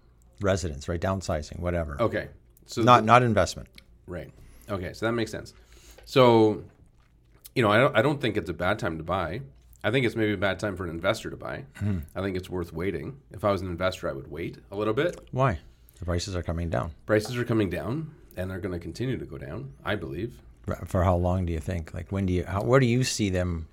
residence, 0.41 0.89
right? 0.89 1.01
Downsizing, 1.01 1.59
whatever. 1.61 2.01
Okay, 2.01 2.29
so 2.67 2.83
Not 2.83 3.05
not 3.05 3.23
investment. 3.23 3.69
Right. 4.07 4.33
Okay, 4.71 4.93
so 4.95 5.05
that 5.07 5.13
makes 5.13 5.31
sense. 5.31 5.53
So, 6.05 6.65
you 7.59 7.63
know, 7.65 7.73
I 7.73 7.79
don't, 7.79 7.97
I 7.97 8.03
don't 8.03 8.21
think 8.21 8.37
it's 8.37 8.49
a 8.49 8.55
bad 8.55 8.79
time 8.79 8.99
to 8.99 9.03
buy. 9.05 9.41
I 9.83 9.91
think 9.91 10.07
it's 10.07 10.15
maybe 10.15 10.33
a 10.33 10.37
bad 10.37 10.61
time 10.61 10.77
for 10.77 10.85
an 10.85 10.91
investor 10.91 11.29
to 11.29 11.37
buy. 11.37 11.65
I 12.15 12.21
think 12.23 12.37
it's 12.37 12.49
worth 12.49 12.73
waiting. 12.73 13.19
If 13.33 13.45
I 13.45 13.51
was 13.51 13.63
an 13.63 13.69
investor, 13.69 14.09
I 14.09 14.13
would 14.13 14.31
wait 14.31 14.59
a 14.71 14.77
little 14.77 14.95
bit. 14.95 15.19
Why? 15.33 15.59
The 15.99 16.05
prices 16.05 16.37
are 16.37 16.43
coming 16.45 16.71
down. 16.71 16.93
Prices 17.05 17.37
are 17.37 17.45
coming 17.45 17.69
down, 17.69 18.13
and 18.37 18.49
they're 18.49 18.61
going 18.61 18.75
to 18.75 18.79
continue 18.79 19.17
to 19.19 19.25
go 19.25 19.39
down. 19.39 19.73
I 19.85 19.97
believe. 19.97 20.39
For 20.87 21.03
how 21.03 21.17
long 21.17 21.47
do 21.47 21.53
you 21.53 21.59
think? 21.59 21.93
Like 21.95 22.13
when 22.13 22.27
do 22.27 22.33
you? 22.33 22.45
How, 22.45 22.63
where 22.63 22.79
do 22.79 22.87
you 22.87 23.03
see 23.03 23.29
them 23.31 23.67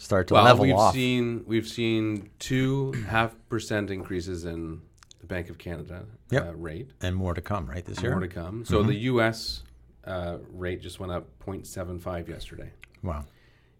start 0.00 0.28
to 0.28 0.34
Well, 0.34 0.44
level 0.44 0.62
we've 0.64 0.74
off? 0.74 0.94
seen 0.94 1.44
we've 1.46 1.68
seen 1.68 2.30
two 2.38 2.92
half 3.08 3.34
percent 3.50 3.90
increases 3.90 4.44
in 4.46 4.80
the 5.20 5.26
Bank 5.26 5.50
of 5.50 5.58
Canada 5.58 6.04
Yep. 6.30 6.46
uh, 6.48 6.54
rate. 6.54 6.90
and 7.02 7.14
more 7.16 7.34
to 7.34 7.40
come, 7.42 7.66
right? 7.66 7.84
This 7.84 8.00
year. 8.02 8.12
More 8.12 8.20
to 8.20 8.28
come. 8.28 8.64
So 8.64 8.82
the 8.82 8.94
U.S. 9.12 9.62
Uh, 10.06 10.36
rate 10.52 10.80
just 10.82 11.00
went 11.00 11.12
up 11.12 11.26
0.75 11.46 12.28
yesterday. 12.28 12.70
Wow. 13.04 13.24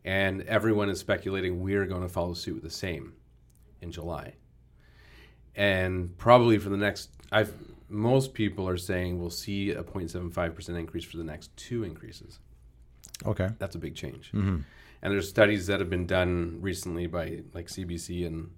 and 0.04 0.42
everyone 0.42 0.88
is 0.90 1.00
speculating 1.00 1.60
we're 1.62 1.86
going 1.86 2.02
to 2.02 2.08
follow 2.08 2.34
suit 2.34 2.54
with 2.54 2.62
the 2.62 2.70
same 2.70 3.14
in 3.80 3.90
July. 3.90 4.34
And 5.56 6.16
probably 6.18 6.58
for 6.58 6.68
the 6.68 6.76
next, 6.76 7.10
I've 7.32 7.52
most 7.88 8.34
people 8.34 8.68
are 8.68 8.76
saying 8.76 9.20
we'll 9.20 9.30
see 9.30 9.70
a 9.70 9.82
0.75 9.84 10.54
percent 10.54 10.78
increase 10.78 11.04
for 11.04 11.16
the 11.16 11.24
next 11.24 11.56
two 11.56 11.84
increases. 11.84 12.38
Okay. 13.24 13.48
That's 13.58 13.76
a 13.76 13.78
big 13.78 13.94
change. 13.94 14.30
And 15.02 15.12
there's 15.12 15.28
studies 15.28 15.66
that 15.68 15.80
have 15.80 15.90
been 15.90 16.06
done 16.06 16.58
recently 16.60 17.06
by 17.06 17.42
like 17.52 17.68
CBC 17.68 18.26
and 18.26 18.50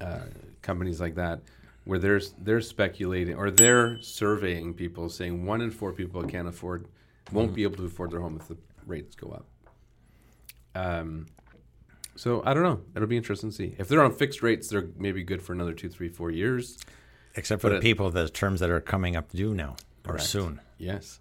uh, 0.00 0.18
companies 0.60 1.00
like 1.00 1.14
that, 1.14 1.40
where 1.84 1.98
they're 1.98 2.20
they're 2.38 2.60
speculating 2.60 3.36
or 3.36 3.50
they're 3.50 4.00
surveying 4.02 4.74
people, 4.74 5.08
saying 5.08 5.46
one 5.46 5.60
in 5.62 5.70
four 5.70 5.92
people 5.92 6.22
can't 6.24 6.48
afford, 6.48 6.86
won't 7.32 7.54
be 7.54 7.62
able 7.62 7.76
to 7.76 7.84
afford 7.86 8.10
their 8.10 8.20
home 8.20 8.36
if 8.40 8.48
the 8.48 8.56
rates 8.86 9.14
go 9.14 9.28
up. 9.30 9.46
Um, 10.74 11.26
so 12.16 12.42
I 12.44 12.54
don't 12.54 12.62
know. 12.62 12.80
It'll 12.94 13.08
be 13.08 13.16
interesting 13.16 13.50
to 13.50 13.56
see 13.56 13.74
if 13.78 13.88
they're 13.88 14.02
on 14.02 14.12
fixed 14.14 14.42
rates. 14.42 14.68
They're 14.68 14.88
maybe 14.96 15.22
good 15.22 15.42
for 15.42 15.52
another 15.52 15.72
two, 15.72 15.88
three, 15.88 16.08
four 16.08 16.30
years. 16.30 16.78
Except 17.34 17.62
for 17.62 17.68
But 17.68 17.74
the 17.74 17.78
it- 17.78 17.82
people, 17.82 18.10
the 18.10 18.28
terms 18.28 18.60
that 18.60 18.70
are 18.70 18.80
coming 18.80 19.16
up 19.16 19.32
due 19.32 19.54
now 19.54 19.76
or 20.06 20.12
Correct. 20.12 20.24
soon. 20.24 20.60
Yes. 20.78 21.20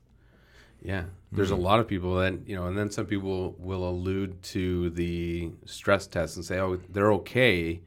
Yeah. 0.82 1.06
There's 1.32 1.52
a 1.52 1.56
lot 1.56 1.80
of 1.80 1.88
people 1.88 2.16
that, 2.18 2.46
you 2.48 2.56
know, 2.56 2.66
and 2.68 2.78
then 2.78 2.90
some 2.92 3.06
people 3.06 3.56
will 3.58 3.88
allude 3.88 4.42
to 4.44 4.90
the 4.90 5.52
stress 5.66 6.08
test 6.08 6.36
and 6.36 6.44
say, 6.44 6.60
oh, 6.60 6.78
they're 6.90 7.14
okay 7.14 7.82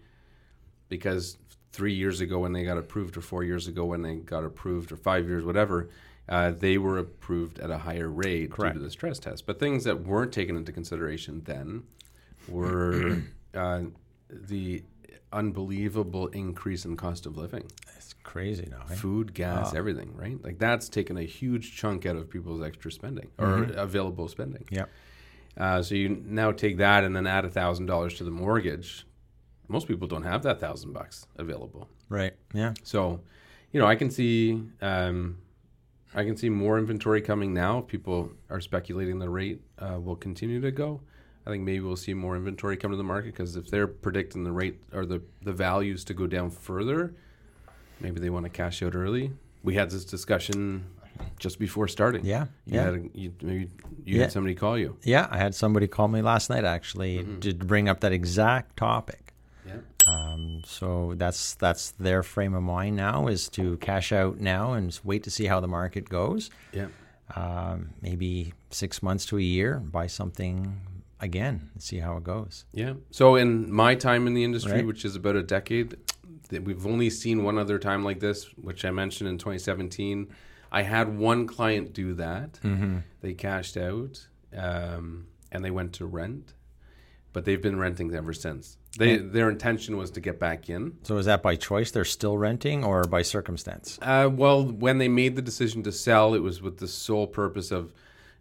because 0.88 1.36
three 1.72 1.92
years 1.92 2.20
ago 2.20 2.38
when 2.38 2.52
they 2.52 2.64
got 2.64 2.78
approved, 2.78 3.16
or 3.16 3.20
four 3.20 3.42
years 3.42 3.66
ago 3.68 3.84
when 3.84 4.00
they 4.02 4.14
got 4.14 4.44
approved, 4.44 4.92
or 4.92 4.96
five 4.96 5.26
years, 5.28 5.44
whatever, 5.44 5.90
uh, 6.28 6.50
they 6.50 6.78
were 6.78 6.98
approved 6.98 7.58
at 7.58 7.70
a 7.70 7.78
higher 7.78 8.08
rate 8.08 8.50
Correct. 8.50 8.74
due 8.74 8.80
to 8.80 8.84
the 8.84 8.90
stress 8.90 9.18
test. 9.18 9.46
But 9.46 9.58
things 9.58 9.84
that 9.84 10.04
weren't 10.04 10.32
taken 10.32 10.56
into 10.56 10.72
consideration 10.72 11.42
then 11.44 11.84
were 12.48 13.22
uh, 13.54 13.82
the 14.30 14.82
unbelievable 15.32 16.28
increase 16.28 16.84
in 16.84 16.96
cost 16.96 17.26
of 17.26 17.36
living 17.36 17.68
It's 17.96 18.14
crazy 18.22 18.68
now. 18.70 18.82
eh? 18.90 18.94
food, 18.94 19.34
gas, 19.34 19.74
everything, 19.74 20.14
right? 20.14 20.42
Like 20.42 20.58
that's 20.58 20.88
taken 20.88 21.16
a 21.16 21.22
huge 21.24 21.76
chunk 21.76 22.06
out 22.06 22.16
of 22.16 22.30
people's 22.30 22.62
extra 22.62 22.90
spending 22.92 23.30
or 23.38 23.64
available 23.76 24.28
spending. 24.28 24.64
Yep. 24.70 24.88
Uh, 25.56 25.82
so 25.82 25.94
you 25.94 26.08
now 26.24 26.52
take 26.52 26.78
that 26.78 27.04
and 27.04 27.14
then 27.14 27.26
add 27.26 27.44
a 27.44 27.50
thousand 27.50 27.86
dollars 27.86 28.14
to 28.14 28.24
the 28.24 28.30
mortgage. 28.30 29.06
Most 29.68 29.88
people 29.88 30.06
don't 30.06 30.22
have 30.24 30.42
that 30.44 30.60
thousand 30.60 30.92
bucks 30.92 31.26
available. 31.36 31.88
Right. 32.08 32.34
Yeah. 32.52 32.74
So, 32.82 33.20
you 33.72 33.80
know, 33.80 33.86
I 33.86 33.96
can 33.96 34.10
see, 34.10 34.62
um, 34.82 35.38
I 36.14 36.24
can 36.24 36.36
see 36.36 36.48
more 36.48 36.78
inventory 36.78 37.20
coming 37.20 37.52
now. 37.52 37.78
If 37.80 37.86
people 37.88 38.30
are 38.50 38.60
speculating 38.60 39.18
the 39.18 39.28
rate 39.28 39.60
uh, 39.78 39.98
will 40.00 40.16
continue 40.16 40.60
to 40.60 40.70
go. 40.70 41.00
I 41.46 41.50
think 41.50 41.62
maybe 41.64 41.80
we'll 41.80 41.96
see 41.96 42.14
more 42.14 42.36
inventory 42.36 42.76
come 42.76 42.90
to 42.92 42.96
the 42.96 43.02
market 43.04 43.32
because 43.34 43.56
if 43.56 43.68
they're 43.68 43.86
predicting 43.86 44.44
the 44.44 44.52
rate 44.52 44.80
or 44.94 45.04
the, 45.04 45.20
the 45.42 45.52
values 45.52 46.02
to 46.04 46.14
go 46.14 46.26
down 46.26 46.50
further, 46.50 47.14
maybe 48.00 48.18
they 48.20 48.30
want 48.30 48.44
to 48.44 48.50
cash 48.50 48.82
out 48.82 48.94
early. 48.94 49.30
We 49.62 49.74
had 49.74 49.90
this 49.90 50.04
discussion 50.06 50.84
just 51.38 51.58
before 51.58 51.86
starting. 51.88 52.24
Yeah, 52.24 52.46
you 52.66 52.74
yeah. 52.76 52.82
had 52.84 52.94
a, 52.94 53.02
you, 53.18 53.32
maybe 53.42 53.68
you 54.04 54.16
Yeah. 54.16 54.22
had 54.22 54.32
somebody 54.32 54.54
call 54.54 54.78
you. 54.78 54.96
Yeah. 55.02 55.28
I 55.30 55.36
had 55.38 55.54
somebody 55.54 55.86
call 55.86 56.08
me 56.08 56.22
last 56.22 56.48
night 56.50 56.64
actually 56.64 57.18
Mm-hmm. 57.18 57.40
to 57.40 57.54
bring 57.54 57.88
up 57.88 58.00
that 58.00 58.12
exact 58.12 58.76
topic. 58.76 59.23
Um, 60.06 60.62
so 60.64 61.14
that's 61.16 61.54
that's 61.54 61.92
their 61.92 62.22
frame 62.22 62.54
of 62.54 62.62
mind 62.62 62.96
now 62.96 63.26
is 63.26 63.48
to 63.50 63.76
cash 63.78 64.12
out 64.12 64.38
now 64.40 64.72
and 64.74 64.98
wait 65.04 65.22
to 65.24 65.30
see 65.30 65.46
how 65.46 65.60
the 65.60 65.68
market 65.68 66.08
goes. 66.08 66.50
Yeah. 66.72 66.88
Um, 67.34 67.90
maybe 68.02 68.52
six 68.70 69.02
months 69.02 69.24
to 69.26 69.38
a 69.38 69.42
year, 69.42 69.78
buy 69.78 70.06
something 70.08 70.78
again 71.20 71.70
and 71.72 71.82
see 71.82 71.98
how 71.98 72.16
it 72.18 72.24
goes. 72.24 72.66
Yeah. 72.72 72.94
So 73.10 73.36
in 73.36 73.72
my 73.72 73.94
time 73.94 74.26
in 74.26 74.34
the 74.34 74.44
industry, 74.44 74.72
Right. 74.72 74.86
which 74.86 75.04
is 75.06 75.16
about 75.16 75.36
a 75.36 75.42
decade, 75.42 75.96
we've 76.50 76.86
only 76.86 77.08
seen 77.08 77.42
one 77.42 77.56
other 77.56 77.78
time 77.78 78.04
like 78.04 78.20
this, 78.20 78.44
which 78.60 78.84
I 78.84 78.90
mentioned 78.90 79.30
in 79.30 79.38
2017. 79.38 80.28
I 80.70 80.82
had 80.82 81.16
one 81.16 81.46
client 81.46 81.94
do 81.94 82.14
that. 82.14 82.60
They 83.22 83.32
cashed 83.32 83.76
out 83.78 84.26
um, 84.54 85.26
and 85.50 85.64
they 85.64 85.70
went 85.70 85.94
to 85.94 86.04
rent, 86.06 86.52
but 87.34 87.44
they've 87.44 87.60
been 87.60 87.78
renting 87.78 88.14
ever 88.14 88.32
since. 88.32 88.78
They 88.96 89.16
their 89.18 89.50
intention 89.50 89.98
was 89.98 90.10
to 90.12 90.20
get 90.20 90.38
back 90.38 90.70
in. 90.70 90.96
So 91.02 91.18
is 91.18 91.26
that 91.26 91.42
by 91.42 91.56
choice? 91.56 91.90
They're 91.90 92.04
still 92.06 92.38
renting 92.38 92.84
or 92.84 93.04
by 93.04 93.22
circumstance? 93.22 93.98
Uh, 94.00 94.30
well, 94.32 94.64
when 94.64 94.96
they 94.98 95.08
made 95.08 95.36
the 95.36 95.42
decision 95.42 95.82
to 95.82 95.92
sell, 95.92 96.32
it 96.34 96.38
was 96.38 96.62
with 96.62 96.78
the 96.78 96.88
sole 96.88 97.26
purpose 97.26 97.72
of 97.72 97.92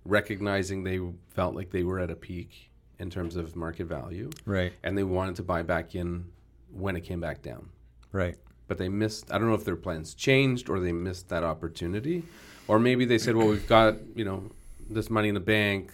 recognizing 0.06 0.84
they 0.84 1.00
felt 1.30 1.56
like 1.56 1.72
they 1.72 1.84
were 1.84 2.00
at 2.00 2.12
a 2.12 2.16
peak 2.16 2.70
in 3.00 3.10
terms 3.10 3.36
of 3.36 3.56
market 3.56 3.88
value. 3.88 4.30
Right. 4.46 4.72
and 4.84 4.98
they 4.98 5.04
wanted 5.04 5.36
to 5.38 5.44
buy 5.44 5.64
back 5.64 5.96
in 5.96 6.26
when 6.72 6.96
it 6.96 7.02
came 7.02 7.20
back 7.20 7.42
down. 7.42 7.70
Right. 8.12 8.38
But 8.68 8.78
they 8.78 8.90
missed. 8.90 9.32
I 9.32 9.40
don't 9.40 9.48
know 9.48 9.56
if 9.56 9.66
their 9.66 9.76
plans 9.76 10.14
changed 10.14 10.70
or 10.70 10.80
they 10.80 10.92
missed 10.92 11.30
that 11.30 11.44
opportunity, 11.44 12.24
or 12.68 12.78
maybe 12.80 13.06
they 13.06 13.18
said, 13.18 13.36
"Well, 13.36 13.48
we've 13.48 13.68
got 13.68 13.96
you 14.16 14.24
know 14.24 14.52
this 14.88 15.10
money 15.10 15.30
in 15.30 15.34
the 15.34 15.40
bank. 15.40 15.94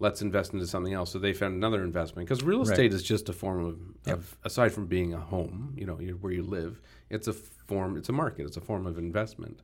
Let's 0.00 0.22
invest 0.22 0.52
into 0.52 0.66
something 0.66 0.92
else." 0.92 1.10
So 1.10 1.18
they 1.18 1.32
found 1.32 1.54
another 1.54 1.82
investment 1.84 2.28
because 2.28 2.42
real 2.44 2.60
Right. 2.60 2.70
estate 2.70 2.92
is 2.92 3.02
just 3.02 3.28
a 3.28 3.32
form 3.32 3.64
of, 3.64 3.78
of 4.12 4.36
aside 4.44 4.72
from 4.72 4.86
being 4.86 5.12
a 5.14 5.20
home, 5.20 5.74
you 5.76 5.86
know, 5.86 5.96
where 5.96 6.32
you 6.32 6.42
live, 6.42 6.80
it's 7.10 7.26
a 7.28 7.32
form. 7.32 7.96
It's 7.96 8.08
a 8.08 8.12
market. 8.12 8.46
It's 8.46 8.56
a 8.56 8.60
form 8.60 8.86
of 8.86 8.96
investment. 8.98 9.60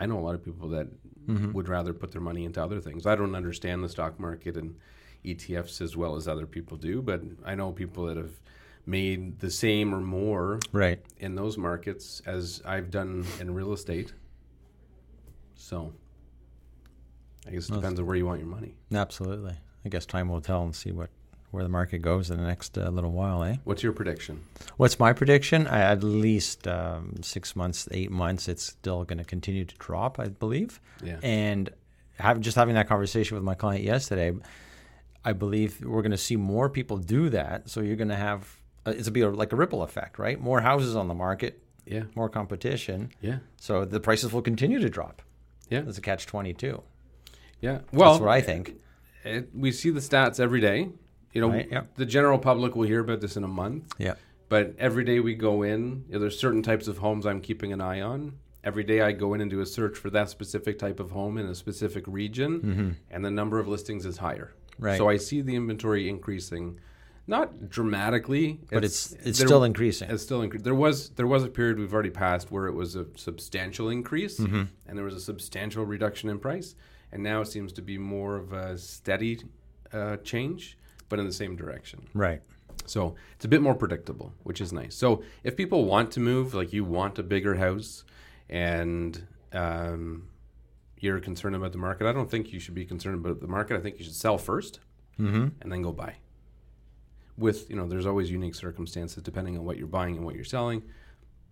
I 0.00 0.06
know 0.06 0.18
a 0.18 0.24
lot 0.24 0.34
of 0.34 0.44
people 0.44 0.68
that 0.70 0.88
Mm-hmm. 1.28 1.52
would 1.52 1.68
rather 1.68 1.94
put 1.94 2.10
their 2.10 2.20
money 2.20 2.44
into 2.44 2.60
other 2.60 2.80
things. 2.80 3.06
I 3.06 3.14
don't 3.14 3.36
understand 3.36 3.84
the 3.84 3.88
stock 3.88 4.18
market 4.18 4.56
and 4.56 4.74
ETFs 5.24 5.80
as 5.80 5.96
well 5.96 6.16
as 6.16 6.26
other 6.26 6.46
people 6.46 6.76
do, 6.76 7.00
but 7.00 7.22
I 7.44 7.54
know 7.54 7.70
people 7.70 8.06
that 8.06 8.16
have 8.16 8.40
made 8.86 9.38
the 9.38 9.48
same 9.48 9.94
or 9.94 10.00
more 10.00 10.58
Right. 10.72 10.98
in 11.18 11.36
those 11.36 11.56
markets 11.56 12.22
as 12.26 12.60
I've 12.64 12.90
done 12.90 13.24
in 13.38 13.54
real 13.54 13.72
estate. 13.72 14.12
So 15.54 15.92
I 17.46 17.50
guess 17.50 17.68
it 17.68 17.72
depends 17.74 17.98
on 18.00 18.06
where 18.06 18.16
you 18.16 18.26
want 18.26 18.40
your 18.40 18.48
money. 18.48 18.74
Absolutely. 18.92 19.54
I 19.84 19.88
guess 19.88 20.06
time 20.06 20.28
will 20.28 20.40
tell 20.40 20.62
and 20.62 20.74
see 20.74 20.92
what 20.92 21.10
where 21.50 21.62
the 21.64 21.68
market 21.68 21.98
goes 21.98 22.30
in 22.30 22.38
the 22.38 22.46
next 22.46 22.78
uh, 22.78 22.88
little 22.88 23.12
while, 23.12 23.44
eh? 23.44 23.56
What's 23.64 23.82
your 23.82 23.92
prediction? 23.92 24.42
What's 24.78 24.98
my 24.98 25.12
prediction? 25.12 25.66
I, 25.66 25.80
at 25.80 26.02
least 26.02 26.66
um, 26.66 27.16
six 27.22 27.54
months, 27.54 27.86
eight 27.90 28.10
months, 28.10 28.48
it's 28.48 28.62
still 28.62 29.04
going 29.04 29.18
to 29.18 29.24
continue 29.24 29.66
to 29.66 29.74
drop, 29.76 30.18
I 30.18 30.28
believe. 30.28 30.80
Yeah. 31.04 31.18
And 31.22 31.68
have, 32.18 32.40
just 32.40 32.56
having 32.56 32.74
that 32.76 32.88
conversation 32.88 33.34
with 33.34 33.44
my 33.44 33.54
client 33.54 33.84
yesterday, 33.84 34.32
I 35.26 35.34
believe 35.34 35.82
we're 35.84 36.00
going 36.00 36.12
to 36.12 36.16
see 36.16 36.36
more 36.36 36.70
people 36.70 36.96
do 36.96 37.28
that. 37.28 37.68
So 37.68 37.82
you're 37.82 37.96
going 37.96 38.08
to 38.08 38.16
have 38.16 38.48
uh, 38.86 38.92
it's 38.96 39.08
a 39.08 39.10
be 39.10 39.22
like 39.22 39.52
a 39.52 39.56
ripple 39.56 39.82
effect, 39.82 40.18
right? 40.18 40.40
More 40.40 40.62
houses 40.62 40.96
on 40.96 41.06
the 41.06 41.14
market, 41.14 41.62
Yeah. 41.84 42.04
more 42.14 42.30
competition. 42.30 43.10
Yeah. 43.20 43.40
So 43.60 43.84
the 43.84 44.00
prices 44.00 44.32
will 44.32 44.40
continue 44.42 44.78
to 44.78 44.88
drop. 44.88 45.20
Yeah. 45.68 45.82
That's 45.82 45.98
a 45.98 46.02
catch 46.02 46.24
twenty 46.24 46.54
two. 46.54 46.82
Yeah. 47.62 47.78
Well, 47.92 48.12
That's 48.12 48.20
what 48.20 48.30
I 48.30 48.42
think. 48.42 48.74
it, 49.24 49.48
we 49.54 49.72
see 49.72 49.88
the 49.90 50.00
stats 50.00 50.38
every 50.38 50.60
day. 50.60 50.90
You 51.32 51.40
know, 51.40 51.48
Right, 51.48 51.68
yeah. 51.70 51.84
the 51.96 52.04
general 52.04 52.38
public 52.38 52.76
will 52.76 52.86
hear 52.86 53.00
about 53.00 53.22
this 53.22 53.38
in 53.38 53.44
a 53.44 53.48
month. 53.48 53.94
Yeah. 53.96 54.14
But 54.50 54.74
every 54.78 55.04
day 55.04 55.18
we 55.20 55.34
go 55.34 55.62
in, 55.62 56.04
you 56.08 56.14
know, 56.14 56.18
there's 56.18 56.38
certain 56.38 56.62
types 56.62 56.86
of 56.88 56.98
homes 56.98 57.24
I'm 57.24 57.40
keeping 57.40 57.72
an 57.72 57.80
eye 57.80 58.02
on. 58.02 58.34
Every 58.64 58.84
day 58.84 59.00
I 59.00 59.12
go 59.12 59.32
in 59.32 59.40
and 59.40 59.50
do 59.50 59.60
a 59.60 59.66
search 59.66 59.96
for 59.96 60.10
that 60.10 60.28
specific 60.28 60.78
type 60.78 61.00
of 61.00 61.10
home 61.10 61.38
in 61.38 61.46
a 61.46 61.54
specific 61.54 62.04
region, 62.06 62.98
and 63.10 63.24
the 63.24 63.30
number 63.30 63.58
of 63.58 63.66
listings 63.66 64.04
is 64.04 64.18
higher. 64.18 64.52
Mm-hmm. 64.74 64.84
Right. 64.84 64.98
So 64.98 65.08
I 65.08 65.16
see 65.16 65.40
the 65.40 65.56
inventory 65.56 66.08
increasing, 66.08 66.78
not 67.26 67.70
dramatically, 67.70 68.60
But 68.70 68.84
it's 68.84 69.12
it's 69.24 69.38
there- 69.38 69.48
still 69.48 69.64
increasing. 69.64 70.10
It's 70.10 70.22
still 70.22 70.42
increasing. 70.42 70.64
There 70.64 70.74
was 70.74 71.08
there 71.10 71.26
was 71.26 71.44
a 71.44 71.48
period 71.48 71.78
we've 71.78 71.92
already 71.94 72.10
passed 72.10 72.50
where 72.52 72.66
it 72.66 72.74
was 72.74 72.94
a 72.94 73.06
substantial 73.16 73.88
increase, 73.88 74.38
Mm-hmm. 74.38 74.62
and 74.86 74.98
there 74.98 75.04
was 75.04 75.14
a 75.14 75.20
substantial 75.20 75.84
reduction 75.86 76.28
in 76.28 76.38
price, 76.38 76.74
and 77.12 77.22
now 77.22 77.40
it 77.40 77.46
seems 77.46 77.72
to 77.74 77.82
be 77.82 77.98
more 77.98 78.36
of 78.36 78.52
a 78.52 78.76
steady 78.78 79.40
uh, 79.92 80.16
change, 80.18 80.78
but 81.08 81.18
in 81.18 81.26
the 81.26 81.32
same 81.32 81.54
direction. 81.56 82.06
Right. 82.14 82.40
So 82.86 83.14
it's 83.36 83.44
a 83.44 83.48
bit 83.48 83.62
more 83.62 83.74
predictable, 83.74 84.32
which 84.42 84.60
is 84.60 84.72
nice. 84.72 84.94
So 84.94 85.22
if 85.44 85.56
people 85.56 85.84
want 85.84 86.10
to 86.12 86.20
move, 86.20 86.54
like 86.54 86.72
you 86.72 86.84
want 86.84 87.18
a 87.18 87.22
bigger 87.22 87.54
house, 87.56 88.04
and 88.48 89.26
um, 89.52 90.28
you're 90.98 91.20
concerned 91.20 91.54
about 91.56 91.72
the 91.72 91.78
market, 91.78 92.06
I 92.06 92.12
don't 92.12 92.30
think 92.30 92.52
you 92.52 92.58
should 92.58 92.74
be 92.74 92.84
concerned 92.84 93.14
about 93.24 93.40
the 93.40 93.46
market. 93.46 93.76
I 93.76 93.80
think 93.80 93.98
you 93.98 94.04
should 94.04 94.14
sell 94.14 94.38
1st 94.38 94.78
Mm-hmm. 95.20 95.48
and 95.60 95.70
then 95.70 95.82
go 95.82 95.92
buy. 95.92 96.14
With 97.36 97.68
you 97.68 97.76
know, 97.76 97.86
there's 97.86 98.06
always 98.06 98.30
unique 98.30 98.54
circumstances 98.54 99.22
depending 99.22 99.58
on 99.58 99.64
what 99.64 99.76
you're 99.76 99.86
buying 99.86 100.16
and 100.16 100.24
what 100.24 100.34
you're 100.34 100.42
selling, 100.44 100.82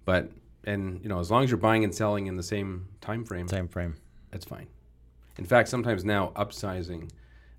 but 0.06 0.30
and 0.64 1.00
you 1.02 1.08
know, 1.08 1.20
as 1.20 1.30
long 1.30 1.44
as 1.44 1.50
you're 1.50 1.58
buying 1.58 1.84
and 1.84 1.94
selling 1.94 2.26
in 2.26 2.36
the 2.36 2.42
same 2.42 2.88
time 3.02 3.24
frame, 3.24 3.48
Same 3.48 3.68
frame. 3.68 3.96
that's 4.30 4.44
fine. 4.46 4.66
In 5.40 5.46
fact, 5.46 5.68
sometimes 5.68 6.04
now 6.04 6.32
upsizing, 6.36 7.10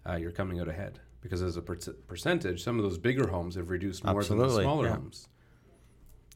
uh, 0.07 0.15
you're 0.15 0.31
coming 0.31 0.59
out 0.59 0.67
ahead 0.67 0.99
because 1.21 1.41
as 1.41 1.57
a 1.57 1.61
per- 1.61 1.75
percentage, 2.07 2.63
some 2.63 2.77
of 2.77 2.83
those 2.83 2.97
bigger 2.97 3.27
homes 3.27 3.55
have 3.55 3.69
reduced 3.69 4.03
more 4.05 4.23
than 4.23 4.37
the 4.37 4.49
smaller 4.49 4.87
yeah. 4.87 4.93
homes. 4.93 5.27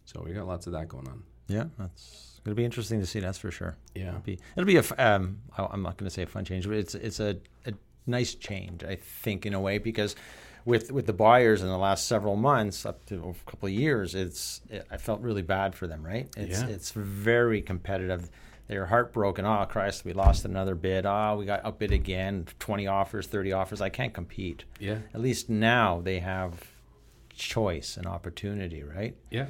So 0.05 0.21
we 0.25 0.33
got 0.33 0.47
lots 0.47 0.67
of 0.67 0.73
that 0.73 0.87
going 0.87 1.07
on. 1.07 1.23
Yeah, 1.47 1.65
that's 1.77 2.39
going 2.43 2.51
to 2.55 2.59
be 2.59 2.65
interesting 2.65 2.99
to 2.99 3.05
see. 3.05 3.19
That's 3.19 3.37
for 3.37 3.51
sure. 3.51 3.77
Yeah. 3.93 4.09
It'll 4.09 4.19
be, 4.21 4.39
it'll 4.55 4.65
be 4.67 4.75
a. 4.75 4.79
f- 4.79 4.99
Um, 4.99 5.39
I- 5.57 5.67
I'm 5.71 5.81
not 5.83 5.97
going 5.97 6.07
to 6.07 6.13
say 6.13 6.23
a 6.23 6.27
fun 6.27 6.45
change, 6.45 6.67
but 6.67 6.77
it's 6.77 6.95
it's 6.95 7.19
a, 7.19 7.37
a 7.65 7.73
nice 8.07 8.33
change, 8.35 8.83
I 8.83 8.95
think, 8.95 9.45
in 9.45 9.53
a 9.53 9.59
way, 9.59 9.77
because 9.77 10.15
with 10.65 10.91
with 10.91 11.05
the 11.05 11.13
buyers 11.13 11.61
in 11.61 11.67
the 11.67 11.77
last 11.77 12.07
several 12.07 12.35
months, 12.35 12.85
up 12.85 13.05
to 13.07 13.15
a 13.45 13.49
couple 13.49 13.67
of 13.67 13.73
years, 13.73 14.15
it's 14.15 14.61
it, 14.69 14.85
I 14.91 14.97
felt 14.97 15.21
really 15.21 15.43
bad 15.43 15.75
for 15.75 15.85
them. 15.87 16.03
Right? 16.03 16.27
It's 16.37 16.61
Yeah. 16.61 16.67
it's 16.67 16.91
very 16.91 17.61
competitive. 17.61 18.29
They're 18.68 18.88
heartbroken. 18.88 19.45
Oh 19.45 19.66
Christ, 19.70 20.05
we 20.05 20.13
lost 20.13 20.45
another 20.45 20.76
bid. 20.76 21.05
Oh, 21.05 21.38
we 21.38 21.45
got 21.45 21.66
outbid 21.66 21.91
again. 21.91 22.47
Twenty 22.59 22.88
offers, 22.88 23.28
thirty 23.28 23.51
offers. 23.51 23.82
I 23.82 23.89
can't 23.89 24.13
compete. 24.13 24.66
Yeah. 24.80 24.99
At 25.13 25.22
least 25.22 25.49
now 25.49 26.01
they 26.01 26.20
have 26.20 26.53
choice 27.30 27.97
and 27.97 28.07
opportunity. 28.07 28.84
Right? 28.84 29.16
Yeah. 29.30 29.47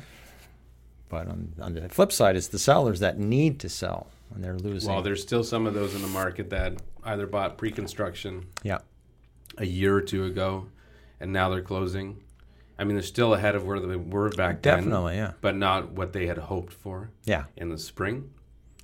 But 1.07 1.27
on, 1.27 1.53
on 1.61 1.73
the 1.75 1.87
flip 1.87 2.11
side, 2.11 2.35
it's 2.35 2.47
the 2.47 2.59
sellers 2.59 2.99
that 2.99 3.19
need 3.19 3.59
to 3.59 3.69
sell 3.69 4.07
and 4.33 4.43
they're 4.43 4.57
losing. 4.57 4.91
Well, 4.91 5.01
there's 5.01 5.21
still 5.21 5.43
some 5.43 5.67
of 5.67 5.73
those 5.73 5.95
in 5.95 6.01
the 6.01 6.07
market 6.07 6.49
that 6.49 6.81
either 7.03 7.27
bought 7.27 7.57
pre-construction 7.57 8.47
yeah, 8.63 8.79
a 9.57 9.65
year 9.65 9.95
or 9.95 10.01
two 10.01 10.25
ago, 10.25 10.67
and 11.19 11.31
now 11.31 11.49
they're 11.49 11.61
closing. 11.61 12.21
I 12.77 12.83
mean, 12.83 12.95
they're 12.95 13.03
still 13.03 13.33
ahead 13.33 13.55
of 13.55 13.65
where 13.65 13.79
they 13.79 13.95
were 13.95 14.29
back 14.29 14.61
then. 14.61 14.79
Definitely, 14.79 15.15
yeah. 15.15 15.33
But 15.41 15.55
not 15.55 15.91
what 15.91 16.11
they 16.11 16.27
had 16.27 16.37
hoped 16.37 16.73
for 16.73 17.11
yeah. 17.23 17.45
in 17.55 17.69
the 17.69 17.77
spring, 17.77 18.31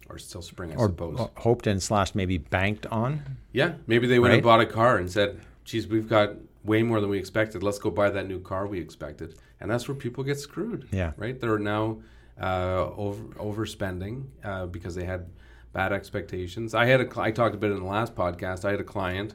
or 0.09 0.17
still 0.17 0.41
spring, 0.41 0.71
I 0.71 0.75
Or, 0.75 0.87
suppose. 0.87 1.19
or 1.19 1.29
hoped 1.37 1.67
and 1.67 1.81
slash 1.81 2.13
maybe 2.15 2.37
banked 2.37 2.85
on. 2.87 3.37
Yeah, 3.53 3.73
maybe 3.87 4.07
they 4.07 4.19
went 4.19 4.33
and 4.33 4.43
bought 4.43 4.61
a 4.61 4.65
car 4.65 4.97
and 4.97 5.09
said, 5.09 5.39
"Geez, 5.65 5.87
we've 5.87 6.07
got 6.09 6.35
way 6.63 6.83
more 6.83 6.99
than 7.01 7.09
we 7.09 7.17
expected. 7.17 7.63
Let's 7.63 7.79
go 7.79 7.89
buy 7.89 8.09
that 8.09 8.27
new 8.27 8.39
car 8.39 8.67
we 8.67 8.79
expected." 8.79 9.35
And 9.59 9.69
that's 9.69 9.87
where 9.87 9.95
people 9.95 10.23
get 10.23 10.39
screwed. 10.39 10.87
Yeah. 10.91 11.11
right. 11.17 11.39
They're 11.39 11.59
now 11.59 11.99
uh, 12.41 12.89
over 12.95 13.23
overspending 13.35 14.25
uh, 14.43 14.65
because 14.67 14.95
they 14.95 15.05
had 15.05 15.27
bad 15.73 15.93
expectations. 15.93 16.73
I 16.73 16.85
had 16.85 17.01
a 17.01 17.19
I 17.19 17.31
talked 17.31 17.55
about 17.55 17.71
it 17.71 17.73
in 17.75 17.79
the 17.79 17.85
last 17.89 18.15
podcast. 18.15 18.65
I 18.65 18.71
had 18.71 18.79
a 18.79 18.85
client. 18.85 19.33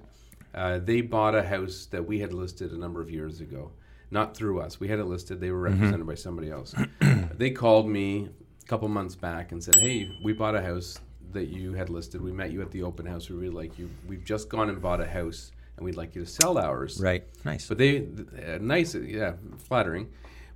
Uh, 0.55 0.79
they 0.79 1.01
bought 1.03 1.35
a 1.35 1.43
house 1.43 1.87
that 1.91 2.07
we 2.07 2.19
had 2.21 2.33
listed 2.33 2.73
a 2.73 2.79
number 2.79 3.01
of 3.03 3.11
years 3.11 3.41
ago, 3.43 3.71
not 4.11 4.35
through 4.37 4.61
us. 4.61 4.81
We 4.81 4.89
had 4.89 4.99
it 4.99 5.05
listed. 5.05 5.39
They 5.41 5.51
were 5.51 5.61
represented 5.61 6.07
by 6.07 6.15
somebody 6.15 6.51
else. 6.51 6.75
they 7.37 7.51
called 7.51 7.89
me 7.89 8.31
couple 8.67 8.89
months 8.89 9.15
back 9.15 9.53
and 9.53 9.63
said, 9.63 9.77
"Hey, 9.77 10.11
we 10.23 10.33
bought 10.33 10.55
a 10.55 10.63
house 10.63 10.99
that 11.33 11.47
you 11.47 11.73
had 11.75 11.91
listed. 11.91 12.21
We 12.21 12.33
met 12.33 12.51
you 12.51 12.63
at 12.63 12.71
the 12.71 12.83
open 12.83 13.07
house. 13.07 13.29
We 13.29 13.37
really 13.37 13.55
like 13.55 13.79
you. 13.79 13.91
We've 14.07 14.25
just 14.25 14.49
gone 14.49 14.69
and 14.69 14.81
bought 14.81 15.01
a 15.01 15.07
house, 15.07 15.53
and 15.77 15.85
we'd 15.85 15.97
like 15.97 16.15
you 16.15 16.25
to 16.25 16.31
sell 16.31 16.59
ours." 16.59 17.01
Right. 17.01 17.25
Nice. 17.45 17.69
But 17.69 17.79
they 17.79 17.99
uh, 17.99 18.59
nice, 18.61 18.95
yeah, 18.95 19.35
flattering. 19.59 20.11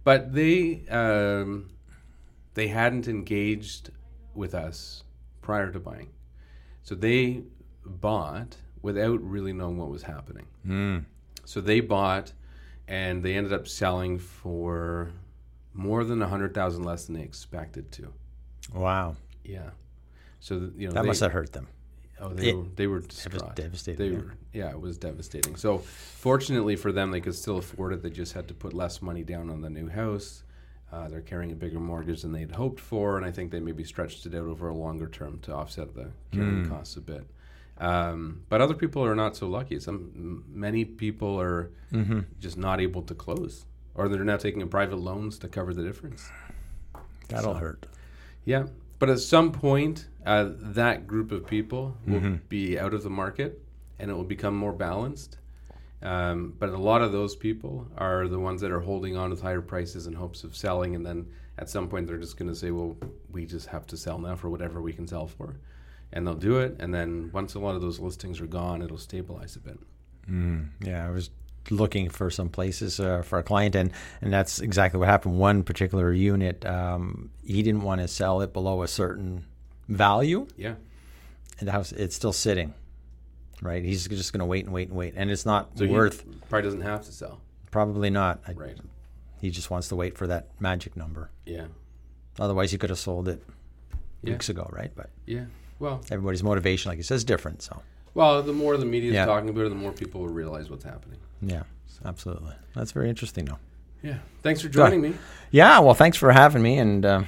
But 0.05 0.33
they 0.33 0.87
um, 0.89 1.71
they 2.55 2.69
hadn't 2.69 3.09
engaged 3.09 3.91
with 4.35 4.55
us 4.55 5.05
prior 5.43 5.71
to 5.71 5.81
buying, 5.81 6.11
so 6.83 6.95
they 6.95 7.43
bought 7.85 8.57
without 8.83 9.23
really 9.23 9.53
knowing 9.53 9.77
what 9.77 9.91
was 9.91 10.03
happening. 10.03 10.47
Mm. 10.67 11.05
So 11.45 11.61
they 11.61 11.81
bought, 11.81 12.33
and 12.89 13.23
they 13.23 13.35
ended 13.35 13.53
up 13.53 13.69
selling 13.69 14.19
for 14.19 15.11
more 15.75 16.05
than 16.05 16.21
a 16.23 16.29
hundred 16.29 16.55
thousand 16.55 16.85
less 16.85 17.07
than 17.07 17.17
they 17.17 17.23
expected 17.23 17.91
to. 17.93 18.13
Wow. 18.75 19.17
Yeah. 19.45 19.71
So 20.41 20.71
you 20.77 20.89
know 20.89 20.93
That 20.95 21.03
they, 21.03 21.09
must 21.09 21.21
have 21.21 21.33
hurt 21.33 21.53
them. 21.53 21.69
Oh, 22.21 22.31
they 22.35 22.51
It- 22.51 22.57
were 22.57 22.65
they 22.77 22.87
were 22.87 23.01
distraught. 23.01 23.57
devastated, 23.57 23.99
They 23.99 24.09
yeah. 24.11 24.19
were 24.19 24.35
yeah, 24.53 24.71
it 24.71 24.81
was 24.81 24.99
devastating. 24.99 25.57
So 25.57 25.79
fortunately 25.79 26.77
for 26.77 26.93
them, 26.93 27.11
they 27.11 27.21
could 27.21 27.35
still 27.35 27.59
afford 27.59 27.93
it. 27.93 28.03
They 28.03 28.11
just 28.11 28.33
had 28.33 28.49
to 28.49 28.55
put 28.55 28.73
less 28.75 29.01
money 29.03 29.23
down 29.25 29.51
on 29.51 29.61
the 29.63 29.71
new 29.71 29.89
house. 29.89 30.45
Uh, 30.93 31.09
they're 31.09 31.21
carrying 31.21 31.53
a 31.53 31.55
bigger 31.55 31.79
mortgage 31.79 32.23
than 32.23 32.33
they'd 32.33 32.51
hoped 32.51 32.81
for, 32.81 33.17
and 33.17 33.25
I 33.25 33.31
think 33.31 33.53
they 33.53 33.61
maybe 33.61 33.85
stretched 33.85 34.27
it 34.27 34.35
out 34.35 34.47
over 34.49 34.69
a 34.69 34.75
longer 34.75 35.07
term 35.09 35.39
to 35.43 35.55
offset 35.55 35.95
the 35.95 36.11
carrying 36.33 36.65
Hmm. 36.65 36.69
costs 36.71 36.97
a 36.97 37.01
bit. 37.01 37.25
Um, 37.79 38.43
but 38.49 38.61
other 38.61 38.75
people 38.75 39.03
are 39.05 39.15
not 39.15 39.37
so 39.37 39.49
lucky. 39.49 39.79
Some 39.81 40.45
many 40.53 40.85
people 40.85 41.41
are 41.41 41.71
Mm-hmm. 41.93 42.21
just 42.41 42.57
not 42.59 42.81
able 42.81 43.03
to 43.03 43.15
close, 43.15 43.67
or 44.01 44.09
they're 44.09 44.25
now 44.25 44.37
taking 44.39 44.67
private 44.69 44.97
loans 44.97 45.39
to 45.39 45.49
cover 45.49 45.75
the 45.75 45.83
difference. 45.83 46.31
That'll 47.29 47.55
hurt. 47.55 47.87
Yeah, 48.47 48.65
but 48.99 49.11
at 49.11 49.19
some 49.21 49.53
point, 49.53 50.09
uh, 50.25 50.49
that 50.57 51.07
group 51.07 51.31
of 51.33 51.47
people 51.47 51.97
will 52.07 52.21
Mm-hmm. 52.21 52.35
be 52.49 52.79
out 52.79 52.95
of 52.95 53.03
the 53.03 53.11
market, 53.11 53.61
and 53.99 54.11
it 54.11 54.15
will 54.15 54.25
become 54.25 54.57
more 54.57 54.73
balanced. 54.73 55.37
Um, 56.03 56.55
but 56.59 56.71
a 56.71 56.79
lot 56.79 57.03
of 57.03 57.13
those 57.13 57.37
people 57.37 57.87
are 57.99 58.27
the 58.27 58.39
ones 58.39 58.63
that 58.63 58.71
are 58.73 58.81
holding 58.81 59.17
on 59.19 59.29
with 59.31 59.43
higher 59.43 59.61
prices 59.61 60.07
in 60.07 60.15
hopes 60.15 60.45
of 60.45 60.57
selling, 60.57 60.95
and 60.97 61.05
then 61.05 61.27
at 61.59 61.69
some 61.69 61.89
point 61.89 62.07
they're 62.07 62.17
just 62.17 62.39
going 62.39 62.49
to 62.49 62.57
say, 62.57 62.71
"Well, 62.71 62.97
we 63.31 63.45
just 63.45 63.67
have 63.69 63.87
to 63.89 63.97
sell 63.99 64.19
now 64.19 64.35
for 64.35 64.49
whatever 64.49 64.81
we 64.81 64.95
can 64.95 65.07
sell 65.07 65.27
for," 65.27 65.57
and 66.15 66.27
they'll 66.27 66.35
do 66.35 66.59
it. 66.59 66.77
And 66.81 66.93
then 66.95 67.31
once 67.35 67.55
a 67.55 67.59
lot 67.61 67.75
of 67.75 67.83
those 67.83 68.01
listings 68.01 68.41
are 68.41 68.47
gone, 68.47 68.81
it'll 68.81 68.97
stabilize 69.11 69.57
a 69.57 69.61
bit. 69.61 69.79
Yeah, 70.81 71.07
I 71.07 71.11
was 71.11 71.29
looking 71.69 72.09
for 72.09 72.31
some 72.31 72.49
places 72.49 72.99
uh, 73.01 73.23
for 73.23 73.39
a 73.39 73.43
client, 73.43 73.75
and, 73.75 73.91
and 74.23 74.33
that's 74.33 74.61
exactly 74.61 74.99
what 74.99 75.09
happened. 75.09 75.39
One 75.39 75.63
particular 75.63 76.13
unit, 76.13 76.65
um, 76.65 77.31
he 77.45 77.63
didn't 77.63 77.83
want 77.83 78.01
to 78.01 78.09
sell 78.09 78.41
it 78.41 78.53
below 78.53 78.83
a 78.83 78.89
certain 78.89 79.45
value, 79.89 80.47
Yeah, 80.57 80.75
and 81.59 81.69
the 81.69 81.73
house 81.73 81.93
it's 81.93 82.17
still 82.17 82.33
sitting. 82.33 82.75
Right, 83.63 83.85
he's 83.85 84.09
just 84.09 84.33
going 84.33 84.41
to 84.41 84.47
wait 84.47 84.65
and 84.65 84.73
wait 84.73 84.89
and 84.89 84.97
wait, 84.97 85.13
and 85.17 85.31
it's 85.31 85.45
not 85.45 85.77
so 85.77 85.87
worth. 85.87 86.25
probably 86.49 86.63
doesn't 86.65 86.81
have 86.81 87.05
to 87.05 87.13
sell. 87.13 87.41
Probably 87.71 88.09
not. 88.11 88.41
I- 88.49 88.53
Right. 88.53 88.79
He 89.41 89.51
just 89.51 89.71
wants 89.71 89.89
to 89.89 89.97
wait 89.97 90.17
for 90.19 90.27
that 90.27 90.49
magic 90.61 90.97
number. 90.97 91.31
Yeah. 91.47 91.67
Otherwise, 92.39 92.73
he 92.73 92.79
could 92.79 92.91
have 92.91 92.99
sold 92.99 93.27
it 93.29 93.43
Yeah. 94.23 94.33
weeks 94.33 94.49
ago, 94.49 94.69
right? 94.73 94.91
But 94.95 95.11
Yeah. 95.27 95.45
Well, 95.79 96.01
everybody's 96.11 96.43
motivation, 96.43 96.91
like 96.91 96.97
you 96.99 97.03
said, 97.03 97.15
is 97.17 97.25
different. 97.25 97.63
So 97.63 97.83
well, 98.15 98.43
the 98.43 98.53
more 98.53 98.77
the 98.77 98.85
media 98.87 99.11
is 99.11 99.15
Yeah. 99.15 99.25
talking 99.27 99.49
about 99.51 99.65
it, 99.67 99.69
the 99.71 99.75
more 99.77 99.93
people 99.93 100.21
will 100.23 100.29
realize 100.29 100.69
what's 100.71 100.85
happening. 100.85 101.19
Yeah, 101.43 101.63
absolutely. 102.05 102.55
That's 102.75 102.93
very 102.93 103.09
interesting, 103.09 103.47
though. 103.47 103.59
Yeah. 104.03 104.19
Thanks 104.43 104.63
for 104.63 104.69
joining 104.69 105.01
me. 105.01 105.15
Yeah, 105.51 105.79
well, 105.81 105.95
thanks 105.95 106.17
for 106.17 106.33
having 106.33 106.63
me, 106.63 106.79
and 106.79 107.05
uh, 107.05 107.23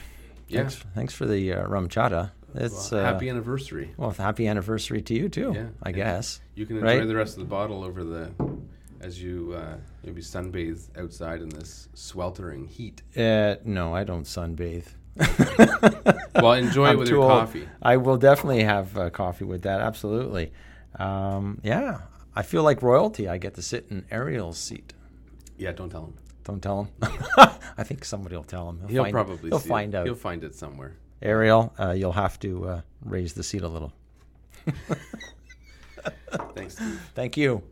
Yeah. 0.49 0.61
thanks, 0.61 0.75
thanks 0.95 1.15
for 1.15 1.27
the 1.27 1.53
uh, 1.53 1.67
RumChata. 1.67 2.31
It's 2.55 2.91
Well, 2.91 3.01
uh, 3.01 3.05
happy 3.13 3.29
anniversary. 3.31 3.93
well, 3.97 4.11
happy 4.11 4.47
anniversary 4.47 5.01
to 5.03 5.15
you 5.15 5.29
too. 5.29 5.53
Yeah, 5.55 5.67
I 5.83 5.93
guess. 5.93 6.41
You 6.55 6.67
can 6.67 6.77
enjoy 6.77 6.99
Right? 7.01 7.07
the 7.09 7.17
rest 7.17 7.35
of 7.35 7.41
the 7.41 7.49
bottle 7.49 7.83
over 7.85 8.05
the 8.05 8.31
as 9.01 9.21
you 9.21 9.55
uh, 9.57 9.77
maybe 10.05 10.21
sunbathe 10.23 10.87
outside 10.97 11.41
in 11.41 11.49
this 11.49 11.89
sweltering 11.95 12.67
heat. 12.67 13.03
Uh, 13.17 13.57
no, 13.65 13.95
I 13.95 14.05
don't 14.05 14.25
sunbathe. 14.27 14.87
Well, 16.35 16.53
enjoy 16.55 16.91
it 16.93 16.99
with 16.99 17.09
your 17.09 17.23
old. 17.23 17.31
coffee. 17.31 17.69
I 17.83 17.97
will 17.99 18.17
definitely 18.17 18.65
have 18.65 18.97
uh, 18.97 19.11
coffee 19.11 19.45
with 19.45 19.63
that. 19.63 19.81
Absolutely. 19.81 20.53
Um, 20.99 21.61
yeah, 21.63 21.99
I 22.35 22.43
feel 22.43 22.63
like 22.63 22.83
royalty. 22.83 23.29
I 23.29 23.39
get 23.39 23.55
to 23.55 23.63
sit 23.63 23.87
in 23.91 24.05
Ariel's 24.11 24.59
seat. 24.59 24.95
Yeah, 25.59 25.73
don't 25.73 25.91
tell 25.91 26.05
him. 26.07 26.15
Don't 26.45 26.63
tell 26.63 26.85
him. 26.85 26.89
I 27.77 27.85
think 27.85 28.05
somebody 28.05 28.37
will 28.37 28.43
tell 28.45 28.69
him. 28.71 28.81
He'll 28.89 29.05
find, 29.05 29.13
probably 29.13 29.51
he'll 29.51 29.59
see 29.61 29.69
find 29.69 29.95
it. 29.95 29.99
out. 29.99 30.07
He'll 30.07 30.15
find 30.15 30.43
it 30.43 30.55
somewhere. 30.55 30.97
Ariel, 31.21 31.73
uh, 31.79 31.91
you'll 31.93 32.13
have 32.13 32.41
to 32.41 32.69
uh, 32.69 32.81
raise 33.05 33.35
the 33.35 33.43
seat 33.43 33.63
a 33.63 33.69
little. 33.69 33.93
Thanks. 36.55 36.75
Steve. 36.75 37.01
Thank 37.15 37.37
you. 37.37 37.63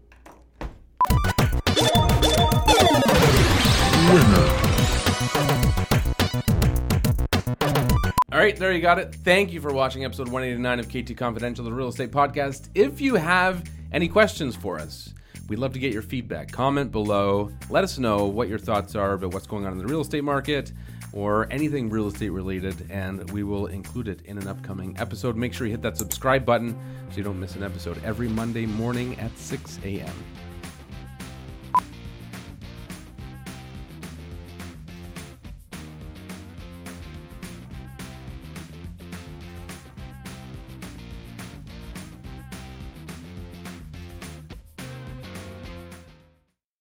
All 8.33 8.39
right, 8.39 8.57
there 8.57 8.73
you 8.73 8.81
got 8.81 8.99
it. 8.99 9.15
Thank 9.15 9.53
you 9.53 9.61
for 9.61 9.73
watching 9.73 10.05
episode 10.05 10.29
189 10.29 10.81
of 10.81 10.89
KT 10.89 11.17
Confidential, 11.17 11.65
the 11.65 11.73
real 11.73 11.89
estate 11.89 12.13
podcast. 12.13 12.69
If 12.75 13.01
you 13.01 13.17
have 13.17 13.65
any 13.93 14.09
questions 14.09 14.57
for 14.57 14.79
us, 14.79 15.13
we'd 15.49 15.59
love 15.59 15.73
to 15.73 15.79
get 15.79 15.93
your 15.93 16.03
feedback. 16.03 16.51
Comment 16.51 16.91
below. 16.91 17.53
Let 17.69 17.85
us 17.85 17.99
know 17.99 18.27
what 18.27 18.49
your 18.49 18.59
thoughts 18.59 18.95
are 18.95 19.15
about 19.15 19.35
what's 19.35 19.47
going 19.47 19.67
on 19.67 19.73
in 19.73 19.79
the 19.79 19.87
real 19.87 20.01
estate 20.01 20.25
market 20.25 20.73
or 21.13 21.49
anything 21.51 21.91
real 21.91 22.07
estate 22.07 22.31
related, 22.31 22.89
and 22.91 23.29
we 23.31 23.43
will 23.43 23.67
include 23.67 24.09
it 24.09 24.23
in 24.27 24.39
an 24.39 24.47
upcoming 24.47 24.97
episode. 24.99 25.37
Make 25.37 25.53
sure 25.53 25.67
you 25.67 25.73
hit 25.73 25.83
that 25.83 25.97
subscribe 25.97 26.45
button 26.45 26.79
so 27.11 27.17
you 27.17 27.25
don't 27.25 27.41
miss 27.41 27.57
an 27.57 27.63
episode 27.63 28.03
every 28.05 28.29
Monday 28.29 28.67
morning 28.67 29.19
at 29.19 29.37
6 29.37 29.81
a.m. 29.85 30.15